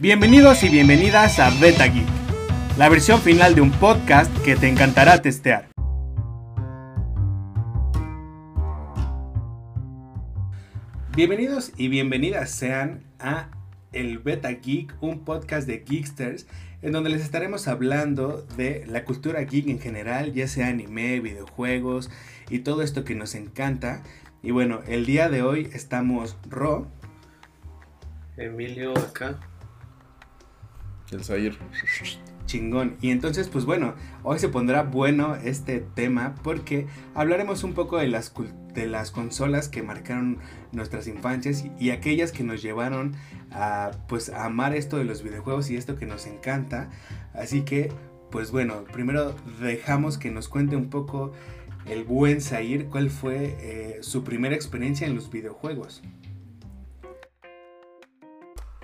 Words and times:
Bienvenidos 0.00 0.62
y 0.62 0.68
bienvenidas 0.68 1.40
a 1.40 1.50
Beta 1.58 1.88
Geek, 1.88 2.06
la 2.78 2.88
versión 2.88 3.20
final 3.20 3.56
de 3.56 3.62
un 3.62 3.72
podcast 3.72 4.32
que 4.44 4.54
te 4.54 4.68
encantará 4.68 5.20
testear. 5.20 5.66
Bienvenidos 11.16 11.72
y 11.76 11.88
bienvenidas 11.88 12.52
sean 12.52 13.02
a 13.18 13.48
el 13.90 14.20
Beta 14.20 14.52
Geek, 14.52 14.94
un 15.00 15.24
podcast 15.24 15.66
de 15.66 15.80
Geeksters, 15.84 16.46
en 16.80 16.92
donde 16.92 17.10
les 17.10 17.22
estaremos 17.22 17.66
hablando 17.66 18.46
de 18.56 18.84
la 18.86 19.04
cultura 19.04 19.40
geek 19.40 19.66
en 19.66 19.80
general, 19.80 20.32
ya 20.32 20.46
sea 20.46 20.68
anime, 20.68 21.18
videojuegos 21.18 22.08
y 22.48 22.60
todo 22.60 22.82
esto 22.82 23.04
que 23.04 23.16
nos 23.16 23.34
encanta. 23.34 24.04
Y 24.44 24.52
bueno, 24.52 24.80
el 24.86 25.06
día 25.06 25.28
de 25.28 25.42
hoy 25.42 25.68
estamos 25.72 26.36
Ro, 26.48 26.86
Emilio 28.36 28.96
acá. 28.96 29.40
El 31.10 31.24
Zahir. 31.24 31.58
Chingón. 32.46 32.96
Y 33.02 33.10
entonces, 33.10 33.48
pues 33.48 33.66
bueno, 33.66 33.94
hoy 34.22 34.38
se 34.38 34.48
pondrá 34.48 34.82
bueno 34.82 35.36
este 35.36 35.80
tema 35.80 36.34
porque 36.42 36.86
hablaremos 37.14 37.62
un 37.62 37.74
poco 37.74 37.98
de 37.98 38.08
las, 38.08 38.32
de 38.74 38.86
las 38.86 39.10
consolas 39.10 39.68
que 39.68 39.82
marcaron 39.82 40.38
nuestras 40.72 41.06
infancias 41.08 41.64
y, 41.78 41.90
aquellas 41.90 42.32
que 42.32 42.44
nos 42.44 42.62
llevaron 42.62 43.14
a, 43.50 43.90
pues, 44.08 44.30
a 44.30 44.46
amar 44.46 44.74
esto 44.74 44.96
de 44.96 45.04
los 45.04 45.22
videojuegos 45.22 45.70
y 45.70 45.76
esto 45.76 45.96
que 45.96 46.06
nos 46.06 46.26
encanta. 46.26 46.88
Así 47.34 47.62
que, 47.62 47.92
pues 48.30 48.50
bueno, 48.50 48.84
primero 48.84 49.34
dejamos 49.60 50.16
que 50.16 50.30
nos 50.30 50.48
cuente 50.48 50.74
un 50.74 50.88
poco 50.88 51.32
el 51.86 52.04
buen 52.04 52.40
Zahir 52.40 52.86
cuál 52.86 53.10
fue 53.10 53.56
eh, 53.60 53.98
su 54.00 54.24
primera 54.24 54.54
experiencia 54.54 55.06
en 55.06 55.14
los 55.14 55.30
videojuegos. 55.30 56.02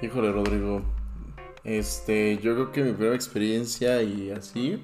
Híjole, 0.03 0.33
Rodrigo, 0.33 0.83
este, 1.65 2.39
yo 2.39 2.55
creo 2.55 2.73
que 2.73 2.83
mi 2.85 2.93
primera 2.93 3.15
experiencia 3.15 4.03
y 4.03 4.31
así 4.31 4.83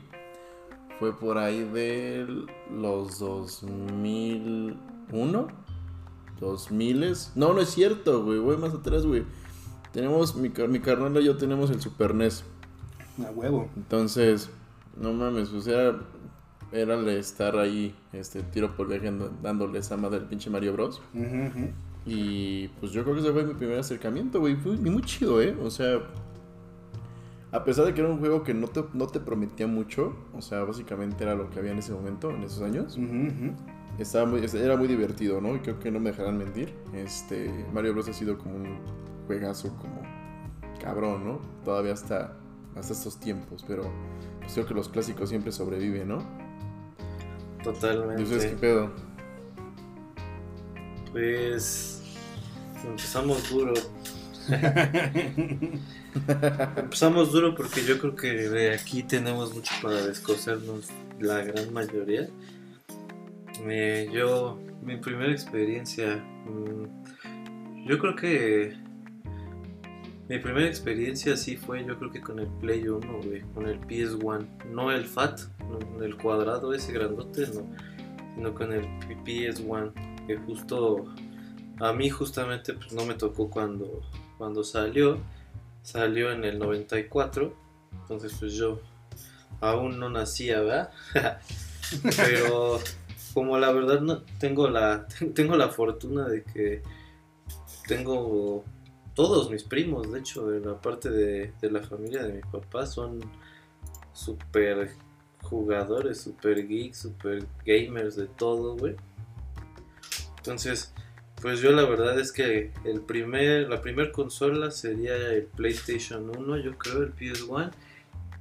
fue 0.98 1.16
por 1.16 1.38
ahí 1.38 1.64
de 1.64 2.26
los 2.70 3.18
2001, 3.18 5.48
2000. 6.40 7.16
No, 7.36 7.54
no 7.54 7.60
es 7.60 7.70
cierto, 7.70 8.24
güey, 8.24 8.38
voy 8.38 8.56
más 8.56 8.74
atrás, 8.74 9.06
güey. 9.06 9.24
Tenemos, 9.92 10.34
mi, 10.36 10.50
mi 10.68 10.80
carnal 10.80 11.22
y 11.22 11.26
yo 11.26 11.36
tenemos 11.36 11.70
el 11.70 11.80
Super 11.80 12.14
NES. 12.14 12.44
A 13.26 13.30
huevo. 13.30 13.68
Entonces, 13.76 14.50
no 14.96 15.12
mames, 15.12 15.52
o 15.52 15.60
sea, 15.60 15.98
era 16.72 16.94
estar 17.12 17.58
ahí, 17.58 17.94
este, 18.12 18.42
tiro 18.42 18.76
por 18.76 18.88
viaje 18.88 19.12
dándole 19.42 19.80
esa 19.80 19.96
madre 19.96 20.18
al 20.18 20.28
pinche 20.28 20.50
Mario 20.50 20.74
Bros. 20.74 21.02
Y 22.06 22.68
pues 22.80 22.92
yo 22.92 23.02
creo 23.02 23.16
que 23.16 23.20
ese 23.20 23.32
fue 23.32 23.44
mi 23.44 23.54
primer 23.54 23.78
acercamiento, 23.78 24.40
güey. 24.40 24.56
Fue 24.56 24.76
muy 24.76 25.02
chido, 25.02 25.42
¿eh? 25.42 25.56
O 25.62 25.70
sea, 25.70 26.00
a 27.52 27.64
pesar 27.64 27.84
de 27.84 27.94
que 27.94 28.00
era 28.00 28.10
un 28.10 28.18
juego 28.18 28.42
que 28.42 28.54
no 28.54 28.68
te, 28.68 28.84
no 28.92 29.06
te 29.06 29.20
prometía 29.20 29.66
mucho, 29.66 30.14
o 30.34 30.42
sea, 30.42 30.62
básicamente 30.64 31.24
era 31.24 31.34
lo 31.34 31.50
que 31.50 31.58
había 31.58 31.72
en 31.72 31.78
ese 31.78 31.92
momento, 31.92 32.30
en 32.30 32.42
esos 32.44 32.62
años, 32.62 32.96
estaba 33.98 34.24
muy, 34.26 34.44
era 34.54 34.76
muy 34.76 34.88
divertido, 34.88 35.40
¿no? 35.40 35.56
Y 35.56 35.60
creo 35.60 35.78
que 35.78 35.90
no 35.90 36.00
me 36.00 36.10
dejarán 36.10 36.38
mentir. 36.38 36.74
Este, 36.94 37.66
Mario 37.72 37.92
Bros. 37.92 38.08
ha 38.08 38.12
sido 38.12 38.38
como 38.38 38.56
un 38.56 38.78
juegazo 39.26 39.76
como 39.76 40.00
cabrón, 40.80 41.24
¿no? 41.24 41.40
Todavía 41.64 41.92
hasta, 41.92 42.36
hasta 42.76 42.92
estos 42.92 43.18
tiempos, 43.18 43.64
pero 43.66 43.82
pues 44.40 44.52
creo 44.54 44.66
que 44.66 44.74
los 44.74 44.88
clásicos 44.88 45.28
siempre 45.28 45.52
sobreviven, 45.52 46.08
¿no? 46.08 46.18
Totalmente. 47.62 48.22
¿Y 48.22 48.24
ustedes 48.24 48.46
qué 48.46 48.56
pedo? 48.56 48.90
Pues 51.12 52.02
empezamos 52.84 53.50
duro. 53.50 53.74
Empezamos 56.76 57.32
duro 57.32 57.54
porque 57.54 57.84
yo 57.84 57.98
creo 57.98 58.16
que 58.16 58.72
aquí 58.72 59.02
tenemos 59.02 59.54
mucho 59.54 59.72
para 59.82 60.06
descosernos 60.06 60.88
la 61.18 61.42
gran 61.42 61.70
mayoría. 61.72 62.28
yo, 64.12 64.58
mi 64.82 64.96
primera 64.96 65.32
experiencia, 65.32 66.16
mm, 66.16 67.86
yo 67.86 67.98
creo 67.98 68.16
que 68.16 68.76
mi 70.30 70.38
primera 70.38 70.68
experiencia 70.68 71.36
sí 71.36 71.56
fue, 71.56 71.84
yo 71.84 71.98
creo 71.98 72.12
que 72.12 72.20
con 72.20 72.38
el 72.38 72.46
Play 72.60 72.86
1, 72.86 73.00
con 73.52 73.66
el 73.66 73.80
PS1, 73.80 74.46
no 74.70 74.92
el 74.92 75.04
FAT, 75.04 75.40
el 76.00 76.16
cuadrado 76.16 76.72
ese 76.72 76.92
grandote, 76.92 77.48
no, 77.48 77.66
sino 78.36 78.54
con 78.54 78.72
el 78.72 78.84
PS1, 79.24 79.92
que 80.28 80.36
justo 80.36 81.06
a 81.80 81.92
mí 81.92 82.08
justamente 82.10 82.74
pues, 82.74 82.92
no 82.92 83.04
me 83.04 83.14
tocó 83.14 83.50
cuando, 83.50 84.02
cuando 84.40 84.64
salió 84.64 85.18
salió 85.82 86.32
en 86.32 86.44
el 86.44 86.58
94, 86.58 87.54
entonces 87.92 88.34
pues 88.40 88.54
yo 88.54 88.80
aún 89.60 90.00
no 90.00 90.08
nacía, 90.08 90.60
¿verdad? 90.60 90.90
Pero 92.16 92.78
como 93.34 93.58
la 93.58 93.70
verdad 93.70 94.00
no 94.00 94.22
tengo 94.38 94.70
la 94.70 95.06
tengo 95.34 95.56
la 95.56 95.68
fortuna 95.68 96.26
de 96.26 96.42
que 96.42 96.82
tengo 97.86 98.64
todos 99.14 99.50
mis 99.50 99.62
primos, 99.62 100.10
de 100.10 100.20
hecho, 100.20 100.54
en 100.54 100.66
la 100.66 100.80
parte 100.80 101.10
de, 101.10 101.52
de 101.60 101.70
la 101.70 101.82
familia 101.82 102.22
de 102.22 102.32
mi 102.32 102.40
papá 102.40 102.86
son 102.86 103.20
super 104.14 104.90
jugadores, 105.42 106.22
super 106.22 106.66
geeks, 106.66 106.96
super 107.00 107.46
gamers 107.66 108.16
de 108.16 108.26
todo, 108.26 108.78
güey. 108.78 108.96
Entonces, 110.38 110.94
pues 111.40 111.60
yo 111.60 111.72
la 111.72 111.84
verdad 111.84 112.18
es 112.18 112.32
que 112.32 112.70
el 112.84 113.00
primer, 113.00 113.68
la 113.68 113.80
primera 113.80 114.12
consola 114.12 114.70
sería 114.70 115.16
el 115.16 115.44
PlayStation 115.44 116.30
1, 116.36 116.58
yo 116.58 116.76
creo, 116.76 117.02
el 117.02 117.14
PS1. 117.14 117.70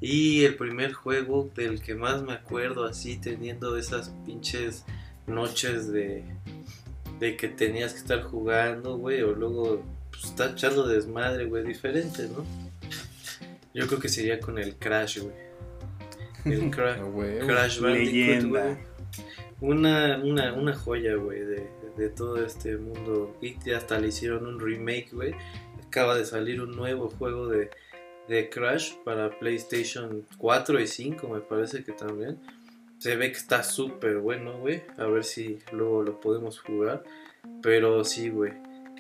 Y 0.02 0.46
el 0.46 0.56
primer 0.56 0.94
juego 0.94 1.50
del 1.56 1.82
que 1.82 1.94
más 1.94 2.22
me 2.24 2.34
acuerdo 2.34 2.86
así 2.86 3.18
teniendo 3.18 3.76
esas 3.78 4.14
pinches 4.26 4.86
noches 5.28 5.92
de, 5.92 6.24
de 7.20 7.36
que 7.36 7.50
tenías 7.50 7.94
que 7.94 8.00
estar 8.00 8.22
jugando, 8.24 8.98
güey, 8.98 9.22
o 9.22 9.34
luego 9.34 9.84
pues, 10.10 10.26
estar 10.26 10.52
echando 10.52 10.88
desmadre, 10.88 11.46
güey, 11.46 11.66
diferente, 11.66 12.28
¿no? 12.30 12.46
Yo 13.74 13.88
creo 13.88 14.00
que 14.00 14.10
sería 14.10 14.40
con 14.40 14.58
el 14.58 14.76
Crash, 14.76 15.20
güey. 15.20 15.36
El 16.46 16.72
Crash 17.46 17.80
Bandicoot, 17.80 18.50
güey. 18.50 18.78
Una, 19.62 20.18
una, 20.24 20.54
una 20.54 20.74
joya, 20.74 21.16
güey, 21.16 21.42
de, 21.42 21.70
de 22.00 22.10
todo 22.10 22.44
este 22.44 22.78
mundo 22.78 23.36
y 23.42 23.72
hasta 23.72 24.00
le 24.00 24.08
hicieron 24.08 24.48
un 24.48 24.60
remake, 24.60 25.10
güey. 25.12 25.36
Acaba 25.86 26.16
de 26.16 26.24
salir 26.24 26.62
un 26.62 26.72
nuevo 26.72 27.10
juego 27.10 27.48
de, 27.48 27.70
de 28.30 28.50
Crash 28.50 28.94
para 29.04 29.38
PlayStation 29.38 30.26
4 30.38 30.80
y 30.80 30.88
5, 30.88 31.28
me 31.28 31.42
parece 31.42 31.84
que 31.84 31.92
también. 31.92 32.40
Se 33.00 33.16
ve 33.16 33.32
que 33.32 33.38
está 33.38 33.64
súper 33.64 34.20
bueno, 34.20 34.58
güey. 34.60 34.84
A 34.98 35.06
ver 35.06 35.24
si 35.24 35.60
luego 35.72 36.04
lo 36.04 36.20
podemos 36.20 36.60
jugar. 36.60 37.04
Pero 37.62 38.04
sí, 38.04 38.30
güey. 38.30 38.54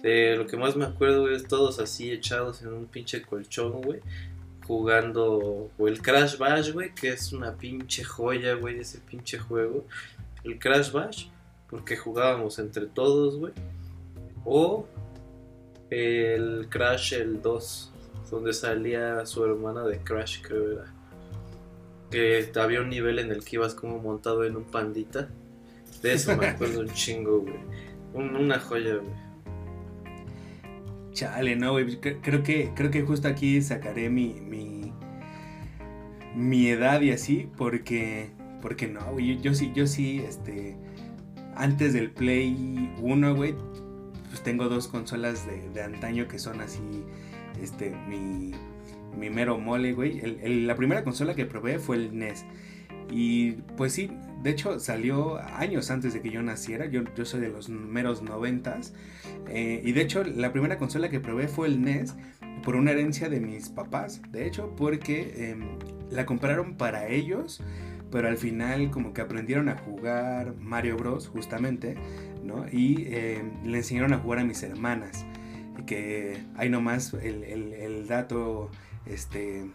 lo 0.03 0.45
que 0.45 0.57
más 0.57 0.75
me 0.75 0.85
acuerdo, 0.85 1.21
güey, 1.21 1.35
es 1.35 1.47
todos 1.47 1.79
así 1.79 2.11
echados 2.11 2.61
en 2.61 2.73
un 2.73 2.85
pinche 2.85 3.21
colchón, 3.21 3.81
güey. 3.81 4.01
Jugando 4.67 5.69
o 5.77 5.87
el 5.87 6.01
Crash 6.01 6.37
Bash, 6.37 6.71
güey, 6.73 6.93
que 6.93 7.09
es 7.09 7.31
una 7.31 7.55
pinche 7.55 8.03
joya, 8.03 8.55
güey, 8.55 8.79
ese 8.79 8.99
pinche 8.99 9.39
juego. 9.39 9.85
El 10.43 10.59
Crash 10.59 10.91
Bash 10.91 11.27
porque 11.69 11.95
jugábamos 11.95 12.59
entre 12.59 12.87
todos, 12.87 13.37
güey. 13.37 13.53
O 14.45 14.87
el 15.89 16.67
Crash 16.69 17.13
el 17.13 17.41
2, 17.41 17.93
donde 18.31 18.53
salía 18.53 19.25
su 19.25 19.45
hermana 19.45 19.83
de 19.83 19.99
Crash, 19.99 20.41
creo 20.41 20.71
era. 20.71 20.93
Que 22.09 22.51
había 22.59 22.81
un 22.81 22.89
nivel 22.89 23.19
en 23.19 23.31
el 23.31 23.43
que 23.43 23.57
ibas 23.57 23.75
como 23.75 23.99
montado 23.99 24.43
en 24.43 24.55
un 24.55 24.63
pandita. 24.63 25.29
De 26.01 26.13
eso 26.13 26.35
me 26.35 26.47
acuerdo 26.49 26.81
un 26.81 26.89
chingo, 26.89 27.41
güey. 27.41 27.55
una 28.13 28.59
joya, 28.59 28.95
güey. 28.95 29.29
Chale, 31.11 31.55
no, 31.55 31.73
güey. 31.73 31.99
Creo 31.99 32.43
que, 32.43 32.71
creo 32.75 32.89
que 32.89 33.03
justo 33.03 33.27
aquí 33.27 33.61
sacaré 33.61 34.09
mi, 34.09 34.39
mi, 34.41 34.91
mi 36.35 36.69
edad 36.69 37.01
y 37.01 37.11
así, 37.11 37.47
porque, 37.57 38.31
porque 38.61 38.87
no, 38.87 39.11
güey. 39.11 39.39
Yo, 39.39 39.53
sí, 39.53 39.71
yo 39.75 39.85
sí, 39.85 40.23
este 40.27 40.77
antes 41.59 41.93
del 41.93 42.09
Play 42.09 42.95
1, 43.01 43.35
güey, 43.35 43.53
pues 44.29 44.41
tengo 44.41 44.69
dos 44.69 44.87
consolas 44.87 45.45
de, 45.73 45.81
antaño 45.83 46.27
que 46.27 46.39
son 46.39 46.61
así, 46.61 46.79
este, 47.61 47.91
mi, 48.07 48.53
mi 49.17 49.29
mero 49.29 49.57
mole, 49.59 49.93
güey. 49.93 50.21
la 50.65 50.75
primera 50.75 51.03
consola 51.03 51.35
que 51.35 51.45
probé 51.45 51.77
fue 51.77 51.97
el 51.97 52.17
NES. 52.17 52.45
Y 53.11 53.53
pues 53.75 53.93
sí, 53.93 54.11
de 54.41 54.51
hecho 54.51 54.79
salió 54.79 55.39
años 55.39 55.91
antes 55.91 56.13
de 56.13 56.21
que 56.21 56.29
yo 56.29 56.41
naciera. 56.41 56.85
Yo, 56.85 57.01
yo 57.15 57.25
soy 57.25 57.41
de 57.41 57.49
los 57.49 57.67
meros 57.67 58.21
noventas. 58.21 58.93
Eh, 59.49 59.81
y 59.83 59.91
de 59.91 60.01
hecho 60.01 60.23
la 60.23 60.51
primera 60.51 60.77
consola 60.77 61.09
que 61.09 61.19
probé 61.19 61.47
fue 61.47 61.67
el 61.67 61.81
NES 61.81 62.15
por 62.63 62.75
una 62.75 62.91
herencia 62.91 63.27
de 63.27 63.39
mis 63.39 63.69
papás. 63.69 64.21
De 64.31 64.45
hecho, 64.45 64.75
porque 64.77 65.51
em, 65.51 65.77
la 66.11 66.25
compraron 66.25 66.75
para 66.75 67.07
ellos 67.07 67.61
pero 68.11 68.27
al 68.27 68.37
final 68.37 68.91
como 68.91 69.13
que 69.13 69.21
aprendieron 69.21 69.69
a 69.69 69.77
jugar 69.77 70.55
Mario 70.55 70.97
Bros 70.97 71.27
justamente, 71.27 71.95
¿no? 72.43 72.65
Y 72.71 73.03
eh, 73.07 73.43
le 73.63 73.77
enseñaron 73.77 74.13
a 74.13 74.17
jugar 74.17 74.39
a 74.39 74.43
mis 74.43 74.63
hermanas. 74.63 75.25
que 75.85 76.37
hay 76.55 76.69
nomás 76.69 77.13
el, 77.13 77.43
el, 77.43 77.73
el 77.73 78.07
dato, 78.07 78.69
este, 79.05 79.65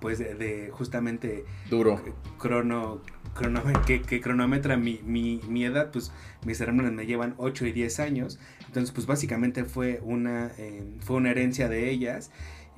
pues 0.00 0.18
de, 0.18 0.70
justamente... 0.72 1.44
Duro. 1.70 2.00
Crono, 2.38 3.00
crono 3.34 3.62
que, 3.86 4.02
que, 4.02 4.20
cronometra 4.20 4.76
mi, 4.76 5.00
mi, 5.04 5.40
mi, 5.48 5.64
edad, 5.64 5.90
pues 5.90 6.12
mis 6.44 6.60
hermanos 6.60 6.92
me 6.92 7.06
llevan 7.06 7.34
8 7.38 7.66
y 7.66 7.72
10 7.72 8.00
años. 8.00 8.38
Entonces, 8.66 8.92
pues 8.92 9.06
básicamente 9.06 9.64
fue 9.64 10.00
una, 10.02 10.50
eh, 10.58 10.84
fue 11.00 11.16
una 11.16 11.30
herencia 11.30 11.68
de 11.68 11.88
ellas. 11.90 12.30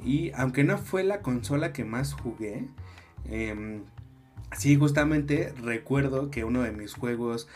Y 0.04 0.30
aunque 0.34 0.62
no 0.62 0.78
fue 0.78 1.02
la 1.02 1.20
consola 1.22 1.72
que 1.72 1.84
más 1.84 2.12
jugué, 2.12 2.68
eh, 3.24 3.80
sí, 4.56 4.76
justamente 4.76 5.52
recuerdo 5.62 6.30
que 6.30 6.44
uno 6.44 6.62
de 6.62 6.72
mis 6.72 6.94
juegos 6.94 7.48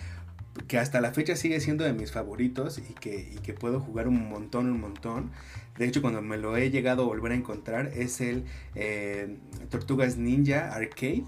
que 0.67 0.79
hasta 0.79 1.01
la 1.01 1.13
fecha 1.13 1.37
sigue 1.37 1.61
siendo 1.61 1.85
de 1.85 1.93
mis 1.93 2.13
favoritos 2.13 2.79
y 2.79 2.95
que, 2.95 3.31
y 3.33 3.39
que 3.39 3.55
puedo 3.55 3.81
jugar 3.81 4.09
un 4.09 4.29
montón, 4.29 4.71
un 4.71 4.81
montón. 4.81 5.31
De 5.79 5.87
hecho, 5.87 6.03
cuando 6.03 6.23
me 6.23 6.37
lo 6.37 6.57
he 6.57 6.71
llegado 6.71 7.05
a 7.05 7.07
volver 7.07 7.33
a 7.33 7.37
encontrar 7.37 7.93
es 7.95 8.21
el 8.21 8.45
eh, 8.75 9.37
Tortugas 9.71 10.17
Ninja 10.17 10.75
Arcade, 10.75 11.25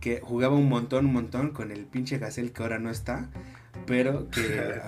que 0.00 0.20
jugaba 0.20 0.54
un 0.54 0.68
montón, 0.68 1.06
un 1.06 1.12
montón 1.12 1.50
con 1.50 1.72
el 1.72 1.84
pinche 1.86 2.18
Gazelle 2.18 2.52
que 2.52 2.62
ahora 2.62 2.78
no 2.78 2.90
está 2.90 3.30
pero 3.86 4.28
que 4.30 4.80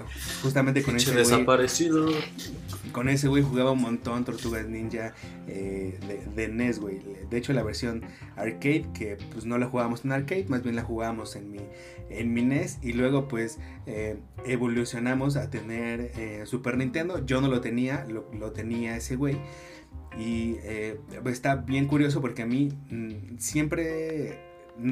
justamente 0.42 0.82
con 0.82 0.96
ese 0.96 1.14
desaparecido. 1.14 2.08
con 2.92 3.08
ese 3.08 3.28
güey 3.28 3.42
jugaba 3.42 3.72
un 3.72 3.80
montón 3.80 4.24
Tortugas 4.24 4.66
Ninja 4.66 5.14
eh, 5.46 5.98
de, 6.34 6.48
NES, 6.48 6.80
güey. 6.80 7.00
De 7.30 7.36
hecho, 7.36 7.52
la 7.52 7.62
versión 7.62 8.02
arcade, 8.36 8.86
que 8.94 9.18
pues 9.32 9.44
no 9.44 9.58
la 9.58 9.66
jugábamos 9.66 10.04
en 10.04 10.12
arcade, 10.12 10.46
más 10.48 10.62
bien 10.62 10.76
la 10.76 10.82
jugábamos 10.82 11.36
en 11.36 11.52
mi, 11.52 11.60
en 12.10 12.32
mi 12.32 12.42
NES. 12.42 12.78
Y 12.82 12.92
luego, 12.94 13.28
pues, 13.28 13.58
eh, 13.86 14.18
evolucionamos 14.44 15.36
a 15.36 15.50
tener 15.50 16.12
eh, 16.16 16.42
Super 16.46 16.76
Nintendo. 16.76 17.24
Yo 17.24 17.40
no 17.40 17.48
lo 17.48 17.60
tenía, 17.60 18.04
lo, 18.08 18.30
lo 18.32 18.52
tenía 18.52 18.96
ese 18.96 19.16
güey. 19.16 19.36
Y 20.18 20.56
está 21.26 21.56
bien 21.56 21.86
curioso 21.86 22.20
porque 22.20 22.42
a 22.42 22.46
mí 22.46 22.72
mm, 22.90 23.38
siempre 23.38 24.47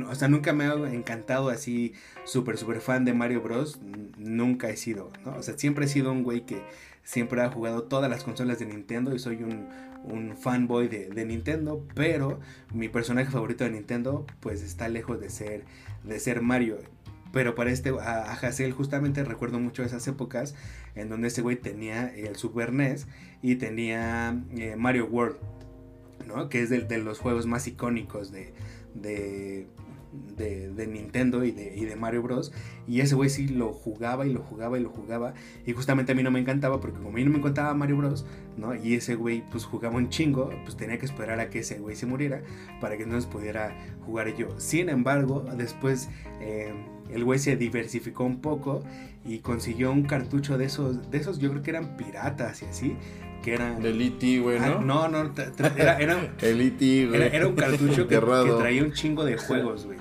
o 0.08 0.14
sea, 0.14 0.28
nunca 0.28 0.52
me 0.52 0.64
ha 0.64 0.74
encantado 0.92 1.48
así 1.48 1.94
súper, 2.24 2.56
súper 2.58 2.80
fan 2.80 3.04
de 3.04 3.14
Mario 3.14 3.40
Bros. 3.42 3.80
Nunca 4.18 4.68
he 4.70 4.76
sido, 4.76 5.10
¿no? 5.24 5.36
O 5.36 5.42
sea, 5.42 5.56
siempre 5.56 5.86
he 5.86 5.88
sido 5.88 6.12
un 6.12 6.22
güey 6.22 6.44
que 6.44 6.62
siempre 7.04 7.40
ha 7.42 7.50
jugado 7.50 7.84
todas 7.84 8.10
las 8.10 8.24
consolas 8.24 8.58
de 8.58 8.66
Nintendo 8.66 9.14
y 9.14 9.18
soy 9.18 9.42
un, 9.42 9.68
un 10.04 10.36
fanboy 10.36 10.88
de, 10.88 11.08
de, 11.08 11.24
Nintendo, 11.24 11.86
pero 11.94 12.40
mi 12.74 12.88
personaje 12.88 13.30
favorito 13.30 13.64
de 13.64 13.70
Nintendo 13.70 14.26
pues 14.40 14.62
está 14.62 14.88
lejos 14.88 15.20
de 15.20 15.30
ser, 15.30 15.64
de 16.02 16.18
ser 16.18 16.42
Mario. 16.42 16.78
Pero 17.32 17.54
para 17.54 17.70
este, 17.70 17.90
a, 17.90 18.32
a 18.32 18.72
justamente 18.72 19.22
recuerdo 19.22 19.60
mucho 19.60 19.84
esas 19.84 20.06
épocas 20.08 20.54
en 20.94 21.08
donde 21.08 21.28
ese 21.28 21.42
güey 21.42 21.56
tenía 21.56 22.08
el 22.08 22.36
Super 22.36 22.72
NES 22.72 23.06
y 23.42 23.56
tenía 23.56 24.42
eh, 24.56 24.74
Mario 24.76 25.06
World, 25.06 25.36
¿no? 26.26 26.48
Que 26.48 26.62
es 26.62 26.70
de 26.70 26.98
los 26.98 27.18
juegos 27.18 27.46
más 27.46 27.66
icónicos 27.66 28.32
de, 28.32 28.54
de, 29.02 29.66
de, 30.36 30.86
Nintendo 30.86 31.44
y 31.44 31.50
de, 31.50 31.74
y 31.76 31.84
de, 31.84 31.96
Mario 31.96 32.22
Bros. 32.22 32.52
Y 32.86 33.00
ese 33.00 33.14
güey 33.14 33.30
sí 33.30 33.48
lo 33.48 33.72
jugaba 33.72 34.26
y 34.26 34.32
lo 34.32 34.40
jugaba 34.40 34.78
y 34.78 34.82
lo 34.82 34.90
jugaba. 34.90 35.34
Y 35.66 35.72
justamente 35.72 36.12
a 36.12 36.14
mí 36.14 36.22
no 36.22 36.30
me 36.30 36.40
encantaba 36.40 36.80
porque 36.80 36.96
como 36.96 37.10
a 37.10 37.12
mí 37.12 37.24
no 37.24 37.30
me 37.30 37.38
encantaba 37.38 37.74
Mario 37.74 37.96
Bros. 37.96 38.26
¿no? 38.56 38.74
Y 38.74 38.94
ese 38.94 39.14
güey 39.14 39.42
pues 39.50 39.64
jugaba 39.64 39.96
un 39.96 40.08
chingo, 40.08 40.50
pues 40.64 40.76
tenía 40.76 40.98
que 40.98 41.06
esperar 41.06 41.40
a 41.40 41.50
que 41.50 41.60
ese 41.60 41.78
güey 41.78 41.96
se 41.96 42.06
muriera 42.06 42.42
para 42.80 42.96
que 42.96 43.02
entonces 43.02 43.30
pudiera 43.30 43.76
jugar 44.04 44.34
yo. 44.36 44.58
Sin 44.58 44.88
embargo, 44.88 45.44
después 45.56 46.08
eh, 46.40 46.72
el 47.10 47.24
güey 47.24 47.38
se 47.38 47.56
diversificó 47.56 48.24
un 48.24 48.40
poco 48.40 48.82
y 49.24 49.38
consiguió 49.38 49.92
un 49.92 50.04
cartucho 50.04 50.58
de 50.58 50.66
esos, 50.66 51.10
de 51.10 51.18
esos 51.18 51.38
yo 51.38 51.50
creo 51.50 51.62
que 51.62 51.70
eran 51.70 51.96
piratas 51.96 52.62
y 52.62 52.66
así 52.66 52.96
que 53.42 53.54
era... 53.54 53.78
Del 53.78 54.00
E.T., 54.00 54.40
güey, 54.40 54.58
¿no? 54.58 54.80
no, 54.80 55.08
no, 55.08 55.32
era, 55.76 55.98
era, 55.98 56.34
el 56.42 56.60
E.T., 56.60 57.06
güey. 57.06 57.22
Era, 57.22 57.46
un 57.46 57.54
cartucho 57.54 58.08
que, 58.08 58.18
traía 58.18 58.82
un 58.82 58.92
chingo 58.92 59.24
de 59.24 59.36
juegos, 59.36 59.86
güey. 59.86 59.98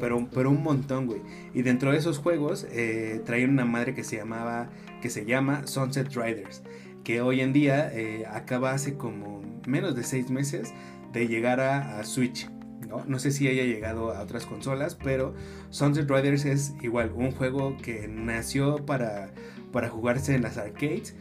Pero, 0.00 0.26
pero 0.32 0.50
un 0.50 0.62
montón, 0.62 1.06
güey. 1.06 1.20
Y 1.54 1.62
dentro 1.62 1.92
de 1.92 1.98
esos 1.98 2.18
juegos 2.18 2.66
eh, 2.70 3.20
traían 3.24 3.50
una 3.50 3.64
madre 3.64 3.94
que 3.94 4.04
se 4.04 4.16
llamaba, 4.16 4.70
que 5.00 5.10
se 5.10 5.24
llama 5.24 5.66
Sunset 5.66 6.14
Riders. 6.14 6.62
Que 7.04 7.20
hoy 7.20 7.40
en 7.40 7.52
día 7.52 7.90
eh, 7.92 8.24
acaba 8.26 8.72
hace 8.72 8.94
como 8.94 9.42
menos 9.66 9.94
de 9.94 10.02
seis 10.02 10.30
meses 10.30 10.72
de 11.12 11.28
llegar 11.28 11.60
a, 11.60 12.02
Switch. 12.04 12.48
¿No? 12.90 13.04
¿no? 13.06 13.18
sé 13.18 13.30
si 13.30 13.48
haya 13.48 13.64
llegado 13.64 14.12
a 14.12 14.20
otras 14.20 14.44
consolas, 14.44 14.96
pero 14.96 15.34
Sunset 15.70 16.10
Riders 16.10 16.44
es 16.44 16.74
igual 16.82 17.12
un 17.14 17.30
juego 17.30 17.76
que 17.78 18.08
nació 18.08 18.84
para, 18.84 19.30
para 19.72 19.88
jugarse 19.88 20.34
en 20.34 20.42
las 20.42 20.58
arcades 20.58 21.14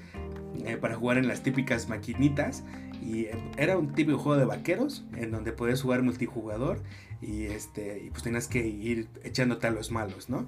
eh, 0.66 0.78
para 0.78 0.96
jugar 0.96 1.18
en 1.18 1.28
las 1.28 1.42
típicas 1.42 1.88
maquinitas. 1.90 2.64
Y 3.02 3.28
era 3.58 3.78
un 3.78 3.94
típico 3.94 4.18
juego 4.18 4.40
de 4.40 4.46
vaqueros 4.46 5.06
en 5.16 5.32
donde 5.32 5.54
podías 5.54 5.82
jugar 5.82 6.04
multijugador 6.04 6.82
y, 7.22 7.46
este, 7.46 8.04
y 8.04 8.10
pues 8.10 8.24
tenías 8.24 8.48
que 8.48 8.68
ir 8.68 9.08
echándote 9.24 9.68
a 9.68 9.72
los 9.72 9.90
malos, 9.90 10.30
¿no? 10.30 10.48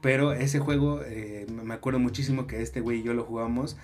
Pero 0.00 0.32
ese 0.32 0.60
juego, 0.60 1.02
eh, 1.04 1.46
me 1.50 1.74
acuerdo 1.74 1.98
muchísimo 1.98 2.46
que 2.46 2.62
este 2.62 2.80
güey 2.80 3.00
y 3.00 3.02
yo 3.02 3.12
lo 3.12 3.24
jugábamos. 3.24 3.76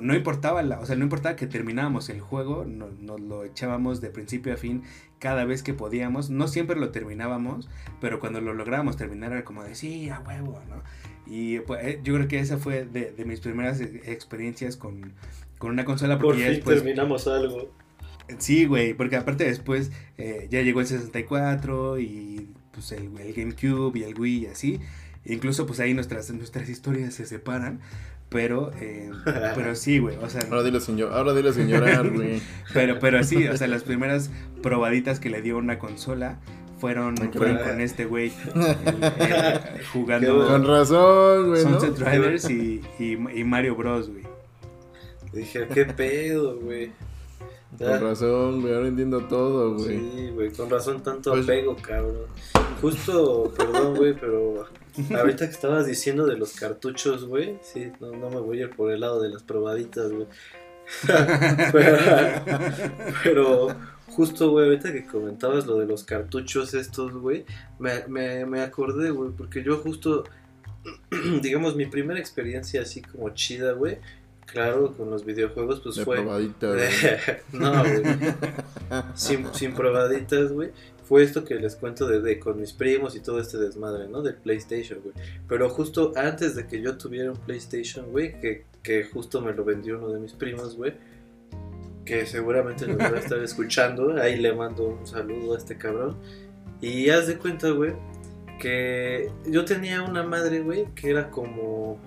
No 0.00 0.14
importaba, 0.14 0.62
o 0.80 0.86
sea, 0.86 0.96
no 0.96 1.04
importaba 1.04 1.36
que 1.36 1.46
terminábamos 1.46 2.08
el 2.08 2.20
juego, 2.20 2.64
nos, 2.64 3.20
lo 3.20 3.44
echábamos 3.44 4.00
de 4.00 4.10
principio 4.10 4.54
a 4.54 4.56
fin 4.56 4.82
cada 5.18 5.44
vez 5.44 5.62
que 5.62 5.74
podíamos. 5.74 6.30
No 6.30 6.48
siempre 6.48 6.76
lo 6.76 6.90
terminábamos, 6.90 7.68
pero 8.00 8.20
cuando 8.20 8.40
lo 8.40 8.54
lográbamos 8.54 8.96
terminar 8.96 9.32
era 9.32 9.44
como 9.44 9.64
de 9.64 9.74
sí, 9.74 10.08
a 10.08 10.20
huevo, 10.20 10.60
¿no? 10.68 10.82
Y 11.26 11.60
pues, 11.60 11.84
eh, 11.84 12.00
yo 12.04 12.14
creo 12.14 12.28
que 12.28 12.38
esa 12.38 12.58
fue 12.58 12.84
de, 12.84 13.10
de 13.12 13.24
mis 13.24 13.40
primeras 13.40 13.80
e, 13.80 14.02
experiencias 14.12 14.76
con, 14.76 15.12
con, 15.58 15.70
una 15.72 15.84
consola. 15.84 16.18
Porque 16.18 16.38
Por 16.38 16.44
fin 16.44 16.54
después, 16.54 16.76
terminamos 16.76 17.26
algo. 17.26 17.70
Sí, 18.38 18.64
güey, 18.66 18.94
porque 18.94 19.16
aparte 19.16 19.44
después 19.44 19.90
eh, 20.18 20.48
ya 20.50 20.62
llegó 20.62 20.80
el 20.80 20.86
64 20.86 21.98
y 22.00 22.48
pues 22.72 22.92
el, 22.92 23.16
el, 23.18 23.32
GameCube 23.34 23.98
y 23.98 24.02
el 24.02 24.18
Wii 24.18 24.44
y 24.44 24.46
así. 24.46 24.80
incluso 25.24 25.66
pues 25.66 25.80
ahí 25.80 25.94
nuestras, 25.94 26.30
nuestras 26.30 26.68
historias 26.68 27.14
se 27.14 27.26
separan. 27.26 27.80
Pero, 28.28 28.72
eh, 28.80 29.10
pero 29.54 29.76
sí, 29.76 29.98
güey, 29.98 30.16
o 30.16 30.28
sea... 30.28 30.42
Ahora 30.50 30.64
dile, 30.64 30.80
señor, 30.80 31.12
ahora 31.12 31.32
dile 31.32 31.52
señor 31.52 32.10
güey. 32.12 32.42
pero, 32.74 32.98
pero 32.98 33.22
sí, 33.22 33.46
o 33.46 33.56
sea, 33.56 33.68
las 33.68 33.84
primeras 33.84 34.30
probaditas 34.62 35.20
que 35.20 35.30
le 35.30 35.42
dio 35.42 35.56
una 35.56 35.78
consola 35.78 36.38
fueron, 36.80 37.16
fueron 37.16 37.58
con 37.58 37.80
este 37.80 38.04
güey 38.04 38.32
jugando. 39.92 40.46
Con 40.46 40.66
razón, 40.66 41.48
güey. 41.50 41.62
Sunset 41.62 41.98
Riders 41.98 42.50
y, 42.50 42.82
y, 42.98 43.44
Mario 43.44 43.76
Bros, 43.76 44.10
güey. 44.10 44.24
Dije, 45.32 45.66
¿qué 45.72 45.84
pedo, 45.84 46.58
güey? 46.58 46.90
Con 47.78 48.00
razón, 48.00 48.62
güey, 48.62 48.74
ahora 48.74 48.88
entiendo 48.88 49.26
todo, 49.26 49.74
güey. 49.74 49.98
Sí, 49.98 50.30
güey, 50.32 50.52
con 50.52 50.70
razón 50.70 51.02
tanto 51.02 51.32
pues 51.32 51.44
apego, 51.44 51.76
cabrón. 51.76 52.26
Justo, 52.80 53.52
perdón, 53.56 53.96
güey, 53.96 54.14
pero 54.14 54.66
ahorita 55.14 55.46
que 55.46 55.52
estabas 55.52 55.86
diciendo 55.86 56.26
de 56.26 56.36
los 56.36 56.54
cartuchos, 56.54 57.26
güey, 57.26 57.58
sí, 57.62 57.92
no, 58.00 58.12
no 58.12 58.30
me 58.30 58.40
voy 58.40 58.60
a 58.60 58.62
ir 58.62 58.70
por 58.70 58.90
el 58.92 59.00
lado 59.00 59.20
de 59.20 59.28
las 59.28 59.42
probaditas, 59.42 60.10
güey. 60.10 60.26
pero 63.24 63.74
justo, 64.08 64.50
güey, 64.50 64.66
ahorita 64.66 64.92
que 64.92 65.04
comentabas 65.04 65.66
lo 65.66 65.78
de 65.78 65.86
los 65.86 66.04
cartuchos 66.04 66.72
estos, 66.74 67.12
güey, 67.12 67.44
me, 67.78 68.06
me, 68.08 68.46
me 68.46 68.60
acordé, 68.60 69.10
güey, 69.10 69.32
porque 69.32 69.62
yo 69.62 69.78
justo, 69.78 70.24
digamos, 71.42 71.76
mi 71.76 71.86
primera 71.86 72.20
experiencia 72.20 72.82
así 72.82 73.02
como 73.02 73.30
chida, 73.30 73.72
güey, 73.72 73.98
claro, 74.46 74.96
con 74.96 75.10
los 75.10 75.24
videojuegos, 75.24 75.80
pues 75.80 76.00
fue... 76.02 76.16
Probadita, 76.16 76.74
no, 77.52 77.82
güey. 77.82 78.02
sin, 79.14 79.52
sin 79.54 79.74
probaditas, 79.74 80.52
güey. 80.52 80.70
Fue 81.04 81.22
esto 81.22 81.44
que 81.44 81.54
les 81.56 81.76
cuento 81.76 82.08
de, 82.08 82.20
de, 82.20 82.40
con 82.40 82.58
mis 82.58 82.72
primos 82.72 83.14
y 83.14 83.20
todo 83.20 83.38
este 83.38 83.58
desmadre, 83.58 84.08
¿no? 84.08 84.22
Del 84.22 84.36
PlayStation, 84.36 85.00
güey. 85.00 85.14
Pero 85.46 85.68
justo 85.68 86.12
antes 86.16 86.56
de 86.56 86.66
que 86.66 86.80
yo 86.80 86.96
tuviera 86.96 87.30
un 87.30 87.38
PlayStation, 87.38 88.06
güey, 88.10 88.40
que, 88.40 88.64
que 88.82 89.04
justo 89.04 89.40
me 89.40 89.52
lo 89.52 89.64
vendió 89.64 89.98
uno 89.98 90.08
de 90.08 90.18
mis 90.18 90.32
primos, 90.32 90.76
güey 90.76 90.94
que 92.06 92.24
seguramente 92.24 92.86
nos 92.86 92.98
va 92.98 93.16
a 93.16 93.18
estar 93.18 93.38
escuchando. 93.42 94.16
Ahí 94.16 94.38
le 94.38 94.54
mando 94.54 94.86
un 94.88 95.06
saludo 95.06 95.54
a 95.54 95.58
este 95.58 95.76
cabrón. 95.76 96.16
Y 96.80 97.10
haz 97.10 97.26
de 97.26 97.36
cuenta, 97.36 97.70
güey, 97.70 97.92
que 98.58 99.30
yo 99.46 99.64
tenía 99.66 100.02
una 100.02 100.22
madre, 100.22 100.60
güey, 100.60 100.86
que 100.94 101.10
era 101.10 101.30
como 101.30 101.98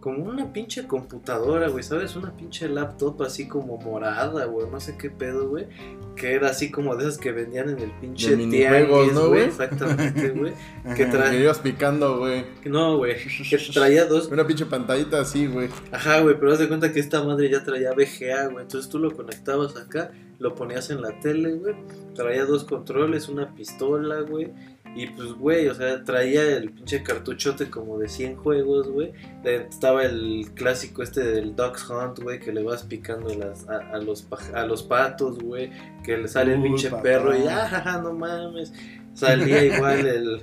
como 0.00 0.24
una 0.24 0.52
pinche 0.52 0.86
computadora, 0.86 1.68
güey, 1.68 1.82
¿sabes? 1.82 2.14
Una 2.16 2.36
pinche 2.36 2.68
laptop 2.68 3.22
así 3.22 3.48
como 3.48 3.76
morada, 3.78 4.44
güey, 4.44 4.68
no 4.70 4.78
sé 4.78 4.96
qué 4.96 5.10
pedo, 5.10 5.48
güey. 5.48 5.66
Que 6.14 6.34
era 6.34 6.50
así 6.50 6.70
como 6.70 6.94
de 6.96 7.04
esas 7.04 7.18
que 7.18 7.32
vendían 7.32 7.70
en 7.70 7.78
el 7.78 7.90
pinche 8.00 8.36
tianguis, 8.36 9.12
¿no, 9.12 9.28
güey? 9.28 9.44
Exactamente, 9.44 10.30
güey. 10.30 10.52
que, 10.96 11.06
traía... 11.06 11.40
ibas 11.40 11.58
picando, 11.58 12.18
güey. 12.18 12.44
No, 12.66 12.98
güey, 12.98 13.16
que 13.16 13.58
traía 13.72 14.04
dos... 14.04 14.28
Una 14.28 14.46
pinche 14.46 14.66
pantallita 14.66 15.20
así, 15.20 15.46
güey. 15.46 15.68
Ajá, 15.90 16.20
güey, 16.20 16.38
pero 16.38 16.52
haz 16.52 16.58
de 16.58 16.68
cuenta 16.68 16.92
que 16.92 17.00
esta 17.00 17.22
madre 17.24 17.50
ya 17.50 17.64
traía 17.64 17.92
VGA, 17.92 18.48
güey. 18.48 18.62
Entonces 18.62 18.88
tú 18.88 18.98
lo 18.98 19.14
conectabas 19.16 19.76
acá, 19.76 20.12
lo 20.38 20.54
ponías 20.54 20.90
en 20.90 21.02
la 21.02 21.18
tele, 21.20 21.54
güey. 21.54 21.74
Traía 22.14 22.44
dos 22.44 22.64
controles, 22.64 23.28
una 23.28 23.54
pistola, 23.54 24.20
güey 24.20 24.52
Y 24.96 25.08
pues, 25.08 25.34
güey, 25.34 25.68
o 25.68 25.74
sea, 25.74 26.02
traía 26.04 26.56
el 26.56 26.72
pinche 26.72 27.02
cartuchote 27.02 27.68
como 27.68 27.98
de 27.98 28.08
100 28.08 28.36
juegos, 28.36 28.88
güey. 28.88 29.12
Estaba 29.44 30.04
el 30.04 30.48
clásico 30.54 31.02
este 31.02 31.22
del 31.22 31.54
Dogs 31.54 31.88
Hunt, 31.90 32.18
güey, 32.20 32.40
que 32.40 32.50
le 32.50 32.62
vas 32.62 32.84
picando 32.84 33.28
las, 33.34 33.68
a, 33.68 33.98
los, 33.98 34.26
a 34.54 34.64
los 34.64 34.82
patos, 34.82 35.38
güey. 35.38 35.70
Que 36.02 36.16
le 36.16 36.28
sale 36.28 36.54
el 36.54 36.62
pinche 36.62 36.90
perro 37.02 37.36
y, 37.36 37.42
ah, 37.46 38.00
no 38.02 38.14
mames. 38.14 38.72
Salía 39.12 39.64
igual 39.64 40.06
el 40.06 40.42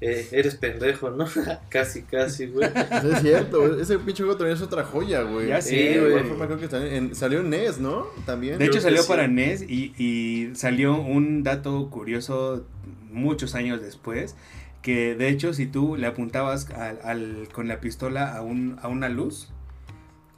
eh, 0.00 0.26
eres 0.32 0.56
pendejo, 0.56 1.10
¿no? 1.10 1.26
casi, 1.68 2.02
casi, 2.02 2.46
güey. 2.46 2.68
es 3.12 3.20
cierto, 3.20 3.80
ese 3.80 4.00
pinche 4.00 4.24
juego 4.24 4.36
también 4.36 4.56
es 4.56 4.62
otra 4.62 4.82
joya, 4.82 5.22
güey. 5.22 5.46
Ya 5.46 5.62
sí, 5.62 5.96
güey. 5.96 7.14
salió 7.14 7.38
en 7.38 7.50
NES, 7.50 7.78
¿no? 7.78 8.06
También. 8.26 8.58
De 8.58 8.66
hecho, 8.66 8.80
salió 8.80 9.06
para 9.06 9.28
NES 9.28 9.62
y, 9.62 9.94
y 9.96 10.56
salió 10.56 11.00
un 11.00 11.44
dato 11.44 11.88
curioso 11.88 12.66
muchos 13.12 13.54
años 13.54 13.80
después. 13.80 14.36
Que 14.82 15.14
de 15.14 15.28
hecho, 15.28 15.54
si 15.54 15.66
tú 15.66 15.96
le 15.96 16.06
apuntabas 16.06 16.68
al, 16.70 17.48
con 17.52 17.68
la 17.68 17.80
pistola 17.80 18.36
a, 18.36 18.42
un, 18.42 18.78
a 18.82 18.88
una 18.88 19.08
luz, 19.08 19.52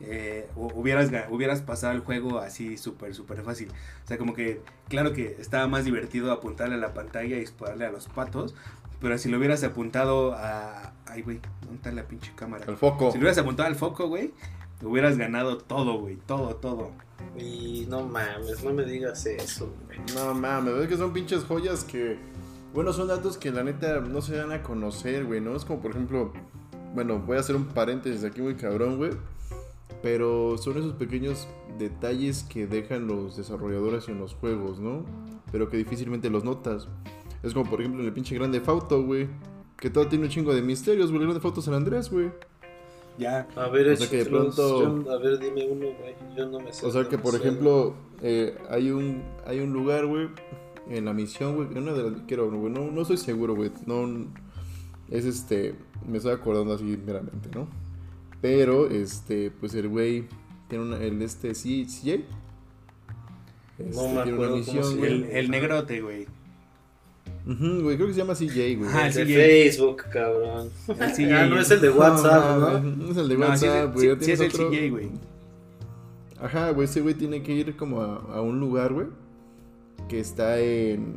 eh, 0.01 0.49
hubieras, 0.55 1.11
hubieras 1.31 1.63
pasado 1.63 1.95
el 1.95 2.01
juego 2.01 2.39
así 2.41 2.77
súper, 2.77 3.15
súper 3.15 3.43
fácil. 3.43 3.69
O 4.05 4.07
sea, 4.07 4.19
como 4.19 4.35
que, 4.35 4.61
claro 4.89 5.15
que 5.15 5.37
estaba 5.41 5.67
más 5.67 5.85
divertido 5.85 6.31
apuntarle 6.31 6.75
a 6.75 6.79
la 6.79 6.93
pantalla 6.93 7.37
y 7.37 7.41
dispararle 7.41 7.87
a 7.87 7.91
los 7.91 8.09
patos, 8.09 8.55
pero 9.01 9.19
si 9.19 9.29
lo 9.29 9.39
hubieras 9.39 9.63
apuntado 9.65 10.35
a. 10.35 10.93
Ay, 11.07 11.23
güey, 11.23 11.41
¿dónde 11.61 11.77
está 11.77 11.93
la 11.93 12.05
pinche 12.05 12.33
cámara? 12.35 12.65
Al 12.67 12.77
foco. 12.77 13.13
Si 13.13 13.19
lo 13.19 13.23
hubieras 13.23 13.39
apuntado 13.39 13.69
al 13.69 13.77
foco, 13.77 14.09
güey, 14.09 14.33
hubieras 14.83 15.17
ganado 15.19 15.59
todo, 15.59 16.01
güey. 16.01 16.17
Todo, 16.27 16.57
todo. 16.57 16.91
Y 17.39 17.87
no 17.89 18.03
mames, 18.07 18.63
no 18.65 18.73
me 18.73 18.85
digas 18.85 19.27
eso, 19.27 19.75
güey. 19.87 19.99
No 20.15 20.35
mames, 20.35 20.75
ves 20.75 20.89
que 20.89 20.97
son 20.97 21.13
pinches 21.13 21.45
joyas 21.45 21.85
que. 21.85 22.17
Bueno, 22.75 22.93
son 22.93 23.07
datos 23.07 23.39
que 23.39 23.53
la 23.53 23.63
neta 23.63 24.01
no 24.01 24.21
se 24.21 24.37
van 24.37 24.51
a 24.51 24.65
conocer, 24.65 25.25
güey, 25.25 25.41
¿no? 25.41 25.55
Es 25.55 25.65
como, 25.65 25.81
por 25.81 25.93
ejemplo. 25.93 26.33
Bueno, 26.93 27.21
voy 27.21 27.37
a 27.37 27.41
hacer 27.41 27.55
un 27.55 27.67
paréntesis 27.67 28.25
aquí 28.25 28.43
muy 28.43 28.57
cabrón, 28.57 28.97
güey. 28.97 29.13
Pero 30.03 30.59
son 30.59 30.77
esos 30.79 30.93
pequeños 30.95 31.47
detalles 31.79 32.43
que 32.43 32.67
dejan 32.67 33.07
los 33.07 33.37
desarrolladores 33.37 34.09
en 34.09 34.19
los 34.19 34.35
juegos, 34.35 34.81
¿no? 34.81 35.05
Pero 35.53 35.69
que 35.69 35.77
difícilmente 35.77 36.29
los 36.31 36.43
notas. 36.43 36.89
Es 37.45 37.55
como, 37.55 37.71
por 37.71 37.81
ejemplo, 37.81 38.01
en 38.01 38.09
el 38.09 38.13
pinche 38.13 38.35
Grande 38.35 38.61
Fauto, 38.61 39.05
güey. 39.05 39.29
Que 39.77 39.89
todo 39.89 40.09
tiene 40.09 40.25
un 40.25 40.31
chingo 40.31 40.53
de 40.53 40.61
misterios, 40.61 41.11
güey. 41.11 41.21
El 41.21 41.29
Grande 41.29 41.41
Fauto 41.41 41.63
San 41.63 41.75
Andrés, 41.75 42.11
güey. 42.11 42.33
Ya. 43.19 43.47
A 43.55 43.69
ver, 43.69 43.89
o 43.89 43.97
sea 43.97 44.11
que 44.11 44.17
de 44.17 44.27
pronto... 44.27 45.05
a 45.13 45.17
ver, 45.19 45.39
dime 45.39 45.69
uno, 45.71 45.87
güey. 45.97 46.17
Yo 46.37 46.47
no 46.47 46.59
me 46.59 46.73
sé. 46.73 46.85
O 46.85 46.91
sea 46.91 47.09
que, 47.09 47.19
por 47.19 47.37
ejemplo, 47.37 47.95
eh, 48.21 48.59
hay, 48.69 48.91
un, 48.91 49.23
hay 49.47 49.61
un 49.61 49.73
lugar, 49.73 50.07
güey, 50.07 50.29
en 50.89 51.05
la 51.05 51.13
misión, 51.13 51.57
güey. 51.57 51.69
Una 51.77 51.93
de 51.93 52.11
las... 52.11 52.21
Quiero, 52.27 52.51
güey. 52.51 52.73
No, 52.73 52.91
no 52.91 53.03
estoy 53.03 53.17
seguro, 53.17 53.55
güey. 53.55 53.71
No... 53.87 54.27
Es 55.11 55.25
este... 55.25 55.75
Me 56.07 56.19
estoy 56.19 56.33
acordando 56.33 56.75
así 56.75 56.85
meramente, 56.85 57.49
¿no? 57.55 57.69
Pero, 58.41 58.91
este, 58.91 59.51
pues 59.51 59.75
el 59.75 59.89
güey 59.89 60.27
tiene 60.69 60.85
una, 60.85 60.99
el 60.99 61.23
este, 61.23 61.55
sí, 61.55 61.87
CJ. 61.87 62.25
Este, 63.79 63.97
no 63.97 64.09
me 64.09 64.21
acuerdo 64.21 64.55
una 64.55 64.57
misión, 64.57 65.05
el, 65.05 65.25
el 65.25 65.51
negrote, 65.51 66.01
güey 66.03 66.27
güey, 67.47 67.97
creo 67.97 68.07
que 68.07 68.15
se 68.15 68.21
llama 68.21 68.35
CJ, 68.35 68.79
güey. 68.79 68.91
Ah, 68.93 69.09
el 69.09 69.15
de 69.15 69.25
Facebook, 69.25 70.05
cabrón. 70.11 70.71
ah, 70.89 71.47
no 71.47 71.61
es 71.61 71.71
el 71.71 71.81
de 71.81 71.91
WhatsApp, 71.91 72.59
¿no? 72.59 72.81
No, 72.81 73.11
es 73.11 73.17
el 73.17 73.29
de 73.29 73.37
WhatsApp, 73.37 73.95
güey. 73.95 74.17
Sí, 74.21 74.33
es 74.33 74.41
el 74.41 74.51
CJ, 74.51 74.91
güey. 74.91 75.11
Ajá, 76.41 76.71
güey, 76.71 76.87
ese 76.87 77.01
güey 77.01 77.15
tiene 77.15 77.43
que 77.43 77.53
ir 77.53 77.77
como 77.77 78.01
a, 78.01 78.41
un 78.41 78.61
lugar, 78.61 78.93
güey, 78.93 79.07
que 80.09 80.21
está 80.21 80.59
en, 80.61 81.15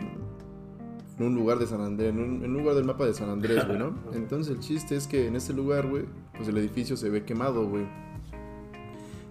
un 1.19 1.35
lugar 1.35 1.59
de 1.59 1.67
San 1.67 1.81
Andrés, 1.81 2.09
en 2.09 2.19
un, 2.19 2.43
en 2.43 2.51
un 2.51 2.57
lugar 2.57 2.75
del 2.75 2.85
mapa 2.85 3.05
de 3.05 3.13
San 3.13 3.29
Andrés, 3.29 3.65
güey, 3.65 3.79
¿no? 3.79 3.95
Entonces 4.13 4.53
el 4.53 4.59
chiste 4.59 4.95
es 4.95 5.07
que 5.07 5.27
en 5.27 5.35
ese 5.35 5.53
lugar, 5.53 5.87
güey, 5.87 6.05
pues 6.35 6.47
el 6.47 6.57
edificio 6.57 6.95
se 6.95 7.09
ve 7.09 7.23
quemado, 7.23 7.67
güey. 7.67 7.87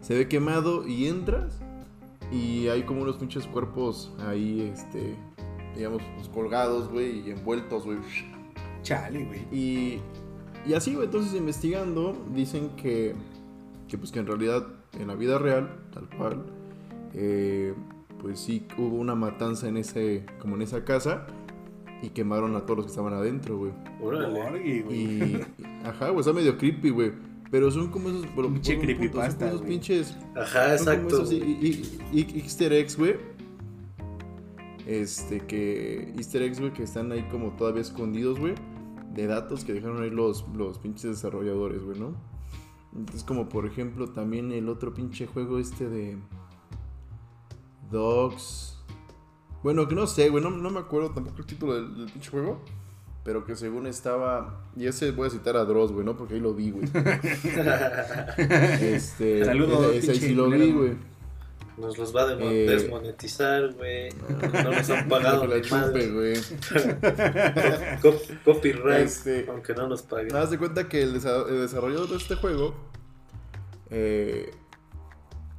Se 0.00 0.14
ve 0.14 0.28
quemado 0.28 0.86
y 0.86 1.06
entras 1.06 1.60
y 2.32 2.68
hay 2.68 2.82
como 2.82 3.02
unos 3.02 3.16
pinches 3.16 3.46
cuerpos 3.46 4.12
ahí, 4.26 4.70
este, 4.72 5.16
digamos, 5.76 6.02
pues, 6.16 6.28
colgados, 6.28 6.88
güey, 6.88 7.20
y 7.26 7.30
envueltos, 7.30 7.84
güey. 7.84 7.98
Chale, 8.82 9.24
güey. 9.24 9.40
Y, 9.52 10.00
y 10.66 10.74
así, 10.74 10.94
güey, 10.94 11.06
entonces 11.06 11.34
investigando, 11.34 12.16
dicen 12.34 12.70
que, 12.76 13.14
que, 13.88 13.98
pues 13.98 14.10
que 14.10 14.18
en 14.18 14.26
realidad, 14.26 14.66
en 14.98 15.08
la 15.08 15.14
vida 15.14 15.38
real, 15.38 15.76
tal 15.92 16.08
cual, 16.16 16.44
eh, 17.14 17.74
pues 18.20 18.40
sí 18.40 18.66
hubo 18.78 18.96
una 18.96 19.14
matanza 19.14 19.68
en 19.68 19.76
ese, 19.76 20.24
como 20.40 20.56
en 20.56 20.62
esa 20.62 20.84
casa, 20.84 21.26
y 22.02 22.10
quemaron 22.10 22.56
a 22.56 22.60
todos 22.60 22.78
los 22.78 22.86
que 22.86 22.90
estaban 22.90 23.14
adentro, 23.14 23.58
güey. 23.58 23.72
Órale, 24.02 24.82
güey. 24.82 24.98
Y, 24.98 25.40
ajá, 25.84 26.10
güey, 26.10 26.20
está 26.20 26.32
medio 26.32 26.58
creepy, 26.58 26.90
güey. 26.90 27.12
Pero 27.50 27.70
son 27.70 27.90
como 27.90 28.08
esos. 28.08 28.26
Pinche 28.26 28.78
creepypasta. 28.78 29.48
Esos 29.48 29.62
pinches. 29.62 30.16
Ajá, 30.34 30.72
exacto. 30.72 31.24
y, 31.32 31.36
y, 31.36 31.98
y, 32.12 32.40
Easter 32.40 32.72
eggs, 32.72 32.96
güey 32.98 33.36
este, 34.86 35.40
que 35.40 36.12
easter 36.16 36.42
eggs, 36.42 36.60
güey, 36.60 36.72
que 36.72 36.84
están 36.84 37.10
ahí 37.12 37.22
como 37.30 37.50
todavía 37.50 37.82
escondidos, 37.82 38.38
güey, 38.38 38.54
de 39.12 39.26
datos 39.26 39.64
que 39.64 39.72
dejaron 39.72 40.02
ahí 40.02 40.10
los, 40.10 40.46
los 40.54 40.78
pinches 40.78 41.10
desarrolladores, 41.10 41.82
güey, 41.82 41.98
¿no? 41.98 42.14
Entonces, 42.94 43.24
como 43.24 43.48
por 43.48 43.66
ejemplo, 43.66 44.08
también 44.08 44.52
el 44.52 44.68
otro 44.68 44.94
pinche 44.94 45.26
juego 45.26 45.58
este 45.58 45.88
de 45.88 46.16
Dogs. 47.90 48.78
Bueno, 49.62 49.88
que 49.88 49.94
no 49.94 50.06
sé, 50.06 50.28
güey, 50.28 50.42
no, 50.42 50.50
me 50.50 50.78
acuerdo 50.78 51.10
tampoco 51.10 51.38
el 51.38 51.46
título 51.46 51.74
del, 51.74 52.10
pinche 52.10 52.30
juego. 52.30 52.60
Pero 53.24 53.44
que 53.44 53.56
según 53.56 53.88
estaba. 53.88 54.62
Y 54.76 54.86
ese 54.86 55.10
voy 55.10 55.26
a 55.26 55.30
citar 55.30 55.56
a 55.56 55.64
Dross, 55.64 55.90
güey, 55.90 56.06
¿no? 56.06 56.16
Porque 56.16 56.34
ahí 56.34 56.40
lo 56.40 56.54
vi, 56.54 56.70
güey. 56.70 56.84
este. 58.38 59.44
Saludos, 59.44 59.94
ese, 59.96 60.12
ahí 60.12 60.18
sí 60.18 60.34
lo 60.34 60.48
vi, 60.48 60.70
güey. 60.70 60.96
Nos 61.76 61.98
los 61.98 62.16
va 62.16 62.22
a 62.22 62.32
eh, 62.32 62.66
desmonetizar, 62.66 63.74
güey. 63.74 64.08
No 64.62 64.70
nos 64.70 64.88
han 64.88 65.08
pagado 65.10 65.46
la 65.46 65.60
chupe, 65.60 66.08
güey. 66.08 66.36
copyright, 68.44 69.06
este, 69.06 69.46
aunque 69.48 69.74
no 69.74 69.86
nos 69.86 70.02
paguen. 70.02 70.28
Nada, 70.28 70.46
de 70.46 70.56
cuenta 70.58 70.88
que 70.88 71.02
el, 71.02 71.12
desarrollador 71.12 72.08
de 72.08 72.16
este 72.16 72.36
juego, 72.36 72.74
eh, 73.90 74.52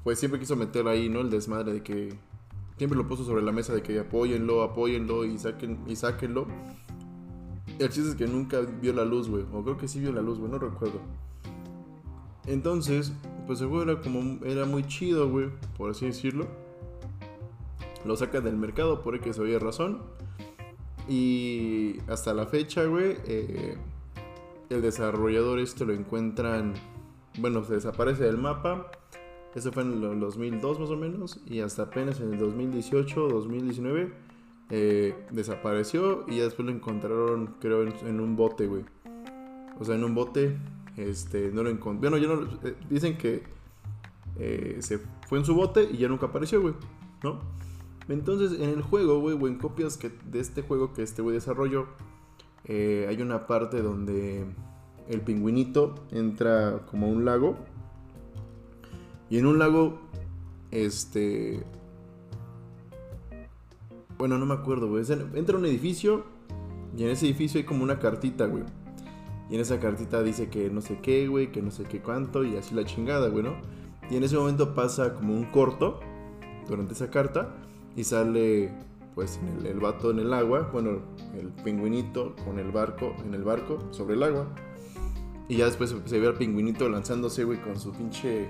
pues 0.07 0.19
siempre 0.19 0.39
quiso 0.39 0.55
meter 0.55 0.87
ahí, 0.87 1.09
¿no? 1.09 1.19
El 1.19 1.29
desmadre 1.29 1.73
de 1.73 1.83
que 1.83 2.13
siempre 2.77 2.97
lo 2.97 3.09
puso 3.09 3.25
sobre 3.25 3.41
la 3.41 3.51
mesa 3.51 3.73
de 3.73 3.83
que 3.83 3.99
apóyenlo, 3.99 4.63
apóyenlo 4.63 5.25
y 5.25 5.37
saquen 5.37 5.79
y 5.85 5.97
sáquenlo. 5.97 6.47
El 7.77 7.89
chiste 7.89 8.11
es 8.11 8.15
que 8.15 8.25
nunca 8.25 8.61
vio 8.61 8.93
la 8.93 9.03
luz, 9.03 9.27
güey. 9.27 9.43
O 9.51 9.61
creo 9.65 9.75
que 9.75 9.89
sí 9.89 9.99
vio 9.99 10.13
la 10.13 10.21
luz, 10.21 10.39
güey, 10.39 10.49
no 10.49 10.59
recuerdo. 10.59 11.01
Entonces, 12.45 13.11
pues 13.47 13.59
el 13.59 13.67
juego 13.67 13.83
era 13.83 14.01
como 14.01 14.45
era 14.45 14.63
muy 14.63 14.87
chido, 14.87 15.29
güey, 15.29 15.49
por 15.77 15.91
así 15.91 16.05
decirlo. 16.05 16.47
Lo 18.05 18.15
sacan 18.15 18.45
del 18.45 18.55
mercado 18.55 19.01
por 19.03 19.13
el 19.13 19.19
que 19.19 19.33
se 19.33 19.41
oye 19.41 19.59
razón. 19.59 20.03
Y 21.09 21.97
hasta 22.07 22.33
la 22.33 22.45
fecha, 22.45 22.85
güey, 22.85 23.17
eh, 23.25 23.77
el 24.69 24.81
desarrollador 24.81 25.59
este 25.59 25.83
lo 25.83 25.91
encuentran, 25.91 26.75
bueno, 27.39 27.65
se 27.65 27.73
desaparece 27.73 28.23
del 28.23 28.37
mapa. 28.37 28.89
Eso 29.55 29.71
fue 29.71 29.83
en 29.83 30.03
el 30.03 30.19
2002 30.19 30.79
más 30.79 30.89
o 30.89 30.97
menos. 30.97 31.39
Y 31.45 31.61
hasta 31.61 31.83
apenas 31.83 32.19
en 32.19 32.33
el 32.33 32.39
2018 32.39 33.27
2019 33.27 34.13
eh, 34.69 35.15
desapareció. 35.31 36.25
Y 36.27 36.37
ya 36.37 36.43
después 36.43 36.65
lo 36.65 36.71
encontraron, 36.71 37.55
creo, 37.59 37.83
en 37.83 38.19
un 38.19 38.35
bote, 38.35 38.67
güey. 38.67 38.83
O 39.79 39.85
sea, 39.85 39.95
en 39.95 40.03
un 40.03 40.15
bote 40.15 40.57
este, 40.97 41.51
no 41.51 41.63
lo 41.63 41.69
encontré. 41.69 42.09
Bueno, 42.09 42.17
ya 42.17 42.33
no, 42.33 42.47
eh, 42.67 42.75
dicen 42.89 43.17
que 43.17 43.43
eh, 44.39 44.77
se 44.79 44.99
fue 45.27 45.37
en 45.37 45.45
su 45.45 45.53
bote 45.53 45.87
y 45.91 45.97
ya 45.97 46.07
nunca 46.07 46.25
apareció, 46.27 46.61
güey. 46.61 46.73
¿No? 47.23 47.39
Entonces, 48.09 48.59
en 48.59 48.69
el 48.69 48.81
juego, 48.81 49.19
güey, 49.19 49.37
o 49.39 49.47
en 49.47 49.57
copias 49.57 49.97
que, 49.97 50.09
de 50.09 50.39
este 50.39 50.61
juego 50.61 50.93
que 50.93 51.03
este 51.03 51.21
güey 51.21 51.35
desarrolló, 51.35 51.87
eh, 52.65 53.05
hay 53.09 53.21
una 53.21 53.47
parte 53.47 53.81
donde 53.81 54.45
el 55.07 55.21
pingüinito 55.21 55.95
entra 56.11 56.85
como 56.89 57.07
a 57.07 57.09
un 57.09 57.25
lago. 57.25 57.57
Y 59.29 59.37
en 59.37 59.45
un 59.45 59.59
lago, 59.59 59.99
este. 60.71 61.63
Bueno, 64.17 64.37
no 64.37 64.45
me 64.45 64.53
acuerdo, 64.53 64.87
güey. 64.89 65.03
Entra 65.35 65.57
un 65.57 65.65
edificio 65.65 66.23
y 66.97 67.03
en 67.03 67.09
ese 67.09 67.27
edificio 67.27 67.59
hay 67.59 67.65
como 67.65 67.83
una 67.83 67.99
cartita, 67.99 68.47
güey. 68.47 68.63
Y 69.49 69.55
en 69.55 69.61
esa 69.61 69.79
cartita 69.79 70.23
dice 70.23 70.49
que 70.49 70.69
no 70.69 70.81
sé 70.81 70.99
qué, 71.01 71.27
güey, 71.27 71.51
que 71.51 71.61
no 71.61 71.71
sé 71.71 71.83
qué 71.83 72.01
cuánto, 72.01 72.43
y 72.43 72.57
así 72.57 72.73
la 72.73 72.85
chingada, 72.85 73.29
güey. 73.29 73.45
Y 74.09 74.15
en 74.15 74.23
ese 74.23 74.37
momento 74.37 74.73
pasa 74.73 75.13
como 75.13 75.33
un 75.33 75.45
corto 75.45 75.99
durante 76.67 76.93
esa 76.93 77.09
carta 77.09 77.55
y 77.95 78.03
sale 78.03 78.71
pues 79.15 79.39
el, 79.59 79.65
el 79.65 79.79
vato 79.79 80.11
en 80.11 80.19
el 80.19 80.33
agua, 80.33 80.69
bueno, 80.71 81.01
el 81.33 81.47
pingüinito 81.63 82.35
con 82.45 82.59
el 82.59 82.71
barco, 82.71 83.15
en 83.25 83.33
el 83.33 83.43
barco, 83.43 83.79
sobre 83.91 84.15
el 84.15 84.23
agua. 84.23 84.47
Y 85.49 85.57
ya 85.57 85.65
después 85.65 85.95
se 86.05 86.19
ve 86.19 86.27
al 86.27 86.35
pingüinito 86.35 86.89
lanzándose, 86.89 87.43
güey, 87.43 87.61
con 87.61 87.79
su 87.79 87.93
pinche 87.93 88.49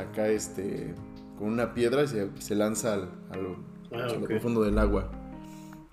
acá, 0.00 0.28
este, 0.28 0.94
con 1.38 1.48
una 1.48 1.74
piedra 1.74 2.02
y 2.04 2.06
se, 2.40 2.54
lanza 2.54 2.94
al, 2.94 3.08
a 3.30 3.36
lo, 3.36 3.56
ah, 3.92 4.08
profundo 4.26 4.62
del 4.62 4.78
agua. 4.78 5.10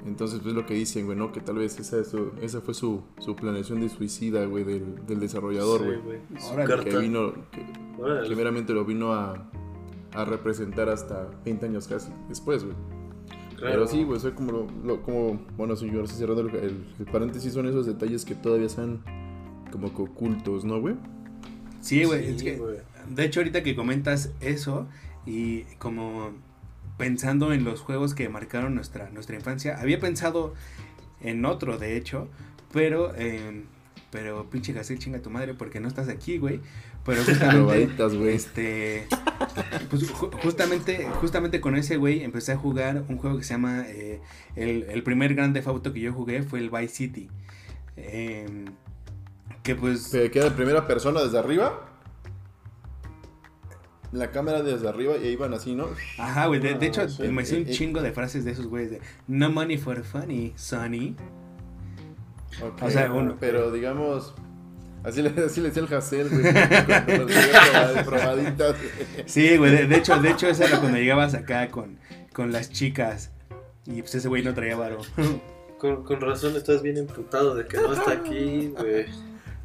Entonces, 0.06 0.40
pues 0.42 0.54
lo 0.56 0.66
que 0.66 0.74
dicen, 0.74 1.06
güey, 1.06 1.18
¿no? 1.18 1.32
Que 1.32 1.42
tal 1.42 1.56
vez 1.56 1.80
esa, 1.80 2.00
eso- 2.00 2.32
esa 2.42 2.62
fue 2.62 2.74
su, 2.74 3.02
su 3.20 3.36
planeación 3.36 3.82
de 3.82 3.90
suicida, 3.90 4.46
güey, 4.46 4.64
del, 4.64 5.06
del 5.06 5.20
desarrollador, 5.20 5.82
Sí, 5.82 6.00
güey. 6.04 6.20
Su 6.40 6.56
carta. 6.56 6.84
que 6.86 6.98
vino, 6.98 7.34
que, 7.52 7.66
Órale. 8.02 8.30
que 8.30 8.36
meramente 8.36 8.74
lo 8.74 8.86
vino 8.86 9.14
a, 9.14 9.50
a 10.14 10.26
representar 10.26 10.88
hasta 10.90 11.30
20 11.44 11.66
años 11.66 11.88
casi 11.88 12.10
después, 12.30 12.64
güey. 12.64 12.76
Claro. 13.58 13.74
Pero 13.74 13.88
sí, 13.88 14.04
güey, 14.04 14.20
soy 14.20 14.32
como, 14.34 14.52
lo, 14.52 14.68
lo- 14.86 15.02
como 15.02 15.40
bueno, 15.58 15.74
ahora 15.74 16.08
sí 16.08 16.16
cerrando 16.16 16.42
el, 16.42 16.56
el- 16.56 16.86
el 17.00 17.06
paréntesis, 17.12 17.52
son 17.54 17.68
esos 17.68 17.86
detalles 17.88 18.24
que 18.24 18.36
todavía 18.36 18.68
están 18.68 19.02
como 19.72 19.94
que 19.94 20.04
ocultos, 20.04 20.64
¿no, 20.64 20.80
güey? 20.80 20.96
Sí, 21.82 22.04
güey. 22.06 22.24
Sí, 22.28 22.36
es 22.36 22.44
que, 22.44 22.58
güey. 22.58 22.78
De 23.10 23.26
hecho, 23.26 23.40
ahorita 23.40 23.64
que 23.64 23.76
comentas 23.76 24.32
eso 24.42 24.88
y 25.26 25.64
como 25.80 26.32
pensando 26.98 27.54
en 27.54 27.64
los 27.64 27.82
juegos 27.82 28.14
que 28.16 28.28
marcaron 28.30 28.74
nuestra, 28.76 29.10
nuestra 29.12 29.36
infancia, 29.36 29.80
había 29.80 30.00
pensado 30.00 30.54
en 31.22 31.46
otro, 31.46 31.78
de 31.78 31.96
hecho, 31.98 32.28
pero, 32.74 33.14
eh, 33.16 33.64
pero 34.12 34.50
pinche 34.50 34.74
Gasel, 34.74 34.98
chinga 35.00 35.20
tu 35.22 35.30
madre 35.30 35.54
porque 35.54 35.80
no 35.80 35.88
estás 35.88 36.10
aquí, 36.10 36.38
güey. 36.38 36.60
Pero 37.06 37.24
justamente, 37.26 38.34
este, 38.34 39.08
pues 39.90 40.12
ju- 40.12 40.32
justamente, 40.42 41.08
justamente 41.22 41.62
con 41.62 41.76
ese 41.76 41.96
güey 41.98 42.24
empecé 42.24 42.52
a 42.52 42.58
jugar 42.58 43.04
un 43.08 43.18
juego 43.18 43.38
que 43.38 43.44
se 43.44 43.54
llama, 43.54 43.86
eh, 43.88 44.20
el, 44.56 44.84
el 44.90 45.04
primer 45.04 45.34
Grand 45.34 45.54
Theft 45.54 45.68
Auto 45.68 45.94
que 45.94 46.02
yo 46.02 46.12
jugué 46.14 46.44
fue 46.44 46.60
el 46.60 46.70
Vice 46.70 46.88
City. 46.96 47.30
Em, 47.96 48.66
que 49.64 49.76
pues... 49.76 50.04
Se 50.04 50.30
queda 50.32 50.48
en 50.48 50.54
primera 50.56 50.86
persona 50.88 51.22
desde 51.22 51.38
arriba. 51.40 51.90
La 54.18 54.32
cámara 54.32 54.64
desde 54.64 54.88
arriba 54.90 55.16
y 55.18 55.28
ahí 55.28 55.36
van 55.36 55.54
así, 55.54 55.76
¿no? 55.76 55.88
Ajá, 56.18 56.48
güey. 56.48 56.60
De, 56.60 56.74
de 56.76 56.86
hecho, 56.88 57.02
Ah, 57.02 57.10
sí. 57.10 57.24
me 57.24 57.44
hice 57.44 57.56
un 57.58 57.62
Eh, 57.64 57.66
eh. 57.70 57.72
chingo 57.74 58.02
de 58.02 58.12
frases 58.12 58.44
de 58.46 58.52
esos 58.52 58.68
güeyes 58.68 58.92
de 58.92 59.02
No 59.28 59.50
money 59.52 59.78
for 59.78 60.04
funny, 60.04 60.54
Sonny. 60.56 61.16
O 62.82 62.90
sea, 62.90 63.12
uno- 63.12 63.38
Pero 63.40 63.72
digamos. 63.72 64.34
Así 65.04 65.22
le, 65.22 65.30
así 65.46 65.62
le 65.62 65.70
decía 65.70 65.84
el 65.88 65.94
Hassel, 65.94 66.28
güey. 66.30 66.44
probaditas. 68.06 68.76
Sí, 69.26 69.58
güey. 69.58 69.72
De, 69.72 69.88
de 69.88 69.96
hecho, 69.98 70.20
de 70.20 70.32
hecho, 70.32 70.48
esa 70.50 70.66
era 70.66 70.80
cuando 70.80 70.98
llegabas 70.98 71.34
acá 71.34 71.70
con, 71.70 71.98
con 72.34 72.52
las 72.52 72.70
chicas. 72.72 73.32
Y 73.86 74.02
pues 74.02 74.16
ese 74.16 74.28
güey 74.28 74.44
no 74.44 74.54
traía 74.54 74.76
varo. 74.76 74.98
Con, 75.78 76.04
con 76.04 76.20
razón 76.20 76.56
estás 76.56 76.82
bien 76.82 76.98
emputado 76.98 77.56
de 77.56 77.66
que 77.68 77.78
no 77.78 77.94
está 77.94 78.12
aquí, 78.14 78.74
güey. 78.78 79.06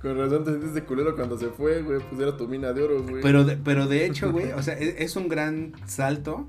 Con 0.02 0.18
razón 0.18 0.44
te 0.44 0.50
sentiste 0.52 0.82
culero 0.84 1.14
cuando 1.14 1.38
se 1.38 1.46
fue, 1.48 1.80
güey. 1.82 2.00
Pues 2.10 2.20
era 2.20 2.36
tu 2.36 2.48
mina 2.48 2.72
de 2.72 2.82
oro, 2.82 3.02
güey. 3.02 3.22
Pero 3.22 3.44
de, 3.44 3.56
pero 3.56 3.86
de 3.86 4.04
hecho, 4.06 4.30
güey, 4.32 4.52
o 4.52 4.62
sea, 4.62 4.74
es, 4.74 4.96
es 4.98 5.16
un 5.16 5.28
gran 5.28 5.72
salto. 5.86 6.48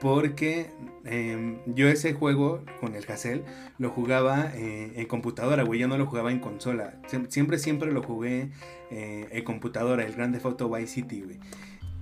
Porque 0.00 0.70
em, 1.04 1.58
yo 1.66 1.88
ese 1.88 2.12
juego 2.12 2.62
con 2.80 2.94
el 2.94 3.04
Hassel 3.10 3.42
lo 3.78 3.88
jugaba 3.90 4.50
eh, 4.54 4.92
en 4.96 5.06
computadora, 5.06 5.62
güey. 5.62 5.80
Yo 5.80 5.88
no 5.88 5.96
lo 5.96 6.06
jugaba 6.06 6.30
en 6.30 6.40
consola. 6.40 7.00
Siem- 7.10 7.28
Siempre, 7.30 7.58
siempre 7.58 7.90
lo 7.90 8.02
jugué 8.02 8.50
eh, 8.90 9.28
en 9.30 9.44
computadora, 9.44 10.04
el 10.04 10.12
Grand 10.14 10.34
Theft 10.34 10.44
Auto 10.46 10.68
Vice 10.70 10.88
City, 10.88 11.22
güey. 11.22 11.38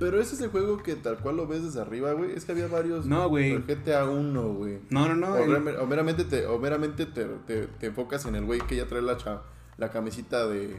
Pero 0.00 0.20
ese 0.20 0.34
es 0.34 0.40
el 0.40 0.49
juego 0.50 0.78
que 0.82 0.96
tal 0.96 1.18
cual 1.18 1.37
lo 1.37 1.46
ves 1.46 1.62
desde 1.62 1.80
arriba, 1.80 2.12
güey. 2.14 2.32
Es 2.32 2.44
que 2.44 2.52
había 2.52 2.66
varios. 2.66 3.06
No, 3.06 3.28
güey. 3.28 3.56
GTA 3.58 4.06
1, 4.08 4.52
güey. 4.54 4.78
No, 4.90 5.06
no, 5.06 5.14
no. 5.14 5.34
O, 5.34 5.44
el- 5.44 5.87
meramente, 5.87 6.25
te, 6.25 6.46
o 6.46 6.58
meramente 6.58 7.06
te, 7.06 7.25
te- 7.46 7.66
te 7.68 7.87
enfocas 7.87 8.25
en 8.26 8.34
el 8.34 8.44
güey 8.44 8.61
que 8.62 8.75
ya 8.75 8.87
trae 8.87 9.02
la, 9.02 9.16
cha- 9.16 9.42
la 9.83 9.91
camisita 9.91 10.47
de 10.47 10.77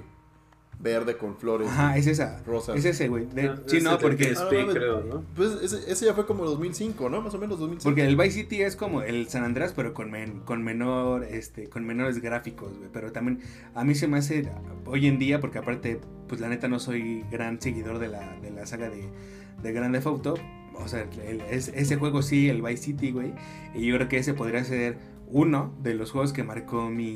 verde 0.79 1.17
con 1.17 1.37
flores. 1.37 1.67
Ajá, 1.69 1.97
es 1.97 2.07
esa. 2.07 2.41
Rosas. 2.45 2.75
Es 2.77 2.83
ese, 2.85 3.07
güey. 3.07 3.25
De- 3.27 3.47
Ah, 3.49 3.59
sí, 3.67 3.77
ese 3.77 3.85
no, 3.85 3.97
porque, 3.99 4.33
PSP, 4.33 4.61
Ah, 4.61 4.67
creo, 4.73 5.01
¿no? 5.03 5.23
Pues 5.35 5.51
ese, 5.61 5.89
ese 5.91 6.05
ya 6.07 6.13
fue 6.13 6.25
como 6.25 6.45
2005, 6.45 7.09
¿no? 7.09 7.21
Más 7.21 7.33
o 7.33 7.37
menos 7.37 7.59
2005. 7.59 7.83
porque 7.89 8.05
el 8.05 8.15
Vice 8.15 8.31
City 8.31 8.61
es 8.63 8.75
como 8.75 9.01
el 9.01 9.27
San 9.29 9.43
Andrés, 9.43 9.71
pero 9.75 9.93
con, 9.93 10.09
men- 10.09 10.39
con 10.45 10.63
menor, 10.63 11.23
este, 11.25 11.69
con 11.69 11.85
menores 11.85 12.19
gráficos, 12.21 12.75
güey. 12.77 12.89
Pero 12.91 13.11
también 13.11 13.39
a 13.75 13.83
mí 13.83 13.93
se 13.93 14.07
me 14.07 14.17
hace 14.17 14.49
hoy 14.85 15.07
en 15.07 15.19
día, 15.19 15.39
porque 15.39 15.59
aparte, 15.59 15.99
pues 16.27 16.41
la 16.41 16.49
neta 16.49 16.67
no 16.67 16.79
soy 16.79 17.23
gran 17.31 17.61
seguidor 17.61 17.99
de 17.99 18.07
la, 18.07 18.37
de 18.41 18.51
la 18.51 18.65
saga 18.65 18.89
de, 18.89 19.07
de 19.61 19.73
Grand 19.73 19.93
Theft 19.93 20.07
Auto. 20.07 20.33
O 20.75 20.87
sea, 20.87 21.05
el- 21.27 21.41
es- 21.41 21.67
ese 21.69 21.95
juego 21.97 22.21
sí, 22.23 22.49
el 22.49 22.61
Vice 22.61 22.83
City, 22.83 23.11
güey. 23.11 23.33
Y 23.75 23.85
yo 23.85 23.95
creo 23.95 24.07
que 24.09 24.17
ese 24.17 24.33
podría 24.33 24.63
ser 24.63 24.97
uno 25.27 25.73
de 25.81 25.93
los 25.93 26.11
juegos 26.11 26.33
que 26.33 26.43
marcó 26.43 26.89
mi, 26.89 27.15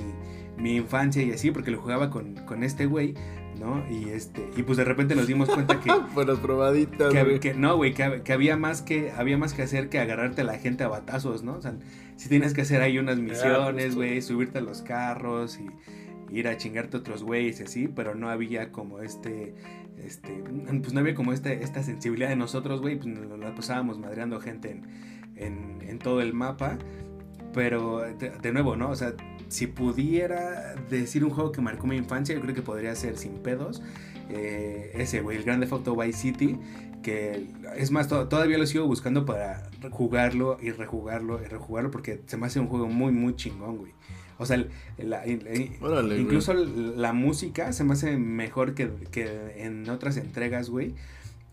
mi 0.58 0.76
infancia 0.76 1.22
y 1.24 1.32
así, 1.32 1.52
porque 1.52 1.72
lo 1.72 1.80
jugaba 1.80 2.10
con, 2.10 2.36
con 2.46 2.64
este 2.64 2.86
güey, 2.88 3.14
¿no? 3.60 3.84
Y 3.90 4.10
este, 4.10 4.50
y 4.58 4.64
pues 4.64 4.78
de 4.78 4.84
repente 4.86 5.16
nos 5.16 5.28
dimos 5.28 5.50
cuenta 5.50 5.80
que. 5.80 5.92
Buenas 6.16 6.40
probaditas, 6.40 7.14
Que, 7.14 7.24
güey. 7.24 7.40
que- 7.40 7.54
no, 7.54 7.76
güey, 7.78 7.94
que, 7.94 8.04
hab- 8.04 8.24
que 8.24 8.34
había 8.34 8.58
más 8.58 8.82
que 8.82 9.12
había 9.12 9.38
más 9.38 9.54
que 9.54 9.62
hacer 9.64 9.90
que 9.90 10.00
agarrarte 10.00 10.42
a 10.42 10.46
la 10.46 10.58
gente 10.58 10.84
a 10.84 10.88
batazos, 10.88 11.44
¿no? 11.44 11.54
O 11.56 11.62
sea, 11.62 11.76
si 12.16 12.30
tienes 12.30 12.54
que 12.54 12.62
hacer 12.62 12.82
ahí 12.82 12.98
unas 12.98 13.20
misiones, 13.20 13.96
güey, 13.96 14.22
subirte 14.22 14.58
a 14.58 14.62
los 14.62 14.82
carros 14.82 15.60
y 15.60 15.68
ir 16.36 16.48
a 16.48 16.58
chingarte 16.58 16.98
a 16.98 17.00
otros 17.00 17.24
güeyes 17.24 17.60
y 17.60 17.64
así, 17.64 17.88
pero 17.88 18.14
no 18.16 18.30
había 18.30 18.72
como 18.72 19.00
este 19.02 19.54
este 20.04 20.44
pues 20.82 20.94
no 20.94 21.00
había 21.00 21.16
como 21.16 21.34
este 21.34 21.64
esta 21.64 21.82
sensibilidad 21.84 22.30
de 22.30 22.36
nosotros, 22.36 22.82
güey, 22.82 22.96
pues 22.98 23.08
nos 23.08 23.40
la 23.40 23.56
pasábamos 23.56 23.98
madreando 23.98 24.40
gente 24.40 24.72
en, 24.72 24.84
en, 25.36 25.82
en 25.88 26.00
todo 26.00 26.22
el 26.22 26.34
mapa, 26.34 26.78
pero 27.58 28.02
de, 28.02 28.30
de 28.30 28.52
nuevo, 28.54 28.76
¿no? 28.76 28.92
O 28.92 28.96
sea, 28.96 29.16
si 29.48 29.66
pudiera 29.66 30.76
decir 30.92 31.26
un 31.26 31.32
juego 31.32 31.52
que 31.52 31.60
marcó 31.60 31.88
mi 31.88 31.96
infancia, 31.98 32.36
yo 32.36 32.42
creo 32.42 32.54
que 32.54 32.62
podría 32.62 32.94
ser 32.96 33.18
sin 33.18 33.34
pedos. 33.40 33.82
eh, 34.30 34.92
ese, 34.94 35.22
güey, 35.22 35.38
el 35.38 35.44
Grand 35.44 35.60
Theft 35.62 35.74
Auto 35.74 35.96
Vice 35.96 36.20
City, 36.20 36.60
que 37.02 37.48
es 37.76 37.90
más, 37.90 38.08
to- 38.10 38.28
todavía 38.28 38.60
lo 38.60 38.68
sigo 38.68 38.86
buscando 38.86 39.26
para 39.26 39.70
jugarlo 39.90 40.58
y 40.62 40.70
rejugarlo 40.72 41.42
y 41.42 41.46
rejugarlo 41.48 41.90
porque 41.90 42.22
se 42.28 42.38
me 42.38 42.46
hace 42.46 42.60
un 42.60 42.68
juego 42.68 42.88
muy, 42.88 43.12
muy 43.12 43.36
chingón, 43.36 43.78
güey. 43.78 43.94
O 44.38 44.46
sea, 44.46 44.64
la- 45.00 45.24
güey. 45.24 46.22
incluso 46.22 46.54
la 46.54 47.12
música 47.14 47.74
se 47.74 47.84
me 47.84 47.94
hace 47.94 48.18
mejor 48.18 48.76
que, 48.76 48.92
que 49.10 49.64
en 49.64 49.90
otras 49.90 50.18
entregas, 50.18 50.70
güey. 50.70 50.94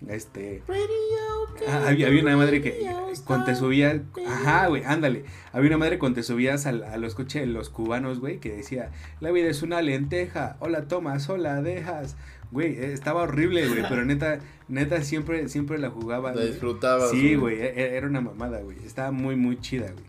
Este. 0.09 0.62
Ah, 1.69 1.88
había, 1.88 2.09
había 2.09 2.23
una 2.23 2.37
madre 2.37 2.61
que 2.61 2.85
cuando 3.27 3.47
te 3.47 3.55
subías. 3.55 4.01
Ajá, 4.27 4.67
güey, 4.67 4.83
ándale. 4.85 5.25
Había 5.53 5.69
una 5.71 5.79
madre 5.79 5.99
cuando 5.99 6.17
te 6.17 6.23
subías 6.23 6.67
al- 6.67 6.83
a, 6.85 6.97
los 6.97 7.14
coches 7.14 7.43
de 7.43 7.47
los 7.47 7.71
cubanos, 7.71 8.21
güey, 8.21 8.38
que 8.38 8.53
decía: 8.55 8.90
La 9.21 9.31
vida 9.31 9.49
es 9.49 9.62
una 9.62 9.81
lenteja. 9.83 10.57
Hola, 10.61 10.88
tomas, 10.88 11.29
hola, 11.29 11.62
dejas. 11.62 12.17
Güey, 12.51 12.75
eh, 12.75 12.93
estaba 12.93 13.23
horrible, 13.23 13.67
güey, 13.69 13.83
pero 13.88 14.05
neta, 14.05 14.40
neta 14.69 15.03
siempre, 15.03 15.49
siempre 15.49 15.79
la 15.79 15.90
jugaba. 15.90 16.31
La 16.31 16.37
güey. 16.37 16.49
disfrutabas. 16.49 17.11
Sí, 17.11 17.35
güey, 17.37 17.61
e- 17.61 17.97
era 17.97 18.07
una 18.07 18.21
mamada, 18.21 18.61
güey. 18.61 18.77
Estaba 18.85 19.11
muy, 19.11 19.37
muy 19.37 19.59
chida, 19.61 19.90
güey. 19.93 20.05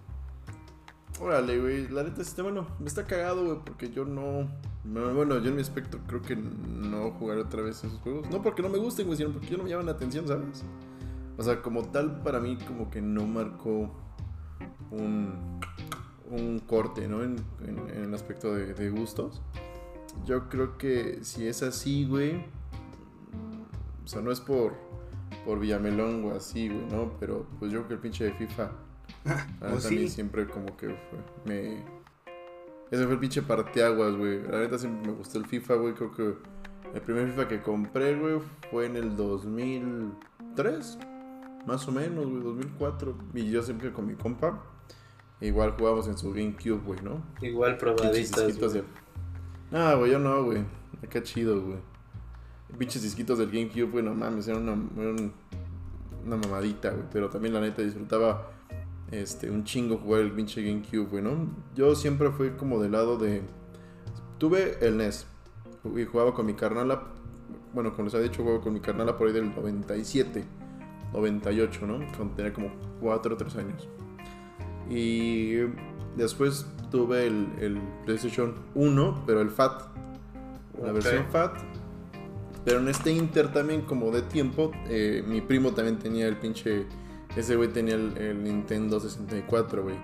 Órale, 1.21 1.59
güey. 1.59 1.87
La 1.87 2.03
neta, 2.03 2.21
este, 2.21 2.41
bueno, 2.41 2.67
me 2.79 2.87
está 2.87 3.05
cagado, 3.05 3.45
güey, 3.45 3.59
porque 3.65 3.89
yo 3.89 4.03
no. 4.05 4.47
no, 4.83 5.13
Bueno, 5.13 5.37
yo 5.39 5.49
en 5.49 5.55
mi 5.55 5.61
aspecto 5.61 5.99
creo 6.07 6.21
que 6.21 6.35
no 6.35 7.11
jugaré 7.11 7.41
otra 7.41 7.61
vez 7.61 7.83
esos 7.83 7.99
juegos. 7.99 8.29
No 8.29 8.41
porque 8.41 8.61
no 8.61 8.69
me 8.69 8.77
gusten, 8.77 9.05
güey, 9.05 9.17
sino 9.17 9.31
porque 9.31 9.47
yo 9.47 9.57
no 9.57 9.63
me 9.63 9.69
llaman 9.69 9.85
la 9.85 9.93
atención, 9.93 10.27
¿sabes? 10.27 10.63
O 11.37 11.43
sea, 11.43 11.61
como 11.61 11.83
tal, 11.83 12.21
para 12.21 12.39
mí, 12.39 12.57
como 12.67 12.89
que 12.89 13.01
no 13.01 13.25
marcó 13.25 13.91
un, 14.91 15.59
un 16.29 16.59
corte, 16.59 17.07
¿no? 17.07 17.23
En, 17.23 17.37
en- 17.65 17.89
en 17.95 18.03
el 18.05 18.13
aspecto 18.13 18.53
de, 18.53 18.73
de 18.73 18.89
gustos. 18.89 19.41
Yo 20.25 20.47
creo 20.49 20.77
que 20.77 21.19
si 21.23 21.47
es 21.47 21.61
así, 21.63 22.05
güey. 22.05 22.35
O 24.03 24.07
sea, 24.07 24.21
no 24.21 24.31
es 24.31 24.39
por, 24.39 24.73
por 25.45 25.59
Villamelón 25.59 26.23
o 26.25 26.35
así, 26.35 26.67
güey, 26.69 26.85
¿no? 26.91 27.11
Pero 27.19 27.45
pues 27.59 27.71
yo 27.71 27.79
creo 27.79 27.87
que 27.87 27.93
el 27.95 27.99
pinche 28.01 28.23
de 28.25 28.33
FIFA. 28.33 28.71
La 29.25 29.35
neta, 29.71 29.87
a 29.87 29.91
mí 29.91 29.97
sí. 29.97 30.09
siempre 30.09 30.47
como 30.47 30.77
que 30.77 30.87
fue, 30.87 31.19
me... 31.45 31.83
Ese 32.91 33.03
fue 33.05 33.13
el 33.13 33.19
pinche 33.19 33.41
parteaguas, 33.41 34.15
güey. 34.15 34.43
La 34.43 34.59
neta 34.59 34.77
siempre 34.77 35.11
me 35.11 35.17
gustó 35.17 35.39
el 35.39 35.45
FIFA, 35.47 35.73
güey. 35.75 35.93
Creo 35.95 36.11
que 36.11 36.35
el 36.93 37.01
primer 37.01 37.27
FIFA 37.29 37.47
que 37.47 37.61
compré, 37.61 38.15
güey, 38.15 38.39
fue 38.69 38.85
en 38.85 38.95
el 38.95 39.15
2003. 39.17 40.99
Más 41.65 41.87
o 41.87 41.91
menos, 41.91 42.27
güey, 42.27 42.43
2004. 42.43 43.17
Y 43.33 43.49
yo 43.49 43.63
siempre 43.63 43.91
con 43.91 44.05
mi 44.05 44.13
compa. 44.13 44.63
Igual 45.41 45.71
jugábamos 45.71 46.07
en 46.07 46.17
su 46.17 46.31
GameCube, 46.31 46.81
güey, 46.85 47.01
¿no? 47.01 47.23
Igual 47.41 47.77
disquitos 48.13 48.73
güey. 48.73 48.85
güey, 49.97 50.11
yo 50.11 50.19
no, 50.19 50.43
güey. 50.43 50.63
Acá 51.03 51.21
chido, 51.23 51.61
güey. 51.61 51.79
Pinches 52.77 53.01
disquitos 53.01 53.39
del 53.39 53.51
GameCube, 53.51 53.91
güey, 53.91 54.03
no 54.03 54.13
mames, 54.13 54.47
era 54.47 54.57
una, 54.57 54.73
era 54.97 55.15
una 56.25 56.37
mamadita, 56.37 56.91
güey. 56.91 57.05
Pero 57.11 57.29
también 57.29 57.53
la 57.53 57.61
neta 57.61 57.81
disfrutaba 57.81 58.54
este, 59.11 59.49
un 59.49 59.63
chingo 59.63 59.97
jugar 59.97 60.21
el 60.21 60.31
pinche 60.31 60.61
GameCube, 60.61 61.05
güey, 61.09 61.23
¿no? 61.23 61.49
Yo 61.75 61.95
siempre 61.95 62.31
fui 62.31 62.51
como 62.51 62.81
del 62.81 62.93
lado 62.93 63.17
de... 63.17 63.41
Tuve 64.37 64.77
el 64.85 64.97
NES 64.97 65.27
y 65.95 66.05
jugaba 66.05 66.33
con 66.33 66.45
mi 66.45 66.53
carnala. 66.53 67.03
Bueno, 67.73 67.91
como 67.91 68.05
les 68.05 68.15
había 68.15 68.29
dicho, 68.29 68.43
jugaba 68.43 68.61
con 68.61 68.73
mi 68.73 68.79
carnala 68.79 69.17
por 69.17 69.27
ahí 69.27 69.33
del 69.33 69.53
97, 69.53 70.43
98, 71.13 71.87
¿no? 71.87 71.99
Cuando 72.15 72.35
tenía 72.35 72.53
como 72.53 72.71
4 73.01 73.33
o 73.33 73.37
3 73.37 73.55
años. 73.57 73.87
Y 74.89 75.55
después 76.15 76.65
tuve 76.91 77.27
el, 77.27 77.47
el 77.59 77.81
PlayStation 78.05 78.55
1, 78.75 79.23
pero 79.25 79.41
el 79.41 79.49
FAT. 79.49 79.83
La 80.81 80.91
versión 80.91 81.25
FAT. 81.31 81.57
Pero 82.63 82.79
en 82.79 82.87
este 82.87 83.11
Inter 83.11 83.53
también, 83.53 83.81
como 83.81 84.11
de 84.11 84.23
tiempo, 84.23 84.71
eh, 84.87 85.23
mi 85.25 85.41
primo 85.41 85.71
también 85.73 85.99
tenía 85.99 86.27
el 86.27 86.37
pinche. 86.37 86.85
Ese 87.35 87.55
güey 87.55 87.69
tenía 87.69 87.95
el, 87.95 88.17
el 88.17 88.43
Nintendo 88.43 88.99
64, 88.99 89.83
güey. 89.83 89.95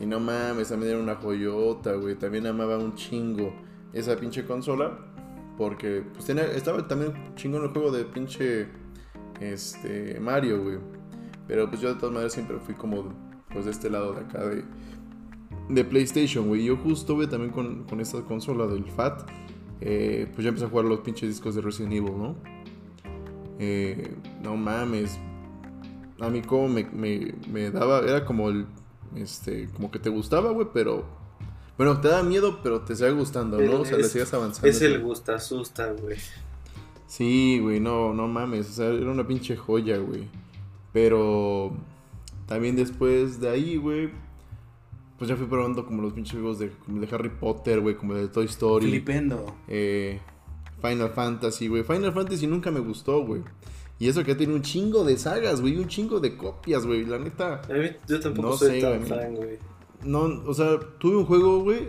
Y 0.00 0.06
no 0.06 0.20
mames, 0.20 0.68
también 0.68 0.92
era 0.92 1.02
una 1.02 1.16
joyota, 1.16 1.94
güey. 1.94 2.14
También 2.14 2.46
amaba 2.46 2.78
un 2.78 2.94
chingo 2.94 3.52
esa 3.92 4.16
pinche 4.16 4.44
consola. 4.44 4.98
Porque 5.56 6.04
pues 6.12 6.24
tenía, 6.24 6.44
estaba 6.44 6.86
también 6.86 7.34
chingón 7.34 7.64
el 7.64 7.70
juego 7.70 7.90
de 7.90 8.04
pinche 8.04 8.68
este, 9.40 10.18
Mario, 10.20 10.62
güey. 10.62 10.78
Pero 11.48 11.68
pues 11.68 11.80
yo 11.80 11.92
de 11.92 11.96
todas 11.98 12.12
maneras 12.12 12.32
siempre 12.32 12.58
fui 12.58 12.74
como 12.74 13.12
pues 13.50 13.64
de 13.64 13.70
este 13.72 13.90
lado 13.90 14.12
de 14.12 14.20
acá 14.20 14.46
de, 14.46 14.62
de 15.68 15.84
PlayStation, 15.84 16.46
güey. 16.46 16.64
Yo 16.64 16.76
justo, 16.76 17.14
güey, 17.14 17.28
también 17.28 17.52
con, 17.52 17.84
con 17.84 18.00
esta 18.00 18.20
consola 18.22 18.66
del 18.66 18.84
FAT, 18.84 19.28
eh, 19.80 20.30
pues 20.32 20.44
ya 20.44 20.48
empecé 20.50 20.66
a 20.66 20.68
jugar 20.68 20.84
los 20.84 21.00
pinches 21.00 21.28
discos 21.28 21.56
de 21.56 21.60
Resident 21.60 21.94
Evil, 21.94 22.16
¿no? 22.16 22.36
Eh, 23.58 24.14
no 24.42 24.56
mames. 24.56 25.18
A 26.20 26.28
mí 26.30 26.42
como 26.42 26.68
me, 26.68 26.84
me, 26.84 27.34
me 27.50 27.70
daba, 27.70 28.00
era 28.00 28.24
como 28.24 28.48
el, 28.48 28.66
este, 29.16 29.68
como 29.68 29.90
que 29.90 29.98
te 29.98 30.10
gustaba, 30.10 30.50
güey, 30.50 30.68
pero 30.72 31.04
bueno, 31.78 32.00
te 32.00 32.08
da 32.08 32.24
miedo, 32.24 32.58
pero 32.60 32.80
te 32.80 32.96
sigue 32.96 33.12
gustando, 33.12 33.60
¿no? 33.60 33.80
O 33.80 33.84
sea, 33.84 33.96
le 33.96 34.04
sigues 34.04 34.34
avanzando. 34.34 34.68
Es 34.68 34.82
el 34.82 35.00
gusta, 35.00 35.36
asusta, 35.36 35.92
güey. 35.92 36.16
Sí, 37.06 37.60
güey, 37.60 37.78
no, 37.78 38.12
no 38.12 38.26
mames. 38.26 38.68
O 38.68 38.72
sea, 38.72 38.86
era 38.86 39.10
una 39.10 39.26
pinche 39.26 39.56
joya, 39.56 39.98
güey. 39.98 40.28
Pero 40.92 41.72
también 42.46 42.74
después 42.74 43.40
de 43.40 43.48
ahí, 43.48 43.76
güey, 43.76 44.10
pues 45.18 45.30
ya 45.30 45.36
fui 45.36 45.46
probando 45.46 45.86
como 45.86 46.02
los 46.02 46.12
pinches 46.14 46.32
juegos 46.32 46.58
de, 46.58 46.70
como 46.70 47.00
de 47.00 47.08
Harry 47.14 47.30
Potter, 47.30 47.80
güey, 47.80 47.96
como 47.96 48.14
de 48.14 48.26
Toy 48.26 48.46
Story. 48.46 48.86
Flipendo. 48.86 49.54
Eh, 49.68 50.20
Final 50.82 51.10
Fantasy, 51.10 51.68
güey. 51.68 51.84
Final 51.84 52.12
Fantasy 52.12 52.48
nunca 52.48 52.72
me 52.72 52.80
gustó, 52.80 53.24
güey. 53.24 53.42
Y 53.98 54.08
eso 54.08 54.22
que 54.24 54.34
tiene 54.34 54.54
un 54.54 54.62
chingo 54.62 55.04
de 55.04 55.16
sagas, 55.16 55.60
güey, 55.60 55.76
un 55.76 55.88
chingo 55.88 56.20
de 56.20 56.36
copias, 56.36 56.86
güey. 56.86 57.04
La 57.04 57.18
neta. 57.18 57.62
A 57.68 57.72
mí, 57.72 57.88
yo 58.06 58.20
tampoco 58.20 58.56
soy 58.56 58.80
tan 58.80 59.04
fan, 59.04 59.34
güey 59.34 59.58
no, 60.04 60.42
o 60.46 60.54
sea, 60.54 60.78
tuve 60.98 61.16
un 61.16 61.26
juego, 61.26 61.60
güey, 61.60 61.88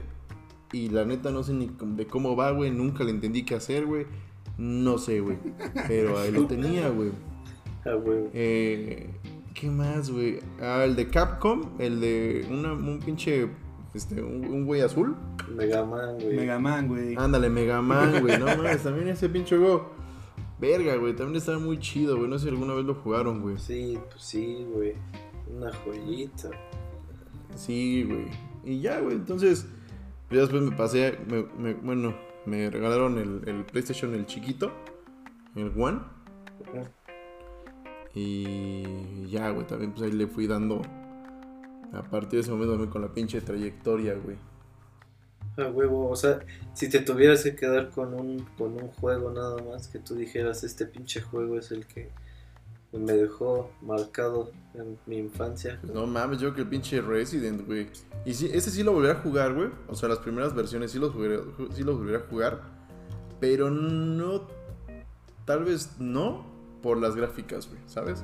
y 0.72 0.90
la 0.90 1.06
neta 1.06 1.32
no 1.32 1.44
sé 1.44 1.54
ni 1.54 1.70
de 1.80 2.08
cómo 2.08 2.36
va, 2.36 2.52
güey, 2.52 2.72
nunca 2.72 3.04
le 3.04 3.12
entendí 3.12 3.44
qué 3.44 3.56
hacer, 3.56 3.86
güey. 3.86 4.06
No 4.58 4.98
sé, 4.98 5.22
güey. 5.22 5.38
Pero 5.88 6.20
ahí 6.20 6.32
lo 6.32 6.46
tenía, 6.46 6.90
güey. 6.90 7.12
Ah, 7.86 7.94
güey. 7.94 8.26
Eh, 8.34 9.10
¿Qué 9.54 9.70
más, 9.70 10.12
güey? 10.12 10.40
Ah, 10.62 10.84
el 10.84 10.98
de 10.98 11.08
Capcom, 11.08 11.62
el 11.80 12.02
de 12.02 12.46
una, 12.50 12.74
un 12.74 13.00
pinche, 13.00 13.48
este, 13.94 14.22
un 14.22 14.66
güey 14.66 14.82
azul. 14.82 15.16
Mega 15.56 15.86
Man, 15.86 16.16
güey. 16.20 16.36
Mega 16.36 16.60
Man, 16.60 16.88
güey. 16.90 17.16
Ándale, 17.16 17.50
Mega 17.50 17.82
Man, 17.82 18.20
güey. 18.22 18.38
No 18.38 18.46
mames, 18.58 18.84
también 18.84 19.08
ese 19.08 19.30
pinche 19.30 19.58
juego. 19.58 19.92
Verga, 20.60 20.96
güey, 20.98 21.16
también 21.16 21.38
estaba 21.38 21.58
muy 21.60 21.80
chido, 21.80 22.18
güey. 22.18 22.30
No 22.30 22.38
sé 22.38 22.46
si 22.46 22.50
alguna 22.50 22.74
vez 22.74 22.86
lo 22.86 22.96
jugaron, 22.96 23.42
güey. 23.42 23.58
Sí, 23.58 23.98
pues 24.10 24.22
sí, 24.22 24.66
güey. 24.74 24.94
Una 25.56 25.72
joyita. 25.74 26.50
Sí, 27.56 28.04
güey. 28.04 28.28
Y 28.66 28.82
ya, 28.82 29.00
güey. 29.00 29.16
Entonces, 29.16 29.68
ya 30.30 30.42
después 30.42 30.62
me 30.62 30.76
pasé, 30.76 31.18
me, 31.58 31.74
bueno, 31.74 32.14
me 32.46 32.70
regalaron 32.70 33.18
el, 33.18 33.66
PlayStation, 33.66 34.14
el 34.14 34.26
chiquito, 34.26 34.72
el 35.56 35.72
One. 35.76 36.00
Y 38.14 39.28
ya, 39.28 39.52
güey, 39.52 39.66
también 39.66 39.92
pues 39.92 40.04
ahí 40.04 40.12
le 40.12 40.28
fui 40.28 40.46
dando 40.46 40.82
a 41.94 42.04
partir 42.04 42.32
de 42.32 42.40
ese 42.42 42.52
momento 42.52 42.90
con 42.90 43.02
la 43.02 43.14
pinche 43.14 43.40
trayectoria, 43.42 44.16
güey. 44.16 44.38
A 45.62 45.70
huevo, 45.70 46.10
o 46.10 46.16
sea, 46.16 46.40
si 46.74 46.90
te 46.90 47.00
tuvieras 47.00 47.44
que 47.44 47.56
quedar 47.56 47.90
con 47.90 48.14
un, 48.14 48.46
con 48.58 48.74
un 48.74 48.90
juego 48.90 49.32
nada 49.32 49.62
más 49.64 49.88
que 49.88 50.00
tú 50.00 50.16
dijeras, 50.16 50.64
este 50.64 50.86
pinche 50.86 51.22
juego 51.22 51.58
es 51.58 51.72
el 51.72 51.86
que 51.86 52.10
me 52.92 53.14
dejó 53.14 53.72
marcado 53.82 54.52
en 54.74 54.98
mi 55.06 55.18
infancia. 55.18 55.80
no 55.84 56.08
mames, 56.08 56.40
yo 56.40 56.48
creo 56.48 56.56
que 56.56 56.62
el 56.62 56.68
pinche 56.70 57.02
Resident, 57.02 57.66
güey. 57.66 57.88
Y 58.26 58.34
sí, 58.34 58.50
ese 58.52 58.72
sí 58.72 58.84
lo 58.84 58.94
volveré 58.94 59.14
a 59.14 59.22
jugar, 59.22 59.54
güey. 59.54 59.70
O 59.88 59.96
sea, 59.96 60.10
las 60.10 60.20
primeras 60.20 60.56
versiones 60.56 60.92
sí 60.92 61.00
los 61.00 61.14
volveré, 61.14 61.40
sí 61.74 61.84
los 61.84 61.98
volveré 61.98 62.18
a 62.18 62.22
jugar. 62.22 62.62
Pero 63.40 63.70
no. 63.70 64.48
Tal 65.46 65.64
vez 65.64 65.92
no 66.00 66.46
por 66.82 66.98
las 66.98 67.16
gráficas, 67.16 67.68
güey, 67.68 67.80
¿sabes? 67.86 68.24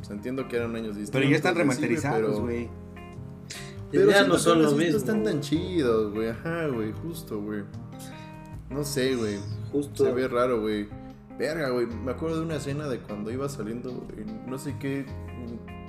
O 0.00 0.04
sea, 0.04 0.16
entiendo 0.16 0.48
que 0.48 0.56
eran 0.56 0.74
años 0.74 0.96
distintos. 0.96 1.12
Pero 1.12 1.30
ya 1.30 1.36
están 1.36 1.54
remasterizados, 1.54 2.40
güey. 2.40 2.68
Pero, 3.92 4.10
ya 4.10 4.24
no 4.24 4.38
son 4.38 4.62
los 4.62 4.74
mismos. 4.74 5.02
están 5.02 5.22
tan 5.22 5.40
chidos, 5.40 6.12
güey. 6.12 6.28
Ajá, 6.28 6.66
güey, 6.68 6.92
justo, 6.92 7.40
güey. 7.40 7.62
No 8.70 8.84
sé, 8.84 9.14
güey. 9.14 9.38
Justo. 9.70 10.04
Se 10.04 10.12
ve 10.12 10.28
raro, 10.28 10.62
güey. 10.62 10.88
Verga, 11.38 11.68
güey. 11.70 11.86
Me 11.86 12.12
acuerdo 12.12 12.38
de 12.38 12.46
una 12.46 12.56
escena 12.56 12.88
de 12.88 12.98
cuando 13.00 13.30
iba 13.30 13.48
saliendo 13.48 14.06
en 14.16 14.46
no 14.46 14.58
sé 14.58 14.76
qué. 14.80 15.04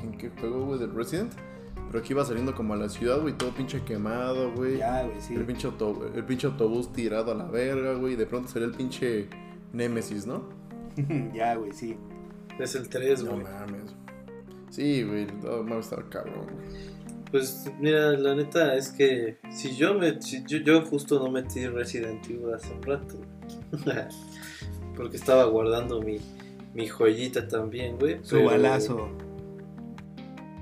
En, 0.04 0.12
qué 0.18 0.30
juego, 0.30 0.66
güey, 0.66 0.80
del 0.80 0.94
Resident. 0.94 1.34
Pero 1.88 2.00
aquí 2.00 2.14
iba 2.14 2.26
saliendo 2.26 2.54
como 2.54 2.74
a 2.74 2.78
la 2.78 2.90
ciudad, 2.90 3.22
güey, 3.22 3.38
todo 3.38 3.52
pinche 3.52 3.82
quemado, 3.84 4.52
güey. 4.54 4.78
Ya, 4.78 5.04
güey, 5.04 5.22
sí. 5.22 5.36
El 5.36 5.46
pinche, 5.46 5.68
autobús, 5.68 6.08
el 6.14 6.26
pinche 6.26 6.48
autobús 6.48 6.92
tirado 6.92 7.32
a 7.32 7.36
la 7.36 7.46
verga, 7.46 7.94
güey. 7.94 8.14
Y 8.14 8.16
de 8.16 8.26
pronto 8.26 8.50
salió 8.50 8.68
el 8.68 8.74
pinche 8.74 9.30
Nemesis, 9.72 10.26
¿no? 10.26 10.50
ya, 11.34 11.56
güey, 11.56 11.72
sí. 11.72 11.98
Es 12.60 12.76
el 12.76 12.90
3, 12.90 13.24
güey. 13.24 13.38
No 13.38 13.44
mames. 13.44 13.96
Sí, 14.70 15.04
güey, 15.04 15.28
todo 15.28 15.64
mames 15.64 15.86
estaba 15.86 16.10
cabrón, 16.10 16.48
Pues 17.34 17.66
mira, 17.80 18.12
la 18.12 18.36
neta 18.36 18.76
es 18.76 18.90
que 18.90 19.40
si 19.50 19.76
yo 19.76 19.96
me 19.96 20.22
si 20.22 20.44
yo, 20.46 20.60
yo 20.60 20.86
justo 20.86 21.18
no 21.18 21.32
metí 21.32 21.66
Resident 21.66 22.24
Evil 22.30 22.54
hace 22.54 22.72
un 22.72 22.84
rato. 22.84 23.16
Porque 24.96 25.18
estaba 25.18 25.46
guardando 25.46 26.00
mi, 26.00 26.20
mi 26.76 26.88
joyita 26.88 27.48
también, 27.48 27.98
güey. 27.98 28.20
Su 28.22 28.44
balazo. 28.44 29.10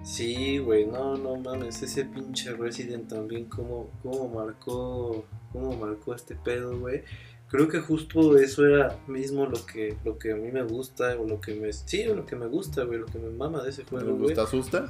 Sí, 0.04 0.60
güey, 0.60 0.86
no, 0.86 1.18
no 1.18 1.36
mames, 1.36 1.84
ese 1.84 2.06
pinche 2.06 2.54
Resident 2.54 3.10
también, 3.10 3.50
cómo, 3.50 3.92
cómo 4.02 4.30
marcó, 4.30 5.26
cómo 5.52 5.76
marcó 5.76 6.16
este 6.16 6.38
pedo, 6.38 6.80
güey. 6.80 7.04
Creo 7.50 7.68
que 7.68 7.82
justo 7.82 8.38
eso 8.38 8.66
era 8.66 8.98
mismo 9.08 9.46
lo 9.46 9.66
que, 9.66 9.98
lo 10.06 10.18
que 10.18 10.32
a 10.32 10.36
mí 10.38 10.50
me 10.54 10.64
gusta, 10.64 11.18
o 11.20 11.28
lo 11.28 11.42
que 11.42 11.54
me, 11.54 11.74
sí, 11.74 12.06
lo 12.06 12.26
que 12.26 12.38
me 12.38 12.48
gusta, 12.48 12.86
güey, 12.86 13.00
lo 13.00 13.08
que 13.08 13.20
me 13.20 13.30
mama 13.30 13.62
de 13.62 13.72
ese 13.72 13.84
juego, 13.84 14.16
güey. 14.16 14.34
¿Te 14.34 14.40
asusta? 14.40 14.90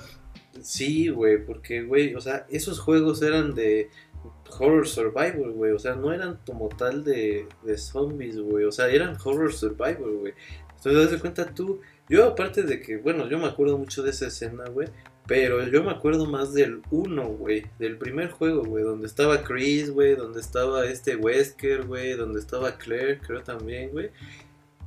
Sí, 0.62 1.10
güey, 1.10 1.46
porque, 1.46 1.84
güey, 1.84 2.14
o 2.16 2.22
sea, 2.22 2.46
esos 2.50 2.80
juegos 2.80 3.22
eran 3.22 3.56
de, 3.56 3.90
horror 4.60 4.88
survival, 4.88 5.52
güey. 5.52 5.72
O 5.72 5.80
sea, 5.80 5.96
no 5.96 6.14
eran 6.14 6.40
como 6.46 6.70
tal 6.70 7.04
de, 7.04 7.48
de 7.64 7.78
zombies, 7.78 8.40
güey. 8.40 8.66
O 8.66 8.72
sea, 8.72 8.90
eran 8.90 9.18
horror 9.24 9.54
survival, 9.54 10.18
güey. 10.20 10.34
Entonces, 10.76 10.94
das 10.94 11.12
de 11.12 11.20
cuenta 11.20 11.46
tú. 11.54 11.80
Yo, 12.10 12.26
aparte 12.26 12.64
de 12.64 12.82
que, 12.82 12.98
bueno, 12.98 13.30
yo 13.30 13.38
me 13.38 13.48
acuerdo 13.48 13.78
mucho 13.78 14.04
de 14.04 14.12
esa 14.12 14.28
escena, 14.28 14.66
güey. 14.70 14.88
Pero 15.28 15.66
yo 15.68 15.84
me 15.84 15.92
acuerdo 15.92 16.26
más 16.26 16.54
del 16.54 16.82
1, 16.90 17.24
güey. 17.30 17.66
Del 17.80 17.98
primer 17.98 18.32
juego, 18.32 18.64
güey. 18.64 18.84
Donde 18.84 19.08
estaba 19.08 19.44
Chris, 19.44 19.92
güey. 19.92 20.16
Donde 20.16 20.42
estaba 20.42 20.86
este 20.86 21.16
Wesker, 21.16 21.86
güey. 21.86 22.14
Donde 22.14 22.40
estaba 22.40 22.78
Claire, 22.78 23.20
creo 23.20 23.42
también, 23.42 23.92
güey. 23.92 24.10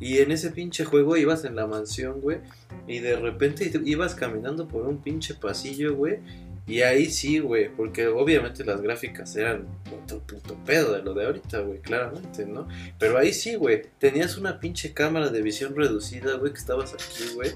Y 0.00 0.18
en 0.18 0.32
ese 0.32 0.50
pinche 0.50 0.84
juego 0.84 1.16
ibas 1.16 1.44
en 1.44 1.56
la 1.56 1.66
mansión, 1.66 2.20
güey. 2.20 2.38
Y 2.86 2.98
de 2.98 3.16
repente 3.16 3.70
ibas 3.84 4.14
caminando 4.14 4.66
por 4.68 4.86
un 4.86 4.98
pinche 4.98 5.34
pasillo, 5.34 5.94
güey. 5.94 6.18
Y 6.66 6.80
ahí 6.80 7.10
sí, 7.10 7.40
güey, 7.40 7.68
porque 7.68 8.06
obviamente 8.06 8.64
las 8.64 8.80
gráficas 8.80 9.36
eran 9.36 9.66
otro 10.02 10.20
puto 10.20 10.56
pedo 10.64 10.94
de 10.94 11.02
lo 11.02 11.12
de 11.12 11.26
ahorita, 11.26 11.60
güey, 11.60 11.80
claramente, 11.80 12.46
¿no? 12.46 12.66
Pero 12.98 13.18
ahí 13.18 13.34
sí, 13.34 13.54
güey, 13.56 13.82
tenías 13.98 14.38
una 14.38 14.58
pinche 14.60 14.94
cámara 14.94 15.28
de 15.28 15.42
visión 15.42 15.76
reducida, 15.76 16.36
güey, 16.36 16.52
que 16.52 16.58
estabas 16.58 16.94
aquí, 16.94 17.34
güey. 17.34 17.50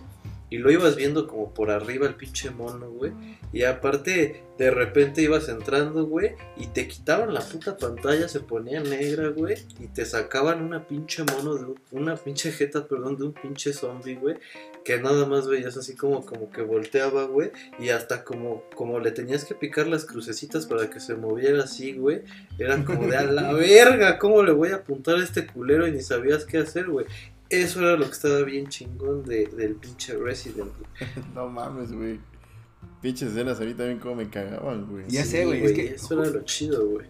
Y 0.51 0.59
lo 0.59 0.71
ibas 0.71 0.97
viendo 0.97 1.27
como 1.27 1.53
por 1.53 1.71
arriba 1.71 2.07
el 2.07 2.15
pinche 2.15 2.51
mono, 2.51 2.91
güey. 2.91 3.13
Y 3.53 3.65
aparte, 3.65 4.45
de 4.59 4.71
repente 4.71 5.23
ibas 5.23 5.49
entrando, 5.49 6.07
güey. 6.07 6.33
Y 6.57 6.69
te 6.69 6.89
quitaban 6.89 7.35
la 7.35 7.41
puta 7.41 7.77
pantalla, 7.77 8.29
se 8.29 8.41
ponía 8.41 8.81
negra, 8.81 9.29
güey. 9.29 9.57
Y 9.79 9.89
te 9.89 10.05
sacaban 10.05 10.63
una 10.63 10.87
pinche 10.87 11.25
mono 11.25 11.55
de 11.57 11.75
una 11.93 12.17
pinche 12.17 12.53
jeta, 12.53 12.87
perdón, 12.87 13.17
de 13.17 13.25
un 13.25 13.33
pinche 13.33 13.73
zombie, 13.73 14.17
güey 14.17 14.37
que 14.89 14.99
nada 14.99 15.27
más 15.27 15.47
veías 15.47 15.77
así 15.77 15.95
como, 15.95 16.25
como 16.25 16.51
que 16.51 16.63
volteaba, 16.63 17.25
güey, 17.25 17.51
y 17.79 17.91
hasta 17.91 18.25
como, 18.25 18.63
como 18.75 18.99
le 19.01 19.11
tenías 19.11 19.45
que 19.45 19.55
picar 19.55 19.87
las 19.87 20.07
crucecitas 20.07 20.65
para 20.65 20.89
que 20.89 20.99
se 20.99 21.15
moviera 21.15 21.65
así, 21.65 21.93
güey, 21.93 22.23
eran 22.59 22.85
como 22.85 23.07
de 23.07 23.19
a 23.19 23.25
la 23.25 23.53
verga, 23.53 24.19
¿cómo 24.19 24.43
le 24.43 24.53
voy 24.53 24.71
a 24.71 24.77
apuntar 24.77 25.17
a 25.17 25.23
este 25.23 25.47
culero 25.47 25.87
y 25.87 25.93
ni 25.93 26.01
sabías 26.01 26.47
qué 26.47 26.57
hacer, 26.57 26.87
güey? 26.87 27.05
Eso 27.51 27.81
era 27.81 27.97
lo 27.97 28.05
que 28.05 28.13
estaba 28.13 28.43
bien 28.43 28.69
chingón 28.69 29.25
de, 29.25 29.47
del 29.47 29.75
pinche 29.77 30.17
Resident. 30.17 30.73
no 31.35 31.49
mames, 31.49 31.93
güey. 31.93 32.21
Pinches 33.01 33.31
escenas 33.31 33.61
a 33.61 33.65
mí 33.65 33.75
también 33.75 33.99
como 33.99 34.17
me 34.17 34.29
cagaban, 34.29 34.87
güey. 34.87 35.05
Ya 35.09 35.25
sé, 35.25 35.47
güey, 35.47 35.65
es 35.65 35.73
que... 35.73 35.87
Eso 35.95 36.21
era 36.21 36.31
lo 36.31 36.43
chido, 36.43 36.87
güey. 36.87 37.07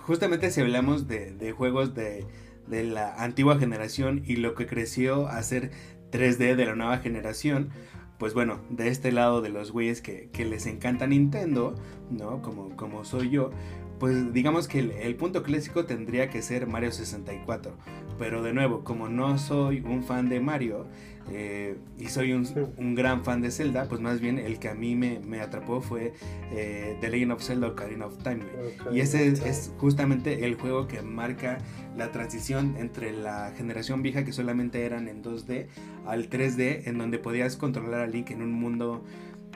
Justamente 0.00 0.50
si 0.50 0.60
hablamos 0.60 1.08
de, 1.08 1.32
de 1.32 1.52
juegos 1.52 1.94
de, 1.94 2.26
de 2.66 2.84
la 2.84 3.14
antigua 3.22 3.58
generación 3.58 4.22
y 4.26 4.36
lo 4.36 4.54
que 4.54 4.66
creció 4.66 5.28
a 5.28 5.42
ser 5.42 5.70
3D 6.10 6.56
de 6.56 6.66
la 6.66 6.74
nueva 6.74 6.98
generación, 6.98 7.70
pues 8.18 8.34
bueno, 8.34 8.60
de 8.70 8.88
este 8.88 9.12
lado 9.12 9.40
de 9.40 9.48
los 9.48 9.70
güeyes 9.70 10.00
que, 10.02 10.30
les 10.44 10.66
encanta 10.66 11.06
Nintendo, 11.06 11.74
¿no? 12.10 12.42
Como, 12.42 12.76
como 12.76 13.04
soy 13.04 13.30
yo, 13.30 13.50
pues 13.98 14.32
digamos 14.32 14.68
que 14.68 14.78
el, 14.78 15.16
punto 15.16 15.42
clásico 15.42 15.84
tendría 15.84 16.30
que 16.30 16.42
ser 16.42 16.66
Mario 16.66 16.92
64. 16.92 17.72
Pero 18.18 18.42
de 18.42 18.52
nuevo, 18.52 18.82
como 18.84 19.08
no 19.08 19.38
soy 19.38 19.80
un 19.80 20.02
fan 20.02 20.28
de 20.28 20.40
Mario 20.40 20.86
eh, 21.30 21.76
y 21.98 22.06
soy 22.06 22.32
un, 22.32 22.94
gran 22.94 23.24
fan 23.24 23.40
de 23.40 23.50
Zelda, 23.50 23.86
pues 23.88 24.00
más 24.00 24.20
bien 24.20 24.38
el 24.38 24.58
que 24.58 24.68
a 24.68 24.74
mí 24.74 24.96
me, 24.96 25.40
atrapó 25.40 25.80
fue 25.80 26.12
eh, 26.52 26.96
The 27.00 27.10
Legend 27.10 27.32
of 27.32 27.42
Zelda 27.42 27.68
Ocarina 27.68 28.06
of 28.06 28.18
Time. 28.22 28.40
y 28.92 29.00
ese 29.00 29.28
es, 29.28 29.72
justamente 29.78 30.46
el 30.46 30.56
juego 30.56 30.88
que 30.88 31.02
marca 31.02 31.58
la 31.96 32.10
transición 32.10 32.76
entre 32.78 33.12
la 33.12 33.52
generación 33.56 34.02
vieja 34.02 34.24
que 34.24 34.32
solamente 34.32 34.84
eran 34.84 35.08
en 35.08 35.22
2D 35.22 35.66
al 36.06 36.28
3D, 36.28 36.86
en 36.86 36.98
donde 36.98 37.18
podías 37.18 37.56
controlar 37.56 38.00
a 38.00 38.06
Link 38.06 38.30
en 38.30 38.42
un 38.42 38.52
mundo, 38.52 39.04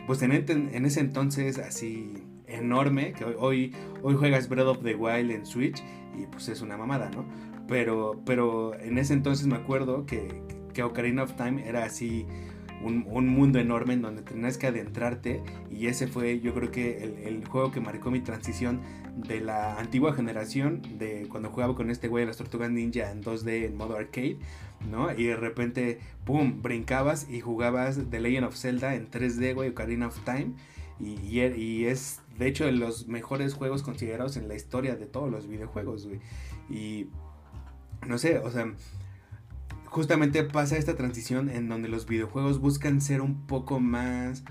pues 0.07 0.23
en, 0.23 0.33
en 0.33 0.85
ese 0.85 1.01
entonces 1.01 1.59
así 1.59 2.23
enorme, 2.53 3.13
que 3.13 3.25
hoy, 3.25 3.75
hoy 4.03 4.15
juegas 4.15 4.49
Breath 4.49 4.67
of 4.67 4.83
the 4.83 4.95
Wild 4.95 5.31
en 5.31 5.47
Switch 5.47 5.83
y 6.17 6.27
pues 6.27 6.49
es 6.49 6.61
una 6.61 6.77
mamada, 6.77 7.11
¿no? 7.11 7.25
Pero, 7.69 8.21
pero 8.27 8.79
en 8.79 8.99
ese 8.99 9.15
entonces 9.15 9.47
me 9.47 9.57
acuerdo 9.57 10.05
que, 10.07 10.43
que 10.75 10.83
Ocarina 10.83 11.23
of 11.23 11.35
Time 11.35 11.67
era 11.67 11.85
así 11.85 12.27
un, 12.83 13.29
mundo 13.29 13.59
enorme 13.59 13.95
en 13.95 14.03
donde 14.03 14.23
tenías 14.23 14.59
que 14.59 14.67
adentrarte 14.67 15.43
y 15.71 15.87
ese 15.87 16.09
fue 16.09 16.41
yo 16.41 16.53
creo 16.53 16.71
que 16.71 17.23
el, 17.25 17.47
juego 17.47 17.71
que 17.71 17.81
marcó 17.81 18.11
mi 18.11 18.21
transición 18.21 18.81
de 19.15 19.41
la 19.41 19.79
antigua 19.79 20.15
generación 20.15 20.83
de 20.99 21.29
cuando 21.31 21.51
jugaba 21.51 21.75
con 21.75 21.91
este 21.91 22.09
güey 22.09 22.27
las 22.27 22.39
tortugas 22.39 22.71
ninja 22.71 23.11
en 23.11 23.23
2D 23.23 23.67
en 23.67 23.77
modo 23.77 23.97
arcade 23.97 24.39
¿no? 24.91 25.13
Y 25.13 25.25
de 25.25 25.37
repente, 25.37 26.01
¡pum!, 26.25 26.63
brincabas 26.63 27.29
y 27.29 27.41
jugabas 27.41 28.01
The 28.11 28.21
Legend 28.21 28.47
of 28.47 28.57
Zelda 28.57 28.95
en 28.95 29.11
3D, 29.11 29.55
güey, 29.55 29.71
Ocarina 29.71 30.09
of 30.09 30.19
Time. 30.25 30.55
Y, 31.01 31.41
y, 31.41 31.85
es 31.87 32.21
de 32.39 32.47
hecho, 32.47 32.65
de 32.65 32.73
los 32.73 33.09
mejores 33.09 33.55
juegos 33.55 33.83
considerados 33.83 34.37
en 34.37 34.49
la 34.49 34.55
historia 34.55 34.97
de 34.97 35.07
todos 35.07 35.31
los 35.31 35.47
videojuegos. 35.49 36.09
Y 36.71 37.09
no 38.07 38.19
sé, 38.19 38.39
o 38.39 38.51
sea, 38.51 38.73
justamente 39.87 40.43
pasa 40.43 40.77
esta 40.77 40.97
transición 40.97 41.51
en 41.51 41.69
donde 41.69 41.89
los 41.89 42.07
videojuegos 42.07 42.61
buscan 42.61 43.01
ser 43.01 43.21
un 43.21 43.47
poco 43.47 43.81
más 43.81 44.45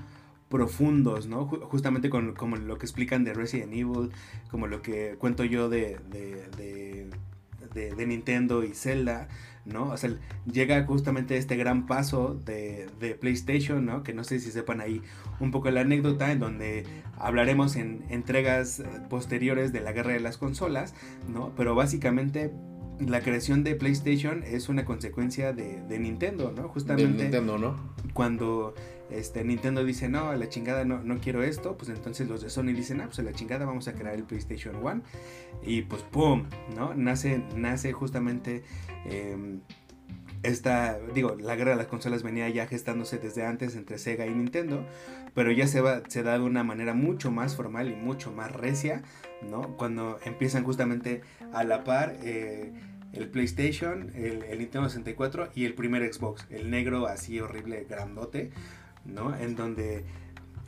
profundos, 0.50 1.28
¿no? 1.28 1.48
Justamente 1.48 2.10
con 2.10 2.34
como 2.34 2.58
lo 2.58 2.78
que 2.78 2.86
explican 2.86 3.24
de 3.24 3.34
Resident 3.34 3.74
Evil, 3.74 4.12
como 4.50 4.68
lo 4.68 4.82
que 4.82 5.16
cuento 5.18 5.44
yo 5.46 5.70
de, 5.70 5.98
de, 6.10 7.10
de, 7.74 7.96
de 7.96 8.06
Nintendo 8.06 8.64
y 8.64 8.74
Zelda, 8.74 9.30
¿no? 9.66 9.90
O 9.90 9.98
sea, 9.98 10.12
llega 10.52 10.84
justamente 10.86 11.38
este 11.38 11.56
gran 11.56 11.86
paso 11.86 12.40
de, 12.46 12.90
PlayStation, 13.20 13.86
¿no? 13.86 14.04
Que 14.04 14.14
no 14.14 14.24
sé 14.24 14.40
si 14.40 14.52
sepan 14.52 14.82
ahí 14.82 15.02
un 15.40 15.52
poco 15.52 15.70
la 15.72 15.82
anécdota 15.82 16.32
en 16.32 16.40
donde 16.40 16.86
hablaremos 17.18 17.76
en 17.76 18.06
entregas 18.10 18.84
posteriores 19.10 19.72
de 19.74 19.82
la 19.82 19.92
guerra 19.92 20.14
de 20.14 20.20
las 20.20 20.38
consolas, 20.38 20.94
¿no? 21.28 21.54
Pero 21.56 21.76
básicamente 21.76 22.52
la 23.08 23.22
creación 23.22 23.64
de 23.64 23.76
PlayStation 23.76 24.44
es 24.44 24.70
una 24.70 24.86
consecuencia 24.86 25.54
de, 25.54 26.00
Nintendo, 26.00 26.52
¿no? 26.56 26.70
Justamente. 26.70 27.14
De 27.14 27.24
Nintendo, 27.24 27.58
¿no? 27.58 27.94
Cuando 28.14 28.74
este, 29.10 29.44
Nintendo 29.44 29.84
dice, 29.84 30.10
no, 30.10 30.30
a 30.30 30.36
la 30.36 30.50
chingada 30.50 30.86
no, 30.86 31.02
no 31.04 31.20
quiero 31.20 31.44
esto, 31.44 31.78
pues 31.78 31.90
entonces 31.90 32.28
los 32.28 32.42
de 32.42 32.50
Sony 32.50 32.74
dicen, 32.74 33.02
ah, 33.02 33.06
pues 33.06 33.20
a 33.20 33.24
la 33.24 33.34
chingada 33.34 33.66
vamos 33.66 33.88
a 33.88 33.94
crear 33.94 34.16
el 34.16 34.24
PlayStation 34.24 34.76
1. 34.76 35.02
Y 35.64 35.84
pues, 35.84 36.02
¡pum! 36.04 36.46
¿No? 36.76 36.94
Nace, 36.94 37.44
nace 37.56 37.92
justamente 37.92 38.64
em, 39.06 39.62
esta, 40.44 41.00
digo, 41.14 41.36
la 41.40 41.56
guerra 41.56 41.72
de 41.72 41.78
las 41.78 41.88
consolas 41.88 42.24
venía 42.24 42.50
ya 42.50 42.68
gestándose 42.68 43.18
desde 43.18 43.46
antes 43.46 43.76
entre 43.76 43.98
Sega 43.98 44.26
y 44.26 44.34
Nintendo, 44.34 44.86
pero 45.34 45.52
ya 45.52 45.68
se, 45.68 45.82
va, 45.82 46.02
se 46.08 46.24
da 46.24 46.38
de 46.38 46.44
una 46.44 46.64
manera 46.64 46.94
mucho 46.94 47.32
más 47.32 47.56
formal 47.56 47.90
y 47.90 47.96
mucho 47.96 48.32
más 48.32 48.52
recia, 48.52 49.04
¿no? 49.50 49.76
Cuando 49.78 50.20
empiezan 50.26 50.64
justamente 50.64 51.22
a 51.54 51.64
la 51.64 51.84
par. 51.84 52.18
Eh, 52.24 52.72
el 53.14 53.28
PlayStation, 53.30 54.12
el, 54.16 54.44
el, 54.44 54.60
Nintendo 54.60 54.88
64 54.88 55.50
y 55.56 55.66
el 55.66 55.74
primer 55.74 56.12
Xbox, 56.14 56.46
el 56.50 56.70
negro 56.70 57.08
así 57.08 57.40
horrible, 57.40 57.86
grandote, 57.90 58.52
¿no? 59.06 59.36
En 59.36 59.56
donde, 59.56 60.06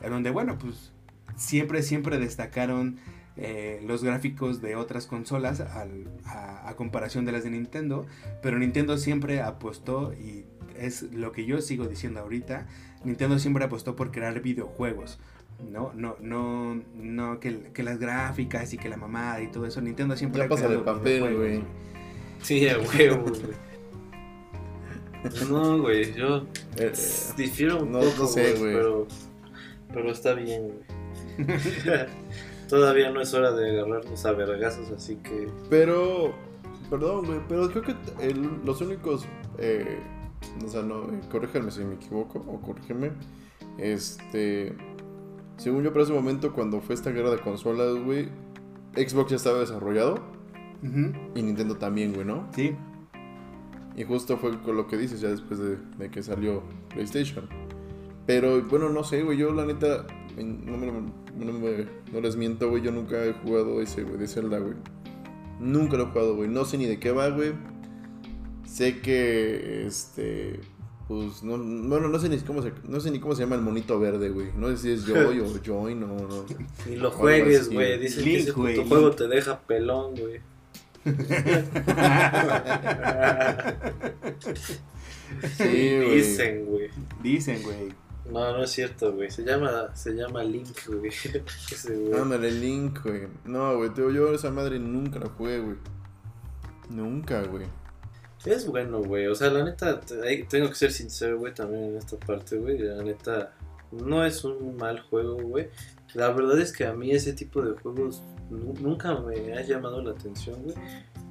en 0.02 0.10
donde 0.10 0.30
bueno, 0.30 0.58
pues 0.58 0.92
siempre, 1.36 1.82
siempre 1.82 2.18
destacaron 2.18 2.98
eh, 3.36 3.82
los 3.84 4.04
gráficos 4.04 4.60
de 4.62 4.76
otras 4.76 5.06
consolas 5.06 5.60
a, 5.60 6.74
comparación 6.76 7.24
de 7.24 7.32
las 7.32 7.44
de 7.44 7.50
Nintendo, 7.50 8.06
pero 8.42 8.58
Nintendo 8.58 8.98
siempre 8.98 9.40
apostó, 9.42 10.12
y 10.12 10.44
es 10.76 11.02
lo 11.12 11.32
que 11.32 11.44
yo 11.44 11.60
sigo 11.60 11.86
diciendo 11.86 12.20
ahorita, 12.20 12.66
Nintendo 13.04 13.38
siempre 13.38 13.64
apostó 13.64 13.96
por 13.96 14.10
crear 14.10 14.40
videojuegos. 14.40 15.18
No, 15.70 15.92
no, 15.94 16.16
no, 16.20 16.80
no, 16.96 17.38
que, 17.38 17.82
las 17.82 17.98
gráficas 17.98 18.72
y 18.72 18.78
que 18.78 18.88
la 18.88 18.96
mamada 18.96 19.40
y 19.40 19.48
todo 19.48 19.66
eso, 19.66 19.80
Nintendo 19.80 20.16
siempre 20.16 20.42
ya 20.42 20.48
pasa 20.48 20.68
de 20.68 20.78
papel, 20.78 21.36
güey. 21.36 21.62
Sí, 22.44 22.68
a 22.68 22.78
huevos, 22.78 23.40
güey. 23.40 23.54
No, 25.48 25.80
güey, 25.80 26.12
yo 26.12 26.46
eh, 26.76 26.92
difiero 27.38 27.82
un 27.82 27.92
poco, 27.92 28.26
sé, 28.26 28.54
güey, 28.58 28.74
pero, 28.74 29.06
pero 29.90 30.10
está 30.10 30.34
bien, 30.34 30.68
güey. 30.68 31.48
Todavía 32.68 33.10
no 33.10 33.22
es 33.22 33.32
hora 33.32 33.50
de 33.52 33.70
agarrarnos 33.70 34.26
a 34.26 34.32
vergazos, 34.32 34.90
así 34.90 35.16
que... 35.16 35.48
Pero, 35.70 36.34
perdón, 36.90 37.24
güey, 37.24 37.40
pero 37.48 37.70
creo 37.70 37.82
que 37.82 37.94
los 38.62 38.82
únicos, 38.82 39.24
eh, 39.56 40.00
o 40.62 40.68
sea, 40.68 40.82
no, 40.82 41.04
eh, 41.04 41.70
si 41.70 41.84
me 41.84 41.94
equivoco, 41.94 42.40
o 42.46 42.60
corrígeme, 42.60 43.12
este, 43.78 44.76
según 45.56 45.82
yo 45.82 45.94
para 45.94 46.04
ese 46.04 46.12
momento, 46.12 46.52
cuando 46.52 46.82
fue 46.82 46.94
esta 46.94 47.08
guerra 47.08 47.30
de 47.30 47.38
consolas, 47.38 47.96
güey, 48.04 48.28
Xbox 48.94 49.30
ya 49.30 49.36
estaba 49.36 49.60
desarrollado, 49.60 50.33
y 51.34 51.42
Nintendo 51.42 51.76
también, 51.76 52.12
güey, 52.12 52.26
¿no? 52.26 52.46
Sí. 52.54 52.76
Y 53.96 54.04
justo 54.04 54.36
fue 54.36 54.60
con 54.60 54.76
lo 54.76 54.86
que 54.86 54.96
dices 54.96 55.20
ya 55.20 55.28
después 55.28 55.60
de, 55.60 56.10
que 56.10 56.22
salió 56.22 56.62
PlayStation. 56.90 57.48
Pero 58.26 58.62
bueno, 58.64 58.90
no 58.90 59.04
sé, 59.04 59.22
güey. 59.22 59.38
Yo 59.38 59.52
la 59.52 59.64
neta, 59.64 60.06
no, 60.36 62.20
les 62.20 62.36
miento, 62.36 62.68
güey. 62.68 62.82
Yo 62.82 62.90
nunca 62.90 63.24
he 63.24 63.32
jugado 63.32 63.80
ese, 63.80 64.02
güey, 64.02 64.18
de 64.18 64.26
Zelda, 64.26 64.58
güey. 64.58 64.74
Nunca 65.60 65.96
lo 65.96 66.04
he 66.04 66.06
jugado, 66.06 66.36
güey. 66.36 66.48
No 66.48 66.64
sé 66.64 66.76
ni 66.76 66.86
de 66.86 66.98
qué 66.98 67.12
va, 67.12 67.28
güey. 67.28 67.52
Sé 68.66 69.00
que, 69.00 69.86
este, 69.86 70.58
pues, 71.06 71.44
no, 71.44 71.56
bueno, 71.58 72.08
no 72.08 72.18
sé 72.18 72.28
ni 72.28 72.38
cómo 72.38 72.62
se, 72.62 72.72
no 72.88 72.98
sé 72.98 73.10
ni 73.10 73.20
cómo 73.20 73.36
se 73.36 73.42
llama 73.42 73.54
el 73.54 73.62
monito 73.62 74.00
verde, 74.00 74.30
güey. 74.30 74.48
No 74.56 74.68
sé 74.70 74.78
si 74.78 74.90
es 74.90 75.06
Joy 75.06 75.40
o 75.40 75.62
Joy, 75.62 75.94
no, 75.94 76.08
no. 76.08 76.44
Ni 76.88 76.96
lo 76.96 77.10
juegues, 77.12 77.70
güey. 77.70 77.98
Dicen 77.98 78.24
que 78.24 78.36
ese 78.38 78.52
juego 78.52 79.12
te 79.12 79.28
deja 79.28 79.60
pelón, 79.60 80.16
güey 80.16 80.40
sí, 85.56 85.96
güey. 85.96 86.16
Dicen, 86.16 86.66
güey. 86.66 86.90
Dicen, 87.22 87.62
güey. 87.62 87.92
No, 88.30 88.52
no 88.52 88.64
es 88.64 88.70
cierto, 88.70 89.12
güey. 89.12 89.30
Se 89.30 89.42
llama, 89.44 89.94
se 89.94 90.12
llama 90.12 90.42
Link, 90.42 90.86
güey. 90.86 91.12
Ándale, 92.20 92.50
Link, 92.50 93.02
güey. 93.02 93.28
No, 93.44 93.76
güey. 93.76 93.90
Yo 93.96 94.32
esa 94.32 94.50
madre 94.50 94.78
nunca 94.78 95.18
la 95.18 95.28
jugué, 95.28 95.60
güey. 95.60 95.76
Nunca, 96.88 97.42
güey. 97.42 97.66
Es 98.44 98.66
bueno, 98.66 99.02
güey. 99.02 99.26
O 99.26 99.34
sea, 99.34 99.50
la 99.50 99.64
neta, 99.64 100.00
tengo 100.48 100.68
que 100.68 100.74
ser 100.74 100.92
sincero, 100.92 101.38
güey, 101.38 101.54
también 101.54 101.84
en 101.84 101.96
esta 101.96 102.18
parte, 102.18 102.56
güey. 102.56 102.78
La 102.78 103.02
neta, 103.02 103.52
no 103.92 104.24
es 104.24 104.44
un 104.44 104.76
mal 104.76 105.00
juego, 105.00 105.36
güey. 105.36 105.68
La 106.14 106.30
verdad 106.30 106.60
es 106.60 106.72
que 106.72 106.86
a 106.86 106.94
mí 106.94 107.10
ese 107.10 107.32
tipo 107.32 107.60
de 107.60 107.72
juegos 107.80 108.22
nunca 108.50 109.18
me 109.18 109.52
ha 109.52 109.62
llamado 109.62 110.00
la 110.00 110.12
atención, 110.12 110.62
güey. 110.62 110.76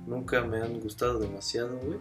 Nunca 0.05 0.43
me 0.43 0.57
han 0.57 0.79
gustado 0.81 1.19
demasiado, 1.19 1.77
güey. 1.77 1.97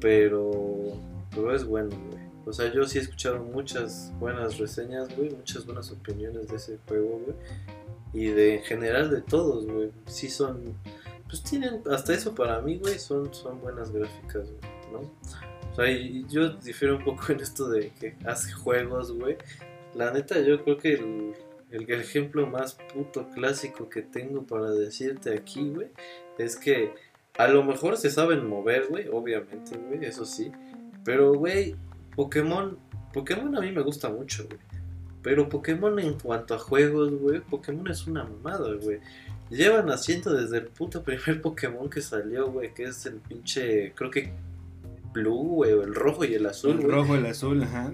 Pero, 0.00 0.98
pero 1.30 1.54
es 1.54 1.64
bueno, 1.64 1.90
güey. 2.10 2.24
O 2.46 2.52
sea, 2.52 2.72
yo 2.72 2.84
sí 2.84 2.98
he 2.98 3.02
escuchado 3.02 3.42
muchas 3.42 4.12
buenas 4.18 4.58
reseñas, 4.58 5.14
güey. 5.16 5.30
Muchas 5.30 5.64
buenas 5.64 5.90
opiniones 5.92 6.48
de 6.48 6.56
ese 6.56 6.78
juego, 6.88 7.20
güey. 7.24 7.36
Y 8.12 8.26
de 8.30 8.56
en 8.56 8.62
general 8.64 9.10
de 9.10 9.20
todos, 9.22 9.66
güey. 9.66 9.92
Sí 10.06 10.28
son... 10.28 10.74
Pues 11.28 11.42
tienen, 11.42 11.82
hasta 11.90 12.12
eso 12.14 12.34
para 12.34 12.60
mí, 12.60 12.78
güey, 12.78 12.98
son, 12.98 13.32
son 13.32 13.60
buenas 13.60 13.90
gráficas, 13.90 14.50
güey, 14.50 14.92
¿no? 14.92 15.10
O 15.72 15.74
sea, 15.74 15.86
yo 16.28 16.50
difiero 16.50 16.96
un 16.98 17.04
poco 17.04 17.32
en 17.32 17.40
esto 17.40 17.68
de 17.68 17.90
que 17.90 18.16
hace 18.26 18.52
juegos, 18.52 19.12
güey. 19.12 19.36
La 19.94 20.12
neta, 20.12 20.38
yo 20.40 20.62
creo 20.62 20.76
que 20.76 20.94
el, 20.94 21.34
el 21.74 21.90
ejemplo 21.90 22.46
más 22.46 22.74
puto 22.92 23.28
clásico 23.30 23.88
que 23.88 24.02
tengo 24.02 24.44
para 24.46 24.70
decirte 24.70 25.34
aquí, 25.34 25.70
güey, 25.70 25.88
es 26.38 26.56
que 26.56 26.94
a 27.36 27.48
lo 27.48 27.64
mejor 27.64 27.96
se 27.96 28.10
saben 28.10 28.46
mover, 28.46 28.86
güey, 28.88 29.08
obviamente, 29.08 29.76
güey, 29.76 30.04
eso 30.04 30.24
sí. 30.24 30.52
Pero, 31.04 31.34
güey, 31.34 31.74
Pokémon, 32.14 32.78
Pokémon 33.12 33.56
a 33.56 33.60
mí 33.60 33.72
me 33.72 33.82
gusta 33.82 34.08
mucho, 34.08 34.46
güey. 34.46 34.60
Pero 35.22 35.48
Pokémon 35.48 35.98
en 35.98 36.14
cuanto 36.14 36.54
a 36.54 36.58
juegos, 36.58 37.12
güey, 37.12 37.40
Pokémon 37.40 37.90
es 37.90 38.06
una 38.06 38.22
mamada, 38.22 38.72
güey. 38.74 39.00
Llevan 39.50 39.90
haciendo 39.90 40.32
desde 40.32 40.58
el 40.58 40.66
puto 40.66 41.02
primer 41.02 41.40
Pokémon 41.42 41.90
que 41.90 42.00
salió, 42.00 42.52
güey, 42.52 42.72
que 42.72 42.84
es 42.84 43.04
el 43.06 43.14
pinche, 43.14 43.92
creo 43.96 44.10
que 44.12 44.32
Blue, 45.12 45.54
güey, 45.56 45.72
el 45.72 45.94
rojo 45.94 46.24
y 46.24 46.34
el 46.34 46.46
azul, 46.46 46.80
El 46.80 46.90
rojo 46.90 47.16
y 47.16 47.18
el 47.18 47.26
azul, 47.26 47.62
ajá. 47.62 47.92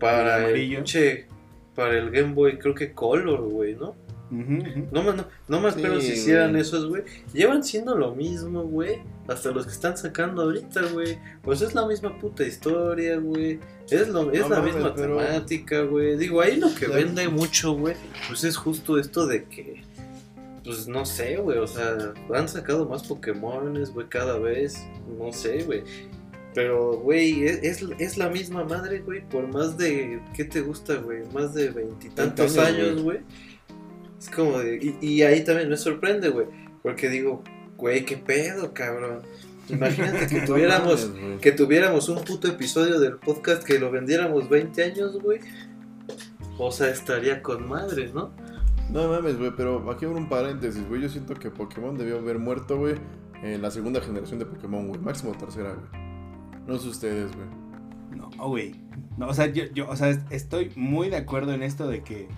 Para 0.00 0.48
el, 0.48 0.56
el 0.56 0.76
pinche 0.76 1.33
para 1.74 1.98
el 1.98 2.10
Game 2.10 2.34
Boy, 2.34 2.58
creo 2.58 2.74
que 2.74 2.92
Color, 2.92 3.42
güey, 3.42 3.74
¿no? 3.74 3.94
No 4.30 5.02
más, 5.02 5.16
no, 5.16 5.26
no 5.46 5.60
más 5.60 5.74
pero 5.74 6.00
si 6.00 6.12
hicieran 6.12 6.56
esos, 6.56 6.88
güey. 6.88 7.04
Llevan 7.32 7.62
siendo 7.62 7.96
lo 7.96 8.14
mismo, 8.14 8.64
güey. 8.64 9.00
Hasta 9.28 9.52
los 9.52 9.66
que 9.66 9.72
están 9.72 9.96
sacando 9.96 10.42
ahorita, 10.42 10.82
güey. 10.92 11.18
Pues 11.42 11.60
es 11.60 11.74
la 11.74 11.86
misma 11.86 12.18
puta 12.18 12.42
historia, 12.42 13.18
güey. 13.18 13.60
Es, 13.90 14.08
lo, 14.08 14.32
es 14.32 14.48
la 14.48 14.60
misma 14.60 14.94
temática, 14.94 15.82
güey. 15.82 16.16
Digo, 16.16 16.40
ahí 16.40 16.56
lo 16.56 16.74
que 16.74 16.88
vende 16.88 17.28
mucho, 17.28 17.74
güey, 17.74 17.94
pues 18.26 18.44
es 18.44 18.56
justo 18.56 18.98
esto 18.98 19.26
de 19.26 19.44
que 19.44 19.82
pues 20.64 20.88
no 20.88 21.04
sé, 21.04 21.36
güey, 21.36 21.58
o 21.58 21.66
sea, 21.66 22.14
han 22.32 22.48
sacado 22.48 22.88
más 22.88 23.06
Pokémones, 23.06 23.92
güey, 23.92 24.08
cada 24.08 24.38
vez, 24.38 24.82
no 25.18 25.30
sé, 25.30 25.62
güey. 25.62 25.84
Pero, 26.54 26.98
güey, 26.98 27.44
es, 27.46 27.84
es, 27.98 28.16
la 28.16 28.28
misma 28.28 28.62
madre, 28.62 29.00
güey, 29.00 29.28
por 29.28 29.48
más 29.48 29.76
de, 29.76 30.20
¿qué 30.34 30.44
te 30.44 30.60
gusta, 30.60 30.94
güey? 30.94 31.24
Más 31.32 31.52
de 31.52 31.70
veintitantos 31.70 32.56
años, 32.58 33.02
güey. 33.02 33.18
Es 34.20 34.30
como 34.30 34.60
de, 34.60 34.96
y, 35.00 35.22
ahí 35.22 35.42
también 35.42 35.68
me 35.68 35.76
sorprende, 35.76 36.28
güey, 36.28 36.46
porque 36.80 37.08
digo, 37.08 37.42
güey, 37.76 38.04
qué 38.04 38.16
pedo, 38.16 38.72
cabrón. 38.72 39.22
Imagínate 39.68 40.28
que 40.28 40.40
tuviéramos, 40.46 41.10
que 41.40 41.50
tuviéramos 41.50 42.08
un 42.08 42.22
puto 42.22 42.46
episodio 42.46 43.00
del 43.00 43.16
podcast 43.16 43.64
que 43.64 43.80
lo 43.80 43.90
vendiéramos 43.90 44.48
20 44.48 44.84
años, 44.84 45.20
güey. 45.20 45.40
O 46.56 46.70
sea, 46.70 46.88
estaría 46.88 47.42
con 47.42 47.68
madres, 47.68 48.14
¿no? 48.14 48.32
No 48.90 49.08
mames, 49.08 49.38
güey, 49.38 49.50
pero 49.56 49.90
aquí 49.90 50.04
abro 50.04 50.18
un 50.18 50.28
paréntesis, 50.28 50.86
güey. 50.88 51.02
Yo 51.02 51.08
siento 51.08 51.34
que 51.34 51.50
Pokémon 51.50 51.98
debió 51.98 52.18
haber 52.18 52.38
muerto, 52.38 52.78
güey, 52.78 52.94
en 53.42 53.60
la 53.60 53.72
segunda 53.72 54.00
generación 54.00 54.38
de 54.38 54.46
Pokémon, 54.46 54.86
güey. 54.86 55.00
Máximo 55.00 55.32
tercera, 55.32 55.74
güey. 55.74 56.03
No 56.66 56.78
sé 56.78 56.88
ustedes, 56.88 57.30
güey. 57.34 57.48
No, 58.16 58.48
güey. 58.48 58.74
No, 59.16 59.28
o 59.28 59.34
sea, 59.34 59.46
yo, 59.46 59.64
yo, 59.74 59.88
o 59.88 59.96
sea, 59.96 60.10
estoy 60.30 60.70
muy 60.76 61.10
de 61.10 61.16
acuerdo 61.16 61.52
en 61.52 61.62
esto 61.62 61.86
de 61.86 62.02
que 62.02 62.28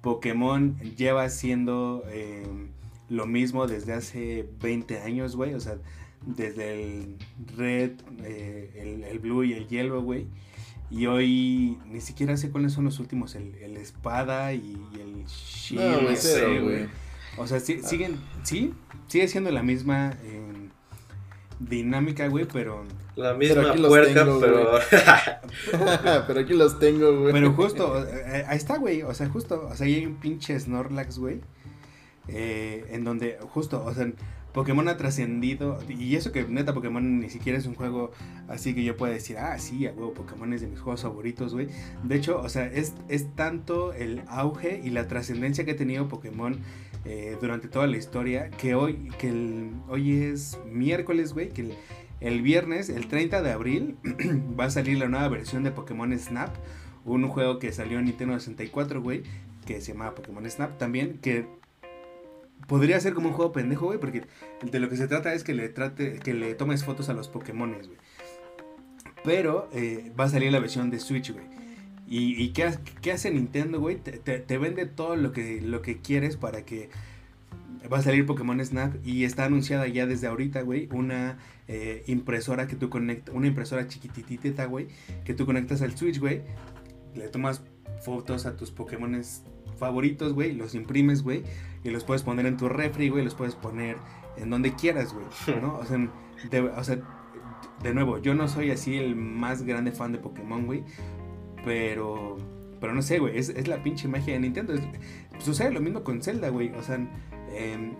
Pokémon 0.00 0.78
lleva 0.96 1.28
siendo 1.28 2.02
eh, 2.08 2.46
lo 3.08 3.26
mismo 3.26 3.66
desde 3.66 3.92
hace 3.92 4.48
20 4.60 5.00
años, 5.00 5.36
güey. 5.36 5.54
O 5.54 5.60
sea, 5.60 5.76
desde 6.26 6.84
el 6.84 7.16
Red, 7.56 7.92
eh, 8.24 9.04
el, 9.10 9.18
Blue 9.18 9.44
y 9.44 9.52
el 9.52 9.68
Yellow, 9.68 10.02
güey. 10.02 10.26
Y 10.90 11.06
hoy 11.06 11.78
ni 11.86 12.00
siquiera 12.00 12.36
sé 12.36 12.50
cuáles 12.50 12.72
son 12.72 12.84
los 12.84 12.98
últimos, 12.98 13.36
el, 13.36 13.54
el 13.56 13.76
Espada 13.76 14.52
y, 14.52 14.76
el 14.94 15.24
Shield, 15.26 16.02
no, 16.02 16.64
güey. 16.64 16.88
O 17.36 17.46
sea, 17.46 17.60
sí, 17.60 17.80
siguen, 17.84 18.16
sí, 18.42 18.74
sigue 19.06 19.28
siendo 19.28 19.52
la 19.52 19.62
misma 19.62 20.16
eh, 20.24 20.59
dinámica, 21.60 22.26
güey, 22.28 22.46
pero... 22.50 22.84
La 23.16 23.34
misma 23.34 23.74
puerca, 23.74 24.26
pero... 24.40 24.70
pero 26.26 26.40
aquí 26.40 26.54
los 26.54 26.78
tengo, 26.78 27.20
güey. 27.20 27.32
Pero 27.32 27.52
justo, 27.52 28.02
eh, 28.02 28.44
ahí 28.48 28.56
está, 28.56 28.78
güey, 28.78 29.02
o 29.02 29.12
sea, 29.14 29.28
justo, 29.28 29.68
o 29.70 29.76
sea, 29.76 29.86
ahí 29.86 29.96
hay 29.96 30.06
un 30.06 30.16
pinche 30.16 30.58
Snorlax, 30.58 31.18
güey, 31.18 31.40
eh, 32.28 32.86
en 32.90 33.04
donde, 33.04 33.38
justo, 33.52 33.84
o 33.84 33.92
sea, 33.92 34.10
Pokémon 34.52 34.88
ha 34.88 34.96
trascendido, 34.96 35.78
y 35.88 36.16
eso 36.16 36.32
que 36.32 36.44
neta 36.44 36.74
Pokémon 36.74 37.20
ni 37.20 37.30
siquiera 37.30 37.58
es 37.58 37.66
un 37.66 37.74
juego 37.74 38.10
así 38.48 38.74
que 38.74 38.82
yo 38.82 38.96
pueda 38.96 39.12
decir, 39.12 39.38
ah, 39.38 39.58
sí, 39.58 39.86
a 39.86 39.92
huevo, 39.92 40.12
Pokémon 40.12 40.52
es 40.52 40.60
de 40.60 40.66
mis 40.66 40.80
juegos 40.80 41.02
favoritos, 41.02 41.54
güey. 41.54 41.68
De 42.02 42.16
hecho, 42.16 42.40
o 42.40 42.48
sea, 42.48 42.66
es, 42.66 42.94
es 43.08 43.34
tanto 43.36 43.92
el 43.92 44.22
auge 44.28 44.80
y 44.82 44.90
la 44.90 45.06
trascendencia 45.06 45.64
que 45.64 45.72
ha 45.72 45.76
tenido 45.76 46.08
Pokémon 46.08 46.58
eh, 47.04 47.36
durante 47.40 47.68
toda 47.68 47.86
la 47.86 47.96
historia 47.96 48.50
que 48.50 48.74
hoy, 48.74 49.10
que 49.18 49.28
el, 49.28 49.70
hoy 49.88 50.22
es 50.22 50.58
miércoles, 50.66 51.32
güey, 51.32 51.48
que 51.48 51.74
el, 52.20 52.42
viernes, 52.42 52.90
el 52.90 53.08
30 53.08 53.42
de 53.42 53.52
abril, 53.52 53.96
va 54.58 54.64
a 54.64 54.70
salir 54.70 54.98
la 54.98 55.08
nueva 55.08 55.28
versión 55.28 55.64
de 55.64 55.70
Pokémon 55.70 56.16
Snap, 56.18 56.54
un 57.04 57.26
juego 57.28 57.58
que 57.58 57.72
salió 57.72 57.98
en 57.98 58.04
Nintendo 58.04 58.38
64, 58.38 59.00
güey, 59.00 59.22
que 59.66 59.80
se 59.80 59.92
llama 59.92 60.14
Pokémon 60.14 60.48
Snap 60.48 60.76
también, 60.76 61.18
que 61.22 61.46
podría 62.66 63.00
ser 63.00 63.14
como 63.14 63.28
un 63.28 63.34
juego 63.34 63.52
pendejo, 63.52 63.86
güey, 63.86 63.98
porque 63.98 64.24
de 64.62 64.80
lo 64.80 64.88
que 64.88 64.96
se 64.96 65.08
trata 65.08 65.32
es 65.32 65.42
que 65.42 65.54
le 65.54 65.68
trate, 65.70 66.18
que 66.18 66.34
le 66.34 66.54
tomes 66.54 66.84
fotos 66.84 67.08
a 67.08 67.14
los 67.14 67.28
Pokémon. 67.28 67.76
Pero 69.24 69.68
eh, 69.72 70.12
va 70.18 70.24
a 70.24 70.28
salir 70.28 70.52
la 70.52 70.60
versión 70.60 70.90
de 70.90 70.98
Switch, 70.98 71.32
güey. 71.32 71.59
¿Y, 72.12 72.48
qué, 72.48 72.68
qué, 73.00 73.12
hace 73.12 73.30
Nintendo, 73.30 73.78
güey? 73.78 73.96
Te, 73.96 74.58
vende 74.58 74.84
todo 74.86 75.14
lo 75.14 75.30
que, 75.30 75.60
lo 75.60 75.80
que 75.80 75.98
quieres 75.98 76.36
para 76.36 76.64
que 76.64 76.90
va 77.90 77.98
a 77.98 78.02
salir 78.02 78.26
Pokémon 78.26 78.62
Snap 78.64 78.94
y 79.06 79.22
está 79.22 79.44
anunciada 79.44 79.86
ya 79.86 80.06
desde 80.06 80.26
ahorita, 80.26 80.62
güey, 80.62 80.88
una 80.90 81.38
eh, 81.68 82.02
impresora 82.08 82.66
que 82.66 82.74
tú 82.74 82.90
conectas, 82.90 83.32
una 83.32 83.46
impresora 83.46 83.86
chiquititita, 83.86 84.64
güey, 84.64 84.88
que 85.24 85.34
tú 85.34 85.46
conectas 85.46 85.82
al 85.82 85.96
Switch, 85.96 86.18
güey, 86.18 86.42
le 87.14 87.28
tomas 87.28 87.62
fotos 88.02 88.44
a 88.44 88.56
tus 88.56 88.72
Pokémones 88.72 89.44
favoritos, 89.78 90.32
güey, 90.32 90.52
los 90.52 90.74
imprimes, 90.74 91.22
güey, 91.22 91.44
y 91.84 91.90
los 91.90 92.02
puedes 92.02 92.24
poner 92.24 92.44
en 92.46 92.56
tu 92.56 92.68
refri, 92.68 93.08
güey, 93.08 93.22
los 93.22 93.36
puedes 93.36 93.54
poner 93.54 93.96
en 94.36 94.50
donde 94.50 94.74
quieras, 94.74 95.14
güey, 95.14 95.26
¿no? 95.60 95.80
De, 96.50 96.60
o 96.60 96.82
sea, 96.84 96.98
de 97.82 97.94
nuevo, 97.94 98.18
yo 98.18 98.34
no 98.34 98.48
soy 98.48 98.72
así 98.72 98.96
el 98.96 99.14
más 99.14 99.62
grande 99.62 99.92
fan 99.92 100.10
de 100.10 100.18
Pokémon, 100.18 100.66
güey, 100.66 100.82
pero, 101.64 102.36
pero 102.80 102.94
no 102.94 103.02
sé, 103.02 103.18
güey, 103.18 103.38
es, 103.38 103.50
es, 103.50 103.68
la 103.68 103.82
pinche 103.82 104.08
magia 104.08 104.34
de 104.34 104.40
Nintendo. 104.40 104.74
sucede 105.38 105.70
lo 105.70 105.80
mismo 105.80 106.02
con 106.02 106.22
Zelda, 106.22 106.48
güey, 106.48 106.70
o 106.70 106.82
sea, 106.82 106.96
em, 107.54 107.94